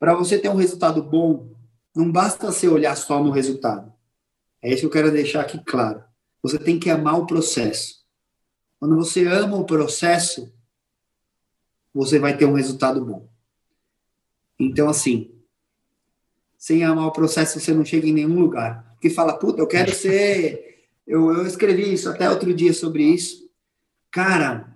Para 0.00 0.14
você 0.14 0.38
ter 0.38 0.48
um 0.48 0.56
resultado 0.56 1.02
bom, 1.02 1.52
não 1.94 2.10
basta 2.10 2.50
você 2.50 2.66
olhar 2.66 2.96
só 2.96 3.22
no 3.22 3.30
resultado. 3.30 3.92
É 4.62 4.70
isso 4.72 4.80
que 4.80 4.86
eu 4.86 4.90
quero 4.90 5.12
deixar 5.12 5.42
aqui 5.42 5.62
claro. 5.62 6.02
Você 6.42 6.58
tem 6.58 6.80
que 6.80 6.88
amar 6.88 7.18
o 7.18 7.26
processo. 7.26 8.00
Quando 8.78 8.96
você 8.96 9.26
ama 9.26 9.58
o 9.58 9.66
processo, 9.66 10.50
você 11.92 12.18
vai 12.18 12.34
ter 12.34 12.46
um 12.46 12.54
resultado 12.54 13.04
bom. 13.04 13.28
Então, 14.58 14.88
assim, 14.88 15.34
sem 16.56 16.82
amar 16.82 17.06
o 17.06 17.12
processo, 17.12 17.60
você 17.60 17.74
não 17.74 17.84
chega 17.84 18.08
em 18.08 18.14
nenhum 18.14 18.40
lugar. 18.40 18.92
Porque 18.94 19.10
fala, 19.10 19.34
puta, 19.34 19.60
eu 19.60 19.66
quero 19.66 19.92
ser. 19.94 20.88
Eu, 21.06 21.30
eu 21.30 21.46
escrevi 21.46 21.92
isso 21.92 22.08
até 22.08 22.30
outro 22.30 22.54
dia 22.54 22.72
sobre 22.72 23.02
isso. 23.02 23.50
Cara, 24.10 24.74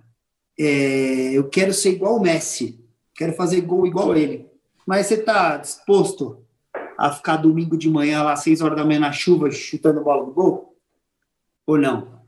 é, 0.55 1.31
eu 1.33 1.49
quero 1.49 1.73
ser 1.73 1.93
igual 1.93 2.17
o 2.17 2.21
Messi. 2.21 2.79
Quero 3.15 3.33
fazer 3.33 3.61
gol 3.61 3.87
igual 3.87 4.15
ele. 4.15 4.54
Mas 4.85 5.07
você 5.07 5.15
está 5.15 5.57
disposto 5.57 6.45
a 6.97 7.11
ficar 7.11 7.37
domingo 7.37 7.77
de 7.77 7.89
manhã, 7.89 8.23
lá, 8.23 8.35
seis 8.35 8.61
horas 8.61 8.77
da 8.77 8.85
manhã, 8.85 8.99
na 8.99 9.11
chuva, 9.11 9.49
chutando 9.51 10.03
bola 10.03 10.25
no 10.25 10.33
gol? 10.33 10.77
Ou 11.65 11.77
não? 11.77 12.21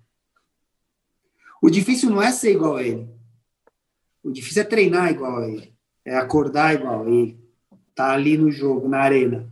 O 1.61 1.69
difícil 1.69 2.09
não 2.09 2.21
é 2.21 2.31
ser 2.31 2.53
igual 2.53 2.77
a 2.77 2.83
ele. 2.83 3.07
O 4.23 4.31
difícil 4.31 4.61
é 4.61 4.65
treinar 4.65 5.11
igual 5.11 5.37
a 5.37 5.47
ele. 5.47 5.73
É 6.03 6.15
acordar 6.15 6.73
igual 6.73 7.03
a 7.03 7.09
ele. 7.09 7.39
Tá 7.95 8.11
ali 8.11 8.37
no 8.37 8.51
jogo, 8.51 8.87
na 8.87 8.99
arena, 8.99 9.51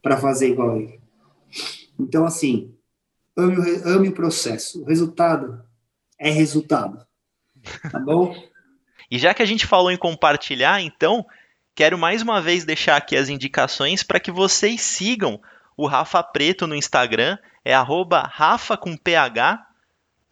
para 0.00 0.16
fazer 0.16 0.48
igual 0.50 0.72
a 0.72 0.78
ele. 0.78 1.00
Então, 1.98 2.24
assim, 2.24 2.74
ame, 3.36 3.56
ame 3.84 4.08
o 4.08 4.14
processo. 4.14 4.82
O 4.82 4.86
resultado 4.86 5.62
é 6.18 6.30
resultado. 6.30 7.06
Tá 7.90 7.98
bom? 7.98 8.34
e 9.10 9.18
já 9.18 9.34
que 9.34 9.42
a 9.42 9.46
gente 9.46 9.66
falou 9.66 9.90
em 9.90 9.98
compartilhar, 9.98 10.80
então, 10.80 11.26
quero 11.76 11.98
mais 11.98 12.22
uma 12.22 12.40
vez 12.40 12.64
deixar 12.64 12.96
aqui 12.96 13.14
as 13.14 13.28
indicações 13.28 14.02
para 14.02 14.18
que 14.18 14.32
vocês 14.32 14.80
sigam 14.80 15.38
o 15.76 15.86
Rafa 15.86 16.22
Preto 16.22 16.66
no 16.66 16.74
Instagram 16.74 17.36
é 17.62 17.74
arroba 17.74 18.22
Rafa 18.22 18.78
com 18.78 18.96
PH, 18.96 19.62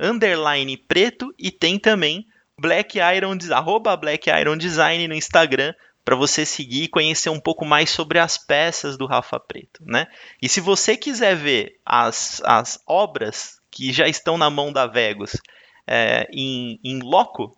underline 0.00 0.76
preto 0.78 1.34
e 1.38 1.50
tem 1.50 1.78
também 1.78 2.26
Black 2.58 2.98
Iron, 2.98 3.36
arroba 3.52 3.94
Black 3.94 4.30
Iron 4.30 4.56
Design 4.56 5.06
no 5.06 5.14
Instagram 5.14 5.74
para 6.02 6.16
você 6.16 6.46
seguir 6.46 6.84
e 6.84 6.88
conhecer 6.88 7.28
um 7.28 7.40
pouco 7.40 7.66
mais 7.66 7.90
sobre 7.90 8.18
as 8.18 8.38
peças 8.38 8.96
do 8.96 9.06
Rafa 9.06 9.38
Preto, 9.38 9.82
né? 9.84 10.06
E 10.40 10.48
se 10.48 10.60
você 10.60 10.96
quiser 10.96 11.36
ver 11.36 11.78
as, 11.84 12.40
as 12.44 12.80
obras 12.86 13.58
que 13.70 13.92
já 13.92 14.08
estão 14.08 14.38
na 14.38 14.48
mão 14.48 14.72
da 14.72 14.86
Vegos 14.86 15.32
é, 15.86 16.26
em, 16.32 16.78
em 16.82 17.00
loco, 17.00 17.54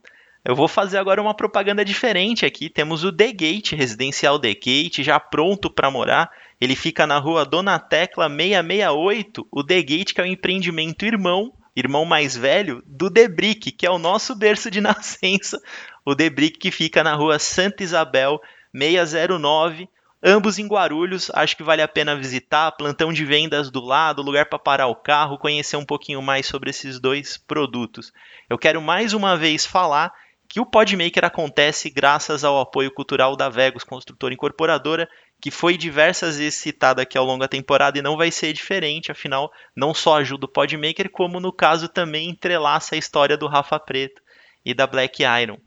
eu 0.47 0.55
vou 0.55 0.68
fazer 0.68 0.97
agora 0.97 1.20
uma 1.20 1.34
propaganda 1.34 1.84
diferente 1.84 2.47
aqui. 2.47 2.70
Temos 2.70 3.03
o 3.03 3.11
The 3.11 3.32
Gate, 3.32 3.72
Residencial 3.72 4.38
The 4.38 4.55
Gate, 4.55 5.01
já 5.01 5.18
pronto 5.18 5.68
para 5.68 5.90
morar. 5.90 6.30
Ele 6.61 6.76
fica 6.76 7.05
na 7.05 7.18
rua 7.18 7.44
Dona 7.44 7.80
Tecla 7.80 8.28
668. 8.28 9.49
O 9.51 9.64
The 9.64 9.82
Gate, 9.82 10.12
que 10.12 10.20
é 10.20 10.24
o 10.24 10.26
empreendimento 10.26 11.05
irmão, 11.05 11.53
irmão 11.74 12.05
mais 12.05 12.36
velho, 12.36 12.80
do 12.86 13.11
The 13.11 13.26
Brick, 13.26 13.72
que 13.72 13.84
é 13.84 13.90
o 13.90 13.99
nosso 13.99 14.36
berço 14.36 14.70
de 14.70 14.80
nascença. 14.80 15.61
O 16.05 16.14
The 16.14 16.30
Brick, 16.30 16.61
que 16.61 16.70
fica 16.70 17.03
na 17.03 17.16
rua 17.16 17.40
Santa 17.40 17.82
Isabel 17.82 18.40
609. 18.72 19.88
Ambos 20.22 20.61
em 20.61 20.68
Guarulhos, 20.68 21.28
acho 21.34 21.57
que 21.57 21.64
vale 21.64 21.82
a 21.82 21.88
pena 21.88 22.14
visitar. 22.14 22.70
Plantão 22.70 23.12
de 23.12 23.24
vendas 23.24 23.68
do 23.68 23.80
lado, 23.80 24.22
lugar 24.22 24.47
para 24.47 24.61
parar 24.61 24.86
o 24.86 24.94
carro, 24.94 25.38
conhecer 25.38 25.76
um 25.76 25.84
pouquinho 25.84 26.22
mais 26.22 26.47
sobre 26.47 26.70
esses 26.70 27.01
dois 27.01 27.36
produtos. 27.36 28.12
Eu 28.49 28.57
quero 28.57 28.80
mais 28.80 29.12
uma 29.12 29.36
vez 29.36 29.66
falar 29.66 30.12
que 30.49 30.61
o 30.61 30.66
Podmaker 30.66 31.24
acontece 31.24 31.90
graças 31.90 32.44
ao 32.44 32.61
apoio 32.61 32.90
cultural 32.90 33.36
da 33.36 33.49
Vegos 33.49 33.84
Construtora 33.84 34.32
Incorporadora, 34.32 35.09
que 35.40 35.51
foi 35.51 35.76
diversas 35.76 36.38
vezes 36.38 36.59
citada 36.59 37.03
aqui 37.03 37.18
ao 37.18 37.24
longo 37.24 37.40
da 37.40 37.49
temporada 37.49 37.99
e 37.99 38.03
não 38.03 38.16
vai 38.16 38.30
ser 38.30 38.53
diferente, 38.53 39.12
afinal, 39.12 39.51
não 39.74 39.92
só 39.92 40.18
ajuda 40.18 40.47
o 40.47 40.53
Podmaker, 40.53 41.11
como 41.11 41.40
no 41.40 41.53
caso 41.53 41.88
também 41.88 42.28
entrelaça 42.28 42.94
a 42.94 42.99
história 42.99 43.36
do 43.36 43.47
Rafa 43.47 43.78
Preto 43.78 44.22
e 44.64 44.72
da 44.72 44.86
Black 44.86 45.22
Iron. 45.22 45.59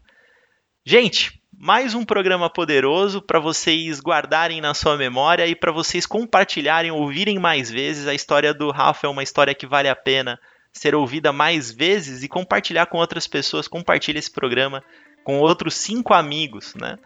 Gente, 0.84 1.40
mais 1.56 1.94
um 1.94 2.04
programa 2.04 2.48
poderoso 2.48 3.20
para 3.20 3.38
vocês 3.38 4.00
guardarem 4.00 4.60
na 4.60 4.72
sua 4.72 4.96
memória 4.96 5.46
e 5.46 5.54
para 5.54 5.70
vocês 5.70 6.06
compartilharem, 6.06 6.90
ouvirem 6.90 7.38
mais 7.38 7.70
vezes. 7.70 8.06
A 8.06 8.14
história 8.14 8.54
do 8.54 8.70
Rafa 8.70 9.06
é 9.06 9.10
uma 9.10 9.22
história 9.22 9.54
que 9.54 9.66
vale 9.66 9.88
a 9.88 9.94
pena 9.94 10.40
ser 10.72 10.94
ouvida 10.94 11.32
mais 11.32 11.70
vezes 11.70 12.22
e 12.22 12.28
compartilhar 12.28 12.86
com 12.86 12.98
outras 12.98 13.26
pessoas. 13.26 13.68
Compartilhe 13.68 14.18
esse 14.18 14.30
programa 14.30 14.82
com 15.24 15.38
outros 15.38 15.74
cinco 15.74 16.14
amigos, 16.14 16.74
né? 16.74 16.98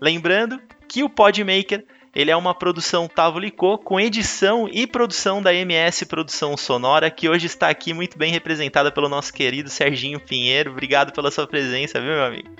Lembrando 0.00 0.60
que 0.88 1.02
o 1.02 1.08
Podmaker 1.08 1.84
ele 2.14 2.30
é 2.30 2.36
uma 2.36 2.54
produção 2.54 3.08
Tavo 3.08 3.38
Licô 3.38 3.78
com 3.78 3.98
edição 3.98 4.68
e 4.70 4.86
produção 4.86 5.40
da 5.40 5.54
MS 5.54 6.04
Produção 6.04 6.56
Sonora, 6.58 7.10
que 7.10 7.26
hoje 7.26 7.46
está 7.46 7.70
aqui 7.70 7.94
muito 7.94 8.18
bem 8.18 8.30
representada 8.30 8.92
pelo 8.92 9.08
nosso 9.08 9.32
querido 9.32 9.70
Serginho 9.70 10.20
Pinheiro. 10.20 10.72
Obrigado 10.72 11.10
pela 11.12 11.30
sua 11.30 11.46
presença, 11.46 11.98
viu, 11.98 12.10
meu 12.10 12.24
amigo? 12.24 12.50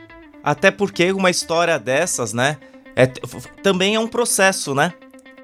Até 0.42 0.70
porque 0.70 1.12
uma 1.12 1.28
história 1.30 1.78
dessas, 1.78 2.32
né, 2.32 2.56
é, 2.96 3.06
também 3.62 3.94
é 3.94 4.00
um 4.00 4.08
processo, 4.08 4.74
né? 4.74 4.94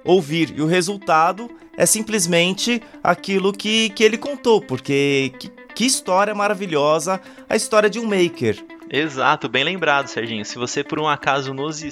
Ouvir 0.08 0.54
e 0.56 0.62
o 0.62 0.66
resultado 0.66 1.50
é 1.76 1.84
simplesmente 1.84 2.82
aquilo 3.04 3.52
que, 3.52 3.90
que 3.90 4.02
ele 4.02 4.16
contou, 4.16 4.58
porque 4.58 5.34
que, 5.38 5.50
que 5.74 5.84
história 5.84 6.34
maravilhosa 6.34 7.20
a 7.46 7.54
história 7.54 7.90
de 7.90 8.00
um 8.00 8.06
maker. 8.06 8.56
Exato, 8.90 9.50
bem 9.50 9.64
lembrado, 9.64 10.06
Serginho. 10.06 10.46
Se 10.46 10.56
você 10.56 10.82
por 10.82 10.98
um 10.98 11.06
acaso 11.06 11.52
nos 11.52 11.82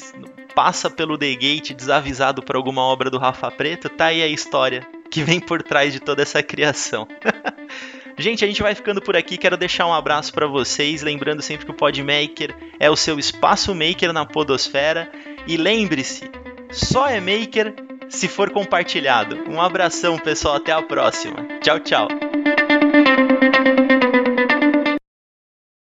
passa 0.54 0.88
pelo 0.88 1.18
The 1.18 1.34
Gate 1.34 1.74
desavisado 1.74 2.42
por 2.42 2.56
alguma 2.56 2.80
obra 2.80 3.10
do 3.10 3.18
Rafa 3.18 3.50
Preto, 3.50 3.90
tá 3.90 4.06
aí 4.06 4.22
a 4.22 4.26
história 4.26 4.88
que 5.10 5.22
vem 5.22 5.38
por 5.38 5.62
trás 5.62 5.92
de 5.92 6.00
toda 6.00 6.22
essa 6.22 6.42
criação. 6.42 7.06
Gente, 8.16 8.42
a 8.46 8.48
gente 8.48 8.62
vai 8.62 8.74
ficando 8.74 9.02
por 9.02 9.14
aqui. 9.14 9.36
Quero 9.36 9.58
deixar 9.58 9.86
um 9.86 9.92
abraço 9.92 10.32
para 10.32 10.46
vocês, 10.46 11.02
lembrando 11.02 11.42
sempre 11.42 11.66
que 11.66 11.70
o 11.70 11.74
Podmaker 11.74 12.56
é 12.80 12.88
o 12.88 12.96
seu 12.96 13.18
espaço 13.18 13.74
maker 13.74 14.10
na 14.10 14.24
podosfera. 14.24 15.12
E 15.46 15.58
lembre-se, 15.58 16.30
só 16.72 17.06
é 17.08 17.20
maker 17.20 17.86
se 18.09 18.28
for 18.28 18.50
compartilhado. 18.50 19.36
Um 19.48 19.61
abração, 19.61 20.18
pessoal, 20.18 20.57
até 20.57 20.72
a 20.72 20.82
próxima. 20.82 21.46
Tchau, 21.61 21.80
tchau. 21.80 22.09